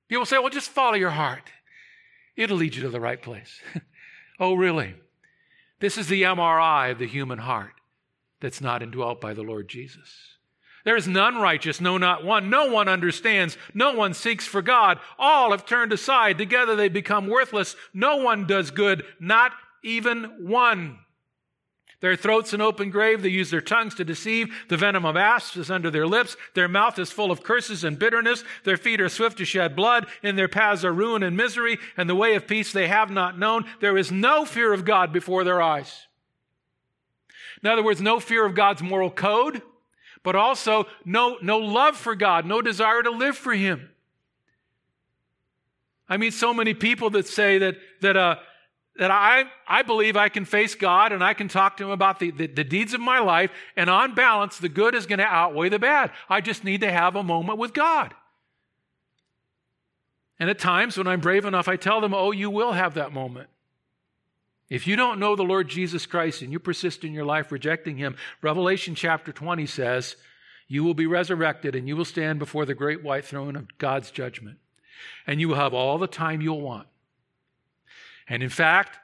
People 0.09 0.25
say, 0.25 0.37
well, 0.37 0.49
just 0.49 0.69
follow 0.69 0.95
your 0.95 1.11
heart. 1.11 1.49
It'll 2.35 2.57
lead 2.57 2.75
you 2.75 2.81
to 2.81 2.89
the 2.89 2.99
right 2.99 3.21
place. 3.21 3.61
oh, 4.39 4.55
really? 4.55 4.95
This 5.79 5.97
is 5.97 6.07
the 6.07 6.23
MRI 6.23 6.91
of 6.91 6.99
the 6.99 7.07
human 7.07 7.39
heart 7.39 7.73
that's 8.41 8.59
not 8.59 8.83
indwelt 8.83 9.21
by 9.21 9.33
the 9.33 9.43
Lord 9.43 9.69
Jesus. 9.69 10.38
There 10.89 10.97
is 10.97 11.07
none 11.07 11.35
righteous, 11.35 11.79
no, 11.79 11.99
not 11.99 12.25
one. 12.25 12.49
No 12.49 12.65
one 12.65 12.87
understands. 12.87 13.59
No 13.75 13.93
one 13.93 14.15
seeks 14.15 14.47
for 14.47 14.63
God. 14.63 14.97
All 15.19 15.51
have 15.51 15.63
turned 15.63 15.93
aside. 15.93 16.39
Together 16.39 16.75
they 16.75 16.89
become 16.89 17.27
worthless. 17.27 17.75
No 17.93 18.15
one 18.15 18.47
does 18.47 18.71
good, 18.71 19.05
not 19.19 19.51
even 19.83 20.47
one. 20.47 20.97
Their 21.99 22.15
throats 22.15 22.53
an 22.53 22.61
open 22.61 22.89
grave. 22.89 23.21
They 23.21 23.29
use 23.29 23.51
their 23.51 23.61
tongues 23.61 23.93
to 23.97 24.03
deceive. 24.03 24.51
The 24.67 24.77
venom 24.77 25.05
of 25.05 25.15
asps 25.15 25.57
is 25.57 25.69
under 25.69 25.91
their 25.91 26.07
lips. 26.07 26.35
Their 26.55 26.67
mouth 26.67 26.97
is 26.97 27.11
full 27.11 27.29
of 27.29 27.43
curses 27.43 27.83
and 27.83 27.99
bitterness. 27.99 28.43
Their 28.63 28.75
feet 28.75 28.99
are 28.99 29.09
swift 29.09 29.37
to 29.37 29.45
shed 29.45 29.75
blood. 29.75 30.07
In 30.23 30.37
their 30.37 30.47
paths 30.47 30.83
are 30.83 30.91
ruin 30.91 31.21
and 31.21 31.37
misery, 31.37 31.77
and 31.97 32.09
the 32.09 32.15
way 32.15 32.33
of 32.33 32.47
peace 32.47 32.73
they 32.73 32.87
have 32.87 33.11
not 33.11 33.37
known. 33.37 33.65
There 33.79 33.95
is 33.95 34.11
no 34.11 34.43
fear 34.43 34.73
of 34.73 34.85
God 34.85 35.13
before 35.13 35.43
their 35.43 35.61
eyes. 35.61 36.07
In 37.61 37.69
other 37.69 37.83
words, 37.83 38.01
no 38.01 38.19
fear 38.19 38.43
of 38.43 38.55
God's 38.55 38.81
moral 38.81 39.11
code, 39.11 39.61
but 40.23 40.35
also 40.35 40.85
no, 41.05 41.37
no 41.41 41.57
love 41.57 41.95
for 41.95 42.15
God, 42.15 42.45
no 42.45 42.61
desire 42.61 43.01
to 43.03 43.11
live 43.11 43.37
for 43.37 43.53
Him. 43.53 43.89
I 46.07 46.17
meet 46.17 46.33
so 46.33 46.53
many 46.53 46.73
people 46.73 47.11
that 47.11 47.27
say 47.27 47.59
that, 47.59 47.75
that, 48.01 48.17
uh, 48.17 48.37
that 48.97 49.11
I, 49.11 49.45
I 49.67 49.83
believe 49.83 50.17
I 50.17 50.29
can 50.29 50.43
face 50.43 50.75
God 50.75 51.11
and 51.11 51.23
I 51.23 51.33
can 51.33 51.47
talk 51.47 51.77
to 51.77 51.85
Him 51.85 51.91
about 51.91 52.19
the, 52.19 52.31
the, 52.31 52.47
the 52.47 52.63
deeds 52.63 52.93
of 52.93 53.01
my 53.01 53.19
life, 53.19 53.51
and 53.75 53.89
on 53.89 54.15
balance, 54.15 54.57
the 54.57 54.69
good 54.69 54.95
is 54.95 55.05
going 55.05 55.19
to 55.19 55.25
outweigh 55.25 55.69
the 55.69 55.79
bad. 55.79 56.11
I 56.29 56.41
just 56.41 56.63
need 56.63 56.81
to 56.81 56.91
have 56.91 57.15
a 57.15 57.23
moment 57.23 57.59
with 57.59 57.73
God. 57.73 58.13
And 60.39 60.49
at 60.49 60.57
times, 60.57 60.97
when 60.97 61.05
I'm 61.05 61.19
brave 61.19 61.45
enough, 61.45 61.67
I 61.67 61.75
tell 61.75 62.01
them, 62.01 62.13
Oh, 62.13 62.31
you 62.31 62.49
will 62.49 62.71
have 62.71 62.93
that 62.95 63.11
moment. 63.11 63.49
If 64.69 64.85
you 64.85 64.95
don't 64.95 65.19
know 65.19 65.35
the 65.35 65.43
Lord 65.43 65.67
Jesus 65.67 66.05
Christ 66.05 66.41
and 66.41 66.51
you 66.51 66.59
persist 66.59 67.03
in 67.03 67.13
your 67.13 67.25
life 67.25 67.51
rejecting 67.51 67.97
Him, 67.97 68.15
Revelation 68.41 68.93
chapter 68.93 69.31
20 69.31 69.65
says, 69.65 70.15
You 70.67 70.83
will 70.83 70.93
be 70.93 71.07
resurrected 71.07 71.75
and 71.75 71.87
you 71.87 71.97
will 71.97 72.05
stand 72.05 72.37
before 72.37 72.65
the 72.65 72.75
great 72.75 73.03
white 73.03 73.25
throne 73.25 73.55
of 73.55 73.77
God's 73.79 74.11
judgment. 74.11 74.59
And 75.25 75.39
you 75.39 75.49
will 75.49 75.55
have 75.55 75.73
all 75.73 75.97
the 75.97 76.07
time 76.07 76.41
you'll 76.41 76.61
want. 76.61 76.87
And 78.27 78.43
in 78.43 78.49
fact, 78.49 78.99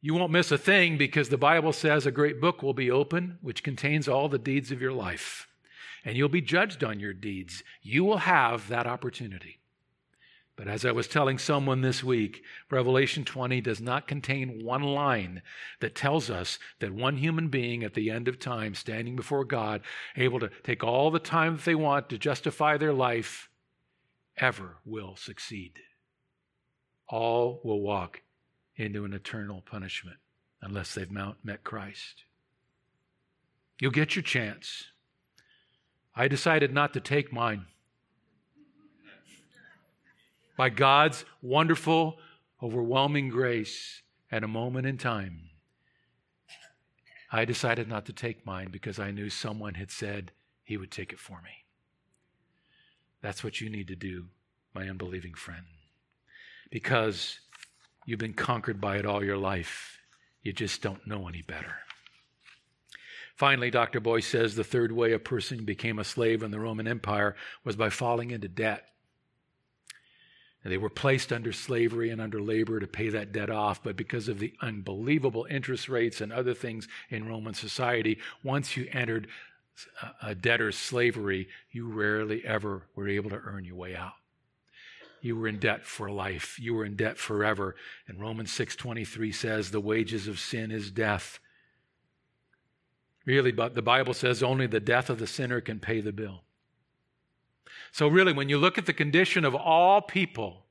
you 0.00 0.14
won't 0.14 0.32
miss 0.32 0.50
a 0.50 0.58
thing 0.58 0.98
because 0.98 1.28
the 1.28 1.36
Bible 1.36 1.72
says 1.72 2.04
a 2.04 2.10
great 2.10 2.40
book 2.40 2.62
will 2.62 2.74
be 2.74 2.90
open, 2.90 3.38
which 3.42 3.62
contains 3.62 4.08
all 4.08 4.28
the 4.28 4.38
deeds 4.38 4.72
of 4.72 4.80
your 4.80 4.92
life. 4.92 5.46
And 6.04 6.16
you'll 6.16 6.28
be 6.28 6.40
judged 6.40 6.82
on 6.82 7.00
your 7.00 7.12
deeds. 7.12 7.62
You 7.82 8.04
will 8.04 8.18
have 8.18 8.68
that 8.68 8.86
opportunity. 8.86 9.58
But 10.56 10.68
as 10.68 10.86
I 10.86 10.92
was 10.92 11.06
telling 11.06 11.36
someone 11.36 11.82
this 11.82 12.02
week, 12.02 12.42
Revelation 12.70 13.24
20 13.24 13.60
does 13.60 13.80
not 13.80 14.08
contain 14.08 14.64
one 14.64 14.82
line 14.82 15.42
that 15.80 15.94
tells 15.94 16.30
us 16.30 16.58
that 16.80 16.92
one 16.92 17.18
human 17.18 17.48
being 17.48 17.84
at 17.84 17.92
the 17.92 18.10
end 18.10 18.26
of 18.26 18.38
time, 18.38 18.74
standing 18.74 19.16
before 19.16 19.44
God, 19.44 19.82
able 20.16 20.40
to 20.40 20.50
take 20.62 20.82
all 20.82 21.10
the 21.10 21.18
time 21.18 21.56
that 21.56 21.64
they 21.66 21.74
want 21.74 22.08
to 22.08 22.16
justify 22.16 22.78
their 22.78 22.94
life, 22.94 23.50
ever 24.38 24.78
will 24.86 25.14
succeed. 25.16 25.74
All 27.06 27.60
will 27.62 27.82
walk 27.82 28.22
into 28.76 29.04
an 29.04 29.12
eternal 29.12 29.60
punishment 29.60 30.16
unless 30.62 30.94
they've 30.94 31.10
met 31.10 31.64
Christ. 31.64 32.24
You'll 33.78 33.90
get 33.90 34.16
your 34.16 34.22
chance. 34.22 34.86
I 36.14 36.28
decided 36.28 36.72
not 36.72 36.94
to 36.94 37.00
take 37.00 37.30
mine. 37.30 37.66
By 40.56 40.70
God's 40.70 41.24
wonderful, 41.42 42.18
overwhelming 42.62 43.28
grace 43.28 44.02
at 44.30 44.44
a 44.44 44.48
moment 44.48 44.86
in 44.86 44.98
time, 44.98 45.50
I 47.30 47.44
decided 47.44 47.88
not 47.88 48.06
to 48.06 48.12
take 48.12 48.46
mine 48.46 48.68
because 48.70 48.98
I 48.98 49.10
knew 49.10 49.28
someone 49.28 49.74
had 49.74 49.90
said 49.90 50.32
he 50.62 50.76
would 50.76 50.90
take 50.90 51.12
it 51.12 51.18
for 51.18 51.42
me. 51.42 51.64
That's 53.20 53.42
what 53.44 53.60
you 53.60 53.68
need 53.68 53.88
to 53.88 53.96
do, 53.96 54.26
my 54.74 54.88
unbelieving 54.88 55.34
friend. 55.34 55.64
Because 56.70 57.40
You've 58.06 58.20
been 58.20 58.34
conquered 58.34 58.80
by 58.80 58.98
it 58.98 59.04
all 59.04 59.22
your 59.22 59.36
life. 59.36 60.00
You 60.42 60.52
just 60.52 60.80
don't 60.80 61.06
know 61.06 61.26
any 61.26 61.42
better. 61.42 61.74
Finally, 63.34 63.72
Dr. 63.72 63.98
Boice 63.98 64.28
says 64.28 64.54
the 64.54 64.64
third 64.64 64.92
way 64.92 65.12
a 65.12 65.18
person 65.18 65.64
became 65.64 65.98
a 65.98 66.04
slave 66.04 66.42
in 66.42 66.52
the 66.52 66.60
Roman 66.60 66.86
Empire 66.86 67.34
was 67.64 67.74
by 67.74 67.90
falling 67.90 68.30
into 68.30 68.48
debt. 68.48 68.84
And 70.66 70.72
they 70.72 70.78
were 70.78 70.90
placed 70.90 71.32
under 71.32 71.52
slavery 71.52 72.10
and 72.10 72.20
under 72.20 72.42
labor 72.42 72.80
to 72.80 72.88
pay 72.88 73.08
that 73.10 73.30
debt 73.30 73.50
off, 73.50 73.84
but 73.84 73.94
because 73.94 74.26
of 74.26 74.40
the 74.40 74.52
unbelievable 74.60 75.46
interest 75.48 75.88
rates 75.88 76.20
and 76.20 76.32
other 76.32 76.54
things 76.54 76.88
in 77.08 77.28
Roman 77.28 77.54
society, 77.54 78.18
once 78.42 78.76
you 78.76 78.88
entered 78.90 79.28
a 80.20 80.34
debtor's 80.34 80.76
slavery, 80.76 81.46
you 81.70 81.86
rarely 81.86 82.44
ever 82.44 82.82
were 82.96 83.06
able 83.08 83.30
to 83.30 83.40
earn 83.44 83.64
your 83.64 83.76
way 83.76 83.94
out 83.94 84.14
you 85.20 85.36
were 85.36 85.46
in 85.46 85.60
debt 85.60 85.84
for 85.84 86.10
life. 86.10 86.58
You 86.58 86.74
were 86.74 86.84
in 86.84 86.96
debt 86.96 87.16
forever. 87.16 87.76
And 88.08 88.20
Romans 88.20 88.50
6:23 88.52 89.32
says 89.32 89.70
the 89.70 89.80
wages 89.80 90.26
of 90.26 90.40
sin 90.40 90.72
is 90.72 90.90
death. 90.90 91.38
Really, 93.24 93.52
but 93.52 93.74
the 93.74 93.82
Bible 93.82 94.14
says 94.14 94.42
only 94.42 94.66
the 94.66 94.80
death 94.80 95.10
of 95.10 95.20
the 95.20 95.28
sinner 95.28 95.60
can 95.60 95.78
pay 95.78 96.00
the 96.00 96.12
bill. 96.12 96.45
So 97.92 98.08
really, 98.08 98.32
when 98.32 98.48
you 98.48 98.58
look 98.58 98.78
at 98.78 98.86
the 98.86 98.92
condition 98.92 99.44
of 99.44 99.54
all 99.54 100.00
people 100.00 100.64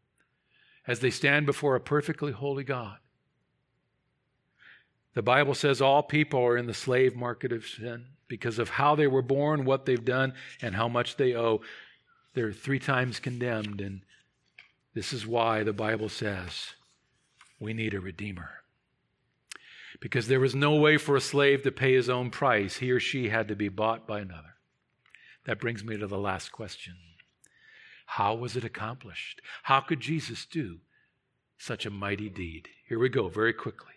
as 0.87 0.99
they 0.99 1.09
stand 1.09 1.45
before 1.45 1.75
a 1.75 1.81
perfectly 1.81 2.31
holy 2.31 2.63
God, 2.63 2.97
the 5.13 5.21
Bible 5.21 5.55
says 5.55 5.81
all 5.81 6.03
people 6.03 6.41
are 6.41 6.57
in 6.57 6.67
the 6.67 6.73
slave 6.73 7.15
market 7.15 7.51
of 7.51 7.65
sin 7.65 8.05
because 8.27 8.59
of 8.59 8.69
how 8.69 8.95
they 8.95 9.07
were 9.07 9.21
born, 9.21 9.65
what 9.65 9.85
they've 9.85 10.03
done, 10.03 10.33
and 10.61 10.75
how 10.75 10.87
much 10.87 11.15
they 11.15 11.33
owe. 11.35 11.61
They're 12.33 12.51
three 12.51 12.79
times 12.79 13.19
condemned 13.19 13.79
and 13.79 14.01
this 14.95 15.11
is 15.11 15.27
why 15.27 15.63
the 15.63 15.73
Bible 15.73 16.09
says 16.09 16.73
we 17.59 17.73
need 17.73 17.93
a 17.93 17.99
redeemer. 17.99 18.49
Because 19.99 20.27
there 20.27 20.39
was 20.39 20.55
no 20.55 20.75
way 20.75 20.97
for 20.97 21.15
a 21.15 21.21
slave 21.21 21.63
to 21.63 21.71
pay 21.71 21.93
his 21.93 22.09
own 22.09 22.29
price, 22.29 22.77
he 22.77 22.91
or 22.91 22.99
she 22.99 23.29
had 23.29 23.47
to 23.49 23.55
be 23.55 23.69
bought 23.69 24.07
by 24.07 24.19
another. 24.19 24.54
That 25.45 25.59
brings 25.59 25.83
me 25.83 25.97
to 25.97 26.07
the 26.07 26.17
last 26.17 26.51
question 26.51 26.95
How 28.05 28.35
was 28.35 28.55
it 28.55 28.63
accomplished? 28.63 29.41
How 29.63 29.79
could 29.79 29.99
Jesus 29.99 30.45
do 30.45 30.79
such 31.57 31.85
a 31.85 31.89
mighty 31.89 32.29
deed? 32.29 32.67
Here 32.87 32.99
we 32.99 33.09
go, 33.09 33.29
very 33.29 33.53
quickly. 33.53 33.93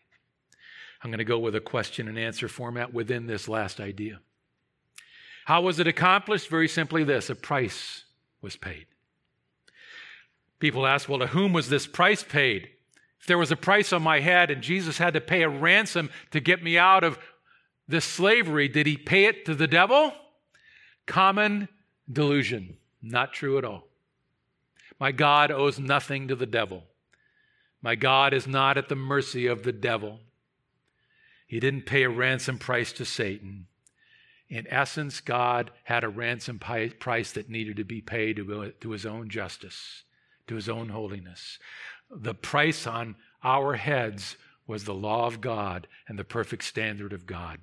I'm 1.03 1.11
going 1.11 1.19
to 1.19 1.25
go 1.25 1.39
with 1.39 1.55
a 1.55 1.61
question 1.61 2.09
and 2.09 2.19
answer 2.19 2.49
format 2.49 2.93
within 2.93 3.27
this 3.27 3.49
last 3.49 3.81
idea. 3.81 4.21
How 5.45 5.63
was 5.63 5.79
it 5.79 5.87
accomplished? 5.87 6.49
Very 6.49 6.69
simply 6.69 7.05
this 7.05 7.31
a 7.31 7.35
price 7.35 8.05
was 8.43 8.57
paid. 8.57 8.87
People 10.59 10.87
ask, 10.87 11.09
well, 11.09 11.21
to 11.21 11.29
whom 11.29 11.53
was 11.53 11.69
this 11.69 11.87
price 11.87 12.23
paid? 12.23 12.69
If 13.21 13.27
there 13.27 13.39
was 13.39 13.53
a 13.53 13.57
price 13.57 13.93
on 13.93 14.03
my 14.03 14.21
head 14.21 14.51
and 14.51 14.63
Jesus 14.63 14.99
had 14.99 15.15
to 15.15 15.21
pay 15.21 15.43
a 15.43 15.49
ransom 15.49 16.11
to 16.33 16.41
get 16.41 16.63
me 16.63 16.77
out 16.77 17.05
of 17.05 17.19
this 17.87 18.05
slavery, 18.05 18.69
did 18.69 18.87
he 18.87 18.97
pay 18.97 19.27
it 19.27 19.45
to 19.47 19.55
the 19.55 19.67
devil? 19.67 20.13
Common 21.09 21.69
delusion. 22.11 22.77
Not 23.03 23.33
true 23.33 23.59
at 23.59 23.65
all. 23.65 23.89
My 25.01 25.11
God 25.11 25.51
owes 25.51 25.79
nothing 25.81 26.29
to 26.29 26.37
the 26.37 26.47
devil. 26.47 26.85
My 27.83 27.97
God 27.97 28.33
is 28.33 28.47
not 28.47 28.79
at 28.79 28.89
the 28.89 28.95
mercy 28.95 29.47
of 29.47 29.65
the 29.65 29.73
devil. 29.73 30.21
He 31.47 31.59
didn't 31.59 31.87
pay 31.87 32.05
a 32.05 32.11
ransom 32.11 32.59
price 32.59 32.93
to 32.93 33.05
Satan. 33.05 33.67
In 34.49 34.67
essence, 34.69 35.21
God 35.21 35.71
had 35.85 36.05
a 36.05 36.09
ransom 36.09 36.59
price 36.59 37.33
that 37.33 37.51
needed 37.51 37.77
to 37.77 37.85
be 37.85 38.01
paid 38.01 38.37
to 38.37 38.91
his 38.91 39.07
own 39.07 39.29
justice 39.29 40.05
to 40.49 40.55
his 40.55 40.69
own 40.69 40.89
holiness. 40.89 41.59
The 42.11 42.35
price 42.35 42.87
on 42.87 43.17
our 43.45 43.75
heads 43.75 44.37
was 44.67 44.85
the 44.85 44.95
law 44.95 45.27
of 45.27 45.41
God 45.41 45.87
and 46.09 46.19
the 46.19 46.25
perfect 46.25 46.65
standard 46.65 47.13
of 47.13 47.27
God. 47.27 47.61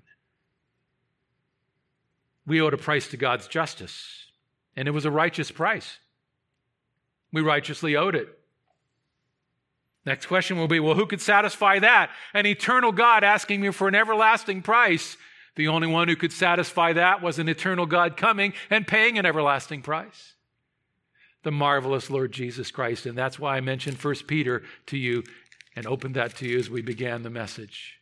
We 2.46 2.62
owed 2.62 2.74
a 2.74 2.78
price 2.78 3.08
to 3.10 3.18
God's 3.18 3.48
justice, 3.48 4.28
and 4.76 4.88
it 4.88 4.92
was 4.92 5.06
a 5.06 5.12
righteous 5.12 5.52
price. 5.52 6.00
We 7.32 7.42
righteously 7.42 7.96
owed 7.96 8.16
it. 8.16 8.28
Next 10.06 10.28
question 10.28 10.58
will 10.58 10.68
be 10.68 10.80
well, 10.80 10.96
who 10.96 11.08
could 11.08 11.22
satisfy 11.22 11.80
that? 11.80 12.12
An 12.34 12.46
eternal 12.46 12.92
God 12.92 13.24
asking 13.24 13.62
me 13.62 13.72
for 13.72 13.88
an 13.88 13.96
everlasting 13.96 14.62
price. 14.62 15.18
The 15.56 15.68
only 15.68 15.88
one 15.88 16.08
who 16.08 16.16
could 16.16 16.34
satisfy 16.34 16.94
that 16.94 17.22
was 17.22 17.40
an 17.40 17.50
eternal 17.50 17.86
God 17.86 18.18
coming 18.18 18.54
and 18.70 18.86
paying 18.86 19.18
an 19.18 19.26
everlasting 19.26 19.82
price 19.82 20.36
the 21.46 21.52
marvelous 21.52 22.10
Lord 22.10 22.32
Jesus 22.32 22.72
Christ. 22.72 23.06
And 23.06 23.16
that's 23.16 23.40
why 23.40 23.56
I 23.56 23.62
mentioned 23.62 24.00
First 24.00 24.26
Peter 24.28 24.64
to 24.88 24.98
you 24.98 25.24
and 25.76 25.86
opened 25.86 26.16
that 26.16 26.36
to 26.38 26.48
you 26.48 26.58
as 26.58 26.70
we 26.72 26.82
began 26.82 27.22
the 27.22 27.30
message. 27.30 28.00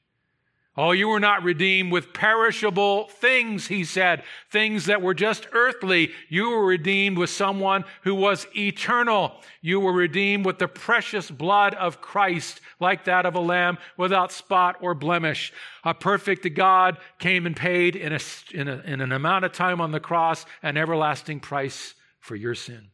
Oh, 0.76 0.92
you 0.92 1.08
were 1.08 1.20
not 1.20 1.44
redeemed 1.44 1.92
with 1.92 2.14
perishable 2.14 3.08
things, 3.08 3.68
he 3.68 3.84
said, 3.84 4.24
things 4.50 4.88
that 4.88 5.04
were 5.04 5.14
just 5.14 5.48
earthly. 5.52 6.10
You 6.30 6.50
were 6.50 6.66
redeemed 6.66 7.20
with 7.20 7.30
someone 7.30 7.86
who 8.02 8.16
was 8.16 8.48
eternal. 8.56 9.40
You 9.62 9.80
were 9.80 9.94
redeemed 9.94 10.48
with 10.48 10.58
the 10.58 10.68
precious 10.68 11.30
blood 11.30 11.76
of 11.76 12.02
Christ, 12.02 12.60
like 12.80 13.06
that 13.06 13.28
of 13.28 13.36
a 13.36 13.40
lamb 13.40 13.78
without 13.98 14.32
spot 14.32 14.78
or 14.82 14.96
blemish. 14.96 15.54
A 15.84 15.94
perfect 15.94 16.52
God 16.56 16.98
came 17.20 17.46
and 17.46 17.56
paid 17.56 17.96
in, 17.96 18.12
a, 18.12 18.20
in, 18.52 18.68
a, 18.68 18.78
in 18.80 19.00
an 19.00 19.12
amount 19.12 19.46
of 19.46 19.52
time 19.52 19.80
on 19.80 19.92
the 19.92 20.00
cross 20.00 20.44
an 20.64 20.76
everlasting 20.76 21.40
price 21.40 21.94
for 22.20 22.36
your 22.36 22.56
sin 22.56 22.90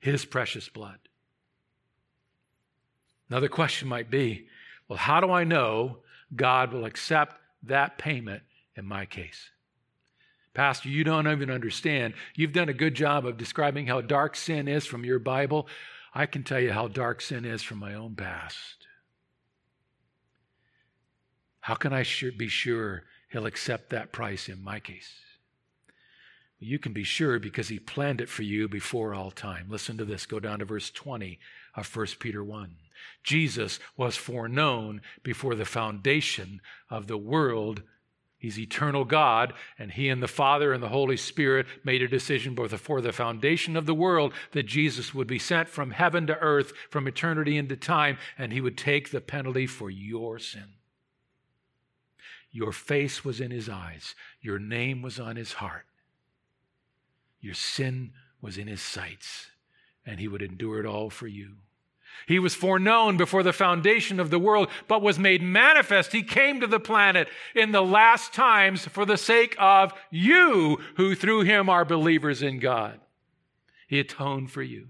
his 0.00 0.24
precious 0.24 0.68
blood. 0.68 0.98
Another 3.28 3.48
question 3.48 3.88
might 3.88 4.10
be 4.10 4.46
well, 4.86 4.98
how 4.98 5.20
do 5.20 5.30
I 5.30 5.44
know 5.44 5.98
God 6.34 6.72
will 6.72 6.84
accept 6.84 7.36
that 7.64 7.98
payment 7.98 8.42
in 8.76 8.84
my 8.84 9.06
case. 9.06 9.50
Pastor, 10.54 10.88
you 10.88 11.04
don't 11.04 11.28
even 11.28 11.50
understand. 11.50 12.14
You've 12.34 12.52
done 12.52 12.68
a 12.68 12.74
good 12.74 12.94
job 12.94 13.26
of 13.26 13.36
describing 13.36 13.86
how 13.86 14.00
dark 14.00 14.34
sin 14.34 14.66
is 14.66 14.86
from 14.86 15.04
your 15.04 15.18
Bible. 15.18 15.68
I 16.14 16.26
can 16.26 16.42
tell 16.42 16.60
you 16.60 16.72
how 16.72 16.88
dark 16.88 17.20
sin 17.20 17.44
is 17.44 17.62
from 17.62 17.78
my 17.78 17.94
own 17.94 18.14
past. 18.14 18.86
How 21.60 21.74
can 21.74 21.92
I 21.92 22.04
be 22.36 22.48
sure 22.48 23.04
he'll 23.30 23.46
accept 23.46 23.90
that 23.90 24.10
price 24.10 24.48
in 24.48 24.62
my 24.62 24.80
case? 24.80 25.12
You 26.58 26.78
can 26.78 26.92
be 26.92 27.04
sure 27.04 27.38
because 27.38 27.68
he 27.68 27.78
planned 27.78 28.20
it 28.20 28.28
for 28.28 28.42
you 28.42 28.68
before 28.68 29.14
all 29.14 29.30
time. 29.30 29.66
Listen 29.68 29.96
to 29.98 30.04
this. 30.04 30.26
Go 30.26 30.40
down 30.40 30.58
to 30.58 30.64
verse 30.64 30.90
20 30.90 31.38
of 31.76 31.94
1 31.94 32.06
Peter 32.18 32.42
1. 32.42 32.74
Jesus 33.22 33.78
was 33.96 34.16
foreknown 34.16 35.00
before 35.22 35.54
the 35.54 35.64
foundation 35.64 36.60
of 36.90 37.06
the 37.06 37.18
world. 37.18 37.82
He's 38.38 38.58
eternal 38.58 39.04
God, 39.04 39.52
and 39.78 39.92
He 39.92 40.08
and 40.08 40.22
the 40.22 40.28
Father 40.28 40.72
and 40.72 40.82
the 40.82 40.88
Holy 40.88 41.16
Spirit 41.16 41.66
made 41.84 42.02
a 42.02 42.08
decision 42.08 42.54
before 42.54 43.00
the 43.00 43.12
foundation 43.12 43.76
of 43.76 43.86
the 43.86 43.94
world 43.94 44.32
that 44.52 44.64
Jesus 44.64 45.12
would 45.12 45.26
be 45.26 45.38
sent 45.38 45.68
from 45.68 45.90
heaven 45.90 46.26
to 46.28 46.38
earth, 46.38 46.72
from 46.90 47.08
eternity 47.08 47.56
into 47.56 47.76
time, 47.76 48.18
and 48.36 48.52
He 48.52 48.60
would 48.60 48.78
take 48.78 49.10
the 49.10 49.20
penalty 49.20 49.66
for 49.66 49.90
your 49.90 50.38
sin. 50.38 50.74
Your 52.50 52.72
face 52.72 53.24
was 53.24 53.40
in 53.40 53.50
His 53.50 53.68
eyes, 53.68 54.14
your 54.40 54.58
name 54.58 55.02
was 55.02 55.18
on 55.18 55.36
His 55.36 55.54
heart. 55.54 55.86
Your 57.40 57.54
sin 57.54 58.12
was 58.40 58.58
in 58.58 58.66
his 58.66 58.82
sights, 58.82 59.50
and 60.04 60.18
he 60.20 60.28
would 60.28 60.42
endure 60.42 60.80
it 60.80 60.86
all 60.86 61.10
for 61.10 61.26
you. 61.26 61.56
He 62.26 62.38
was 62.38 62.54
foreknown 62.54 63.16
before 63.16 63.42
the 63.42 63.52
foundation 63.52 64.20
of 64.20 64.30
the 64.30 64.38
world, 64.38 64.68
but 64.86 65.02
was 65.02 65.18
made 65.18 65.42
manifest. 65.42 66.12
He 66.12 66.22
came 66.22 66.60
to 66.60 66.66
the 66.66 66.80
planet 66.80 67.28
in 67.54 67.72
the 67.72 67.82
last 67.82 68.32
times 68.32 68.86
for 68.86 69.04
the 69.04 69.16
sake 69.16 69.56
of 69.58 69.92
you, 70.10 70.78
who 70.96 71.14
through 71.14 71.42
him 71.42 71.68
are 71.68 71.84
believers 71.84 72.42
in 72.42 72.58
God. 72.58 73.00
He 73.86 74.00
atoned 74.00 74.50
for 74.50 74.62
you. 74.62 74.88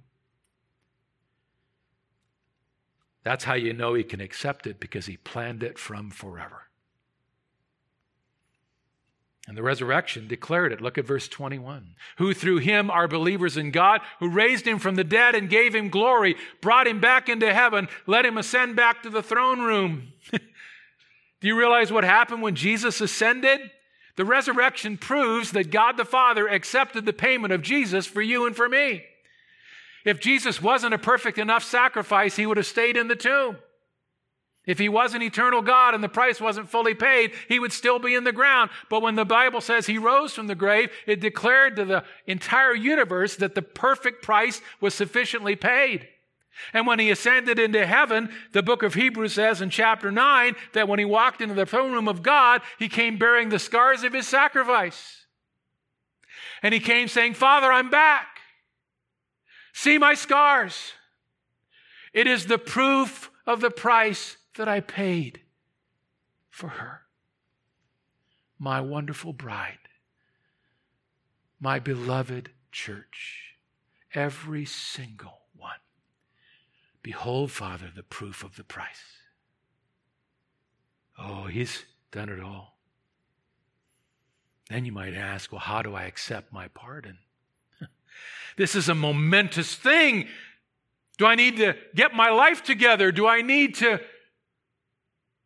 That's 3.22 3.44
how 3.44 3.54
you 3.54 3.72
know 3.72 3.94
he 3.94 4.04
can 4.04 4.20
accept 4.20 4.66
it 4.66 4.80
because 4.80 5.06
he 5.06 5.16
planned 5.16 5.62
it 5.62 5.78
from 5.78 6.10
forever. 6.10 6.67
And 9.48 9.56
the 9.56 9.62
resurrection 9.62 10.28
declared 10.28 10.72
it. 10.72 10.82
Look 10.82 10.98
at 10.98 11.06
verse 11.06 11.26
21. 11.26 11.94
Who 12.18 12.34
through 12.34 12.58
him 12.58 12.90
are 12.90 13.08
believers 13.08 13.56
in 13.56 13.70
God, 13.70 14.02
who 14.20 14.28
raised 14.28 14.66
him 14.66 14.78
from 14.78 14.94
the 14.94 15.04
dead 15.04 15.34
and 15.34 15.48
gave 15.48 15.74
him 15.74 15.88
glory, 15.88 16.36
brought 16.60 16.86
him 16.86 17.00
back 17.00 17.30
into 17.30 17.52
heaven, 17.54 17.88
let 18.06 18.26
him 18.26 18.36
ascend 18.36 18.76
back 18.76 19.02
to 19.02 19.10
the 19.10 19.22
throne 19.22 19.62
room. 19.62 20.12
Do 20.30 21.48
you 21.48 21.58
realize 21.58 21.90
what 21.90 22.04
happened 22.04 22.42
when 22.42 22.56
Jesus 22.56 23.00
ascended? 23.00 23.70
The 24.16 24.26
resurrection 24.26 24.98
proves 24.98 25.52
that 25.52 25.70
God 25.70 25.96
the 25.96 26.04
Father 26.04 26.46
accepted 26.46 27.06
the 27.06 27.14
payment 27.14 27.54
of 27.54 27.62
Jesus 27.62 28.04
for 28.04 28.20
you 28.20 28.44
and 28.44 28.54
for 28.54 28.68
me. 28.68 29.02
If 30.04 30.20
Jesus 30.20 30.60
wasn't 30.60 30.92
a 30.92 30.98
perfect 30.98 31.38
enough 31.38 31.64
sacrifice, 31.64 32.36
he 32.36 32.44
would 32.44 32.58
have 32.58 32.66
stayed 32.66 32.98
in 32.98 33.08
the 33.08 33.16
tomb. 33.16 33.56
If 34.68 34.78
he 34.78 34.90
was 34.90 35.14
an 35.14 35.22
eternal 35.22 35.62
God 35.62 35.94
and 35.94 36.04
the 36.04 36.10
price 36.10 36.42
wasn't 36.42 36.68
fully 36.68 36.92
paid, 36.92 37.32
he 37.48 37.58
would 37.58 37.72
still 37.72 37.98
be 37.98 38.14
in 38.14 38.24
the 38.24 38.32
ground. 38.32 38.68
But 38.90 39.00
when 39.00 39.14
the 39.14 39.24
Bible 39.24 39.62
says 39.62 39.86
he 39.86 39.96
rose 39.96 40.34
from 40.34 40.46
the 40.46 40.54
grave, 40.54 40.90
it 41.06 41.20
declared 41.20 41.74
to 41.76 41.86
the 41.86 42.04
entire 42.26 42.74
universe 42.74 43.34
that 43.36 43.54
the 43.54 43.62
perfect 43.62 44.22
price 44.22 44.60
was 44.78 44.92
sufficiently 44.92 45.56
paid. 45.56 46.06
And 46.74 46.86
when 46.86 46.98
he 46.98 47.10
ascended 47.10 47.58
into 47.58 47.86
heaven, 47.86 48.28
the 48.52 48.62
book 48.62 48.82
of 48.82 48.92
Hebrews 48.92 49.32
says 49.32 49.62
in 49.62 49.70
chapter 49.70 50.12
9 50.12 50.54
that 50.74 50.86
when 50.86 50.98
he 50.98 51.04
walked 51.06 51.40
into 51.40 51.54
the 51.54 51.64
throne 51.64 51.92
room 51.92 52.06
of 52.06 52.22
God, 52.22 52.60
he 52.78 52.90
came 52.90 53.16
bearing 53.16 53.48
the 53.48 53.58
scars 53.58 54.02
of 54.02 54.12
his 54.12 54.28
sacrifice. 54.28 55.24
And 56.62 56.74
he 56.74 56.80
came 56.80 57.08
saying, 57.08 57.34
Father, 57.34 57.72
I'm 57.72 57.88
back. 57.88 58.26
See 59.72 59.96
my 59.96 60.12
scars. 60.12 60.92
It 62.12 62.26
is 62.26 62.44
the 62.44 62.58
proof 62.58 63.30
of 63.46 63.62
the 63.62 63.70
price 63.70 64.36
that 64.58 64.68
I 64.68 64.80
paid 64.80 65.40
for 66.50 66.68
her. 66.68 67.02
My 68.58 68.80
wonderful 68.80 69.32
bride, 69.32 69.78
my 71.60 71.78
beloved 71.78 72.50
church, 72.72 73.54
every 74.14 74.64
single 74.64 75.42
one. 75.56 75.78
Behold, 77.02 77.52
Father, 77.52 77.90
the 77.94 78.02
proof 78.02 78.42
of 78.42 78.56
the 78.56 78.64
price. 78.64 79.04
Oh, 81.16 81.44
he's 81.44 81.84
done 82.10 82.28
it 82.28 82.40
all. 82.40 82.78
Then 84.68 84.84
you 84.84 84.92
might 84.92 85.14
ask, 85.14 85.52
well, 85.52 85.60
how 85.60 85.82
do 85.82 85.94
I 85.94 86.04
accept 86.04 86.52
my 86.52 86.66
pardon? 86.68 87.18
this 88.56 88.74
is 88.74 88.88
a 88.88 88.94
momentous 88.94 89.76
thing. 89.76 90.26
Do 91.16 91.26
I 91.26 91.36
need 91.36 91.58
to 91.58 91.76
get 91.94 92.12
my 92.12 92.30
life 92.30 92.64
together? 92.64 93.12
Do 93.12 93.26
I 93.26 93.40
need 93.42 93.76
to 93.76 94.00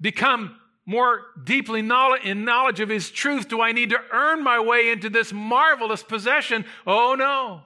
become 0.03 0.57
more 0.85 1.23
deeply 1.43 1.81
in 1.81 2.45
knowledge 2.45 2.81
of 2.81 2.91
His 2.91 3.11
truth? 3.11 3.49
Do 3.49 3.63
I 3.63 3.73
need 3.73 3.91
to 3.91 4.01
earn 4.13 4.45
my 4.45 4.61
way 4.61 4.91
into 4.91 5.09
this 5.09 5.33
marvelous 5.33 6.03
possession? 6.03 6.67
Oh, 6.87 7.15
no. 7.15 7.63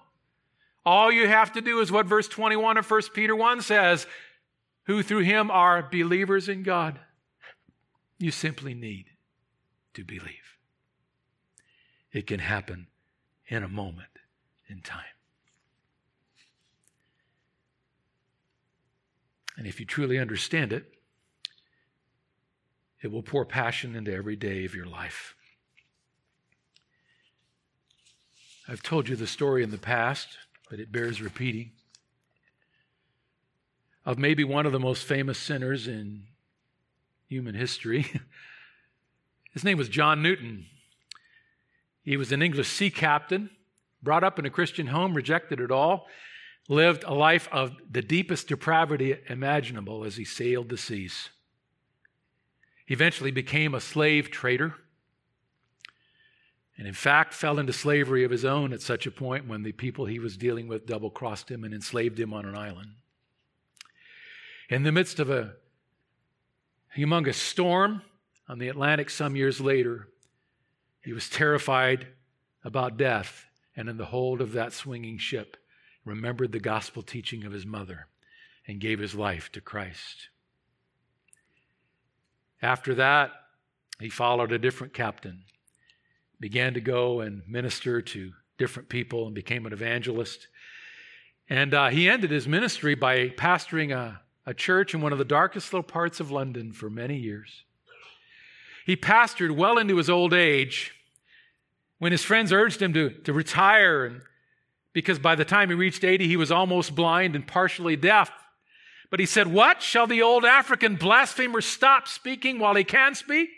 All 0.85 1.11
you 1.11 1.27
have 1.27 1.53
to 1.55 1.61
do 1.61 1.81
is 1.81 1.91
what 1.91 2.07
verse 2.07 2.29
21 2.29 2.77
of 2.77 2.89
1 2.89 3.03
Peter 3.13 3.35
1 3.35 3.63
says 3.63 4.07
who 4.85 5.03
through 5.03 5.25
Him 5.25 5.51
are 5.51 5.83
believers 5.83 6.49
in 6.49 6.63
God. 6.63 7.01
You 8.19 8.31
simply 8.31 8.73
need 8.73 9.07
to 9.95 10.05
believe. 10.05 10.59
It 12.13 12.27
can 12.27 12.39
happen 12.39 12.87
in 13.49 13.63
a 13.63 13.69
moment 13.69 14.09
in 14.69 14.81
time. 14.81 15.03
And 19.57 19.67
if 19.67 19.81
you 19.81 19.87
truly 19.87 20.19
understand 20.19 20.73
it, 20.73 20.96
it 23.07 23.13
will 23.13 23.23
pour 23.23 23.45
passion 23.45 23.95
into 23.95 24.13
every 24.13 24.35
day 24.35 24.65
of 24.65 24.75
your 24.75 24.85
life. 24.85 25.37
I've 28.67 28.83
told 28.83 29.09
you 29.09 29.15
the 29.15 29.29
story 29.29 29.63
in 29.63 29.71
the 29.71 29.79
past, 29.79 30.27
but 30.69 30.81
it 30.81 30.91
bears 30.91 31.23
repeating 31.23 31.71
of 34.05 34.19
maybe 34.19 34.43
one 34.43 34.67
of 34.67 34.73
the 34.73 34.81
most 34.81 35.05
famous 35.05 35.39
sinners 35.39 35.87
in 35.87 36.25
human 37.29 37.55
history. 37.55 38.07
His 39.53 39.63
name 39.63 39.79
was 39.79 39.89
John 39.89 40.21
Newton. 40.21 40.67
He 42.03 42.17
was 42.17 42.33
an 42.33 42.43
English 42.43 42.67
sea 42.67 42.91
captain, 42.91 43.51
brought 44.03 44.25
up 44.25 44.37
in 44.37 44.47
a 44.47 44.51
Christian 44.51 44.89
home, 44.89 45.15
rejected 45.15 45.61
it 45.61 45.71
all, 45.71 46.09
lived 46.69 47.05
a 47.05 47.15
life 47.15 47.49
of 47.53 47.77
the 47.89 48.03
deepest 48.03 48.49
depravity 48.49 49.17
imaginable 49.29 50.03
as 50.03 50.17
he 50.17 50.25
sailed 50.25 50.71
the 50.71 50.77
seas. 50.77 51.29
He 52.87 52.95
eventually 52.95 53.33
became 53.33 53.75
a 53.75 53.81
slave 53.81 54.31
trader. 54.31 54.77
And 56.79 56.87
in 56.87 56.95
fact, 56.95 57.35
fell 57.35 57.59
into 57.59 57.73
slavery 57.73 58.23
of 58.23 58.31
his 58.31 58.45
own 58.45 58.73
at 58.73 58.81
such 58.81 59.07
a 59.07 59.11
point 59.11 59.49
when 59.49 59.63
the 59.63 59.73
people 59.73 60.07
he 60.07 60.19
was 60.19 60.37
dealing 60.37 60.69
with 60.69 60.87
double 60.87 61.11
crossed 61.11 61.51
him 61.51 61.65
and 61.65 61.75
enslaved 61.75 62.19
him 62.19 62.33
on 62.33 62.45
an 62.45 62.57
island. 62.57 62.93
In 64.69 64.85
the 64.85 64.93
midst 64.93 65.19
of 65.19 65.31
a 65.31 65.55
humongous 66.97 67.35
storm 67.35 68.03
on 68.49 68.59
the 68.59 68.69
Atlantic 68.69 69.11
some 69.11 69.37
years 69.37 69.61
later, 69.61 70.09
he 71.03 71.13
was 71.13 71.29
terrified 71.29 72.07
about 72.63 72.97
death 72.97 73.47
and 73.77 73.89
in 73.89 73.97
the 73.97 74.07
hold 74.07 74.41
of 74.41 74.53
that 74.53 74.73
swinging 74.73 75.19
ship 75.19 75.57
remembered 76.05 76.53
the 76.53 76.61
gospel 76.61 77.03
teaching 77.03 77.45
of 77.45 77.53
his 77.53 77.67
mother 77.67 78.07
and 78.67 78.81
gave 78.81 78.99
his 78.99 79.15
life 79.15 79.51
to 79.53 79.61
Christ. 79.61 80.29
After 82.63 82.95
that, 82.95 83.33
he 84.01 84.09
followed 84.09 84.53
a 84.53 84.59
different 84.59 84.95
captain, 84.95 85.45
began 86.41 86.75
to 86.75 86.81
go 86.81 87.21
and 87.21 87.43
minister 87.49 88.01
to 88.01 88.33
different 88.59 88.89
people, 88.89 89.27
and 89.27 89.35
became 89.35 89.67
an 89.67 89.73
evangelist. 89.73 90.49
And 91.49 91.75
uh, 91.75 91.89
he 91.89 92.09
ended 92.09 92.31
his 92.31 92.49
ministry 92.49 92.95
by 92.95 93.29
pastoring 93.29 93.95
a, 93.95 94.21
a 94.47 94.55
church 94.55 94.95
in 94.95 95.01
one 95.01 95.13
of 95.13 95.19
the 95.19 95.25
darkest 95.25 95.73
little 95.73 95.83
parts 95.83 96.21
of 96.21 96.31
London 96.31 96.73
for 96.73 96.91
many 96.91 97.17
years. 97.17 97.65
He 98.85 98.97
pastored 98.97 99.57
well 99.57 99.79
into 99.79 99.97
his 99.97 100.09
old 100.09 100.33
age 100.33 100.93
when 101.99 102.13
his 102.13 102.23
friends 102.23 102.53
urged 102.53 102.81
him 102.81 102.93
to, 102.93 103.11
to 103.11 103.33
retire, 103.33 104.05
and 104.05 104.21
because 104.93 105.19
by 105.19 105.35
the 105.35 105.45
time 105.45 105.69
he 105.69 105.75
reached 105.75 106.05
80, 106.05 106.27
he 106.29 106.37
was 106.37 106.53
almost 106.53 106.95
blind 106.95 107.35
and 107.35 107.47
partially 107.47 107.97
deaf. 107.97 108.31
But 109.11 109.21
he 109.21 109.27
said, 109.27 109.47
What? 109.47 109.83
Shall 109.83 110.07
the 110.07 110.23
old 110.23 110.45
African 110.45 110.97
blasphemer 110.97 111.61
stop 111.61 112.09
speaking 112.09 112.59
while 112.59 112.75
he 112.75 112.85
can 112.85 113.15
speak? 113.15 113.51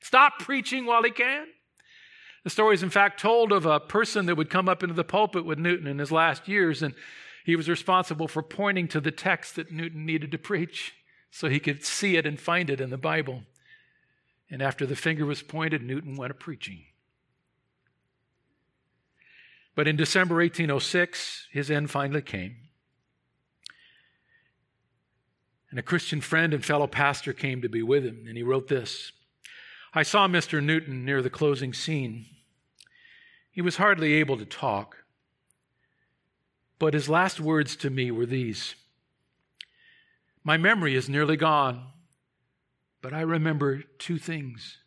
Stop 0.00 0.38
preaching 0.38 0.86
while 0.86 1.02
he 1.02 1.10
can? 1.10 1.46
The 2.44 2.50
story 2.50 2.74
is, 2.74 2.82
in 2.82 2.90
fact, 2.90 3.20
told 3.20 3.52
of 3.52 3.66
a 3.66 3.80
person 3.80 4.26
that 4.26 4.36
would 4.36 4.48
come 4.48 4.68
up 4.68 4.82
into 4.82 4.94
the 4.94 5.04
pulpit 5.04 5.44
with 5.44 5.58
Newton 5.58 5.86
in 5.86 5.98
his 5.98 6.10
last 6.10 6.48
years, 6.48 6.82
and 6.82 6.94
he 7.44 7.54
was 7.54 7.68
responsible 7.68 8.28
for 8.28 8.42
pointing 8.42 8.88
to 8.88 9.00
the 9.00 9.10
text 9.10 9.56
that 9.56 9.70
Newton 9.70 10.06
needed 10.06 10.30
to 10.30 10.38
preach 10.38 10.94
so 11.30 11.48
he 11.48 11.60
could 11.60 11.84
see 11.84 12.16
it 12.16 12.26
and 12.26 12.40
find 12.40 12.70
it 12.70 12.80
in 12.80 12.90
the 12.90 12.98
Bible. 12.98 13.42
And 14.50 14.62
after 14.62 14.86
the 14.86 14.96
finger 14.96 15.26
was 15.26 15.42
pointed, 15.42 15.82
Newton 15.82 16.16
went 16.16 16.30
a 16.30 16.34
preaching. 16.34 16.84
But 19.74 19.86
in 19.86 19.96
December 19.96 20.36
1806, 20.36 21.48
his 21.52 21.70
end 21.70 21.90
finally 21.90 22.22
came. 22.22 22.56
And 25.70 25.78
a 25.78 25.82
Christian 25.82 26.20
friend 26.20 26.52
and 26.52 26.64
fellow 26.64 26.86
pastor 26.86 27.32
came 27.32 27.62
to 27.62 27.68
be 27.68 27.82
with 27.82 28.04
him, 28.04 28.24
and 28.26 28.36
he 28.36 28.42
wrote 28.42 28.68
this 28.68 29.12
I 29.92 30.02
saw 30.02 30.28
Mr. 30.28 30.62
Newton 30.62 31.04
near 31.04 31.22
the 31.22 31.30
closing 31.30 31.72
scene. 31.72 32.26
He 33.50 33.60
was 33.60 33.76
hardly 33.76 34.14
able 34.14 34.36
to 34.38 34.44
talk, 34.44 34.98
but 36.78 36.94
his 36.94 37.08
last 37.08 37.40
words 37.40 37.76
to 37.76 37.90
me 37.90 38.10
were 38.10 38.26
these 38.26 38.74
My 40.44 40.56
memory 40.56 40.94
is 40.94 41.08
nearly 41.08 41.36
gone, 41.36 41.88
but 43.02 43.12
I 43.12 43.20
remember 43.20 43.82
two 43.98 44.18
things 44.18 44.78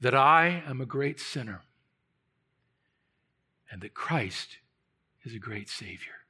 that 0.00 0.14
I 0.14 0.62
am 0.66 0.80
a 0.80 0.86
great 0.86 1.20
sinner 1.20 1.62
and 3.70 3.80
that 3.82 3.94
Christ 3.94 4.58
is 5.24 5.34
a 5.34 5.38
great 5.38 5.68
Savior. 5.68 6.21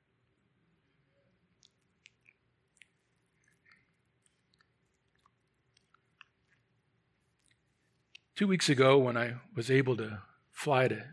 Two 8.35 8.47
weeks 8.47 8.70
ago, 8.70 8.97
when 8.97 9.16
I 9.16 9.35
was 9.55 9.70
able 9.70 9.95
to 9.99 10.22
fly 10.51 10.89
to 10.89 11.05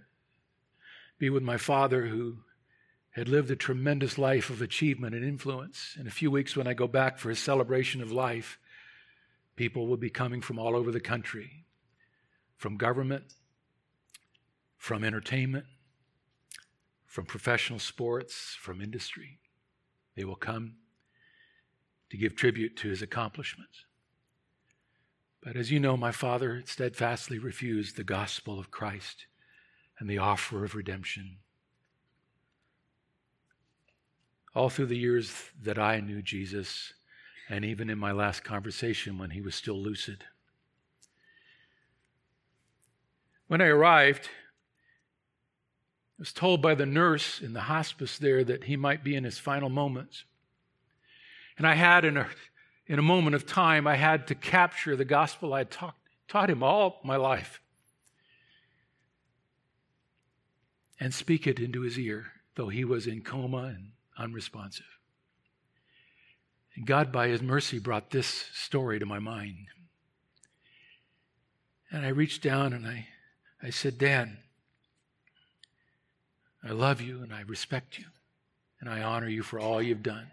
be 1.17 1.30
with 1.30 1.43
my 1.43 1.57
father, 1.57 2.07
who 2.07 2.38
had 3.11 3.28
lived 3.28 3.51
a 3.51 3.57
tremendous 3.57 4.17
life 4.17 4.49
of 4.49 4.61
achievement 4.61 5.13
and 5.13 5.26
influence, 5.26 5.97
in 5.99 6.07
a 6.07 6.11
few 6.11 6.32
weeks, 6.32 6.55
when 6.55 6.65
I 6.65 6.74
go 6.74 6.88
back 6.88 7.17
for 7.17 7.30
his 7.30 7.39
celebration 7.39 8.01
of 8.01 8.13
life, 8.13 8.57
people 9.57 9.86
will 9.86 9.97
be 9.97 10.09
coming 10.09 10.39
from 10.39 10.57
all 10.57 10.76
over 10.76 10.91
the 10.91 11.01
country 11.01 11.65
from 12.55 12.76
government, 12.76 13.24
from 14.78 15.03
entertainment, 15.03 15.65
from 17.05 17.26
professional 17.26 17.80
sports, 17.80 18.55
from 18.59 18.82
industry. 18.82 19.39
They 20.15 20.26
will 20.26 20.36
come 20.36 20.76
to 22.09 22.17
give 22.17 22.36
tribute 22.36 22.76
to 22.78 22.89
his 22.89 23.01
accomplishments. 23.01 23.86
But 25.42 25.56
as 25.56 25.72
you 25.72 25.80
know, 25.80 25.96
my 25.96 26.12
father 26.12 26.64
steadfastly 26.66 27.40
refused 27.40 27.96
the 27.96 28.04
gospel 28.04 28.60
of 28.60 28.72
Christ 28.72 29.26
and 29.98 30.10
the 30.10 30.18
offer 30.18 30.66
of 30.66 30.76
redemption. 30.76 31.38
All 34.54 34.70
through 34.70 34.88
the 34.88 34.98
years 34.98 35.34
that 35.62 35.80
I 35.80 36.00
knew 36.02 36.22
Jesus, 36.22 36.94
and 37.50 37.64
even 37.64 37.90
in 37.90 37.98
my 37.98 38.12
last 38.12 38.44
conversation 38.44 39.18
when 39.18 39.30
he 39.30 39.42
was 39.42 39.56
still 39.56 39.82
lucid. 39.82 40.26
When 43.48 43.62
I 43.62 43.68
arrived, 43.68 44.26
I 44.26 46.20
was 46.20 46.34
told 46.34 46.62
by 46.62 46.76
the 46.76 46.86
nurse 46.86 47.42
in 47.42 47.54
the 47.54 47.62
hospice 47.62 48.18
there 48.18 48.44
that 48.44 48.66
he 48.66 48.76
might 48.76 49.04
be 49.04 49.16
in 49.16 49.24
his 49.24 49.40
final 49.40 49.70
moments. 49.70 50.26
And 51.58 51.66
I 51.66 51.76
had 51.76 52.06
in 52.06 52.18
a 52.18 52.28
in 52.90 52.98
a 52.98 53.04
moment 53.04 53.36
of 53.36 53.46
time, 53.46 53.86
I 53.86 53.96
had 53.96 54.28
to 54.28 54.36
capture 54.36 54.96
the 54.96 55.06
gospel 55.06 55.54
I 55.54 55.60
had 55.60 55.70
taught, 55.70 55.96
taught 56.28 56.50
him 56.50 56.64
all 56.64 57.00
my 57.04 57.18
life 57.18 57.62
and 61.00 61.14
speak 61.14 61.46
it 61.46 61.60
into 61.60 61.82
his 61.82 62.00
ear, 62.00 62.32
though 62.56 62.68
he 62.68 62.84
was 62.84 63.06
in 63.06 63.22
coma 63.22 63.76
and 63.76 63.92
unresponsive. 64.18 64.98
And 66.76 66.88
God, 66.88 67.12
by 67.12 67.28
his 67.28 67.44
mercy, 67.44 67.78
brought 67.78 68.10
this 68.10 68.28
story 68.54 68.98
to 68.98 69.06
my 69.06 69.20
mind. 69.20 69.68
And 71.92 72.04
I 72.04 72.10
reached 72.10 72.42
down 72.42 72.74
and 72.74 72.88
I, 72.88 73.08
I 73.62 73.70
said, 73.70 74.00
Dan, 74.00 74.40
I 76.64 76.72
love 76.72 77.02
you 77.02 77.22
and 77.22 77.32
I 77.32 77.42
respect 77.42 78.00
you 78.00 78.06
and 78.82 78.90
I 78.90 79.04
honor 79.04 79.30
you 79.30 79.44
for 79.44 79.60
all 79.60 79.80
you've 79.80 80.04
done. 80.04 80.32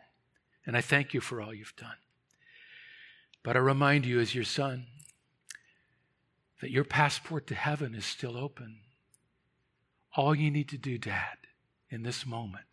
And 0.64 0.74
I 0.74 0.80
thank 0.80 1.12
you 1.12 1.20
for 1.20 1.42
all 1.42 1.52
you've 1.52 1.76
done. 1.76 1.96
But 3.46 3.54
I 3.54 3.60
remind 3.60 4.04
you, 4.04 4.18
as 4.18 4.34
your 4.34 4.42
son, 4.42 4.86
that 6.60 6.72
your 6.72 6.82
passport 6.82 7.46
to 7.46 7.54
heaven 7.54 7.94
is 7.94 8.04
still 8.04 8.36
open. 8.36 8.78
All 10.16 10.34
you 10.34 10.50
need 10.50 10.68
to 10.70 10.76
do, 10.76 10.98
Dad, 10.98 11.36
in 11.88 12.02
this 12.02 12.26
moment 12.26 12.64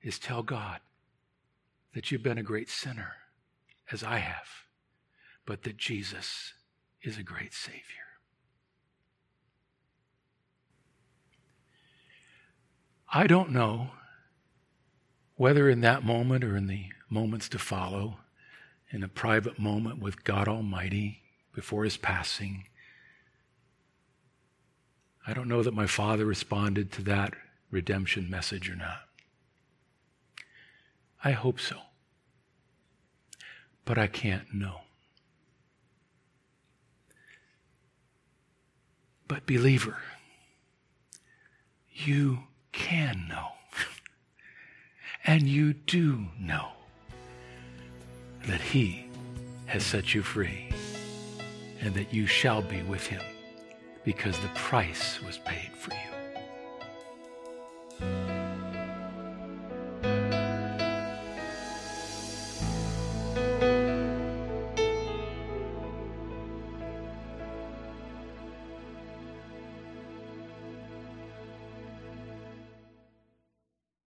is 0.00 0.18
tell 0.18 0.42
God 0.42 0.80
that 1.92 2.10
you've 2.10 2.22
been 2.22 2.38
a 2.38 2.42
great 2.42 2.70
sinner, 2.70 3.12
as 3.92 4.02
I 4.02 4.20
have, 4.20 4.48
but 5.44 5.64
that 5.64 5.76
Jesus 5.76 6.54
is 7.02 7.18
a 7.18 7.22
great 7.22 7.52
Savior. 7.52 7.82
I 13.12 13.26
don't 13.26 13.50
know 13.50 13.90
whether 15.34 15.68
in 15.68 15.82
that 15.82 16.06
moment 16.06 16.42
or 16.42 16.56
in 16.56 16.68
the 16.68 16.86
moments 17.10 17.50
to 17.50 17.58
follow, 17.58 18.16
in 18.94 19.02
a 19.02 19.08
private 19.08 19.58
moment 19.58 19.98
with 19.98 20.22
God 20.22 20.46
Almighty 20.46 21.20
before 21.52 21.82
his 21.82 21.96
passing. 21.96 22.68
I 25.26 25.34
don't 25.34 25.48
know 25.48 25.64
that 25.64 25.74
my 25.74 25.86
father 25.86 26.24
responded 26.24 26.92
to 26.92 27.02
that 27.02 27.34
redemption 27.72 28.30
message 28.30 28.70
or 28.70 28.76
not. 28.76 29.00
I 31.24 31.32
hope 31.32 31.58
so. 31.58 31.76
But 33.84 33.98
I 33.98 34.06
can't 34.06 34.54
know. 34.54 34.82
But, 39.26 39.44
believer, 39.44 39.96
you 41.92 42.44
can 42.70 43.26
know. 43.28 43.48
and 45.24 45.48
you 45.48 45.72
do 45.72 46.26
know 46.38 46.83
that 48.46 48.60
He 48.60 49.06
has 49.66 49.84
set 49.84 50.14
you 50.14 50.22
free 50.22 50.68
and 51.80 51.94
that 51.94 52.12
you 52.12 52.26
shall 52.26 52.62
be 52.62 52.82
with 52.82 53.06
Him 53.06 53.22
because 54.04 54.38
the 54.38 54.48
price 54.48 55.20
was 55.22 55.38
paid 55.38 55.70
for 55.72 55.92
you. 55.92 56.13